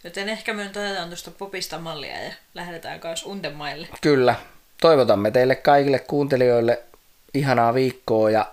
Joten 0.05 0.28
ehkä 0.28 0.52
me 0.55 0.64
nyt 0.64 0.76
otetaan 0.76 1.09
tuosta 1.09 1.30
popista 1.30 1.78
mallia 1.78 2.22
ja 2.24 2.32
lähdetään 2.55 3.00
kanssa 3.00 3.28
untemaille. 3.28 3.88
Kyllä. 4.00 4.34
Toivotamme 4.80 5.30
teille 5.30 5.55
kaikille 5.55 5.98
kuuntelijoille 5.98 6.82
ihanaa 7.34 7.74
viikkoa 7.74 8.30
ja 8.30 8.46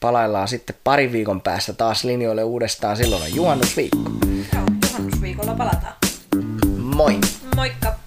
palaillaan 0.00 0.48
sitten 0.48 0.76
parin 0.84 1.12
viikon 1.12 1.40
päästä 1.40 1.72
taas 1.72 2.04
linjoille 2.04 2.44
uudestaan. 2.44 2.96
Silloin 2.96 3.22
on 3.22 3.34
juhannusviikko. 3.34 3.98
Joo, 4.54 4.64
juhannusviikolla 4.88 5.54
palataan. 5.54 5.94
Moi! 6.78 7.18
Moikka! 7.56 7.98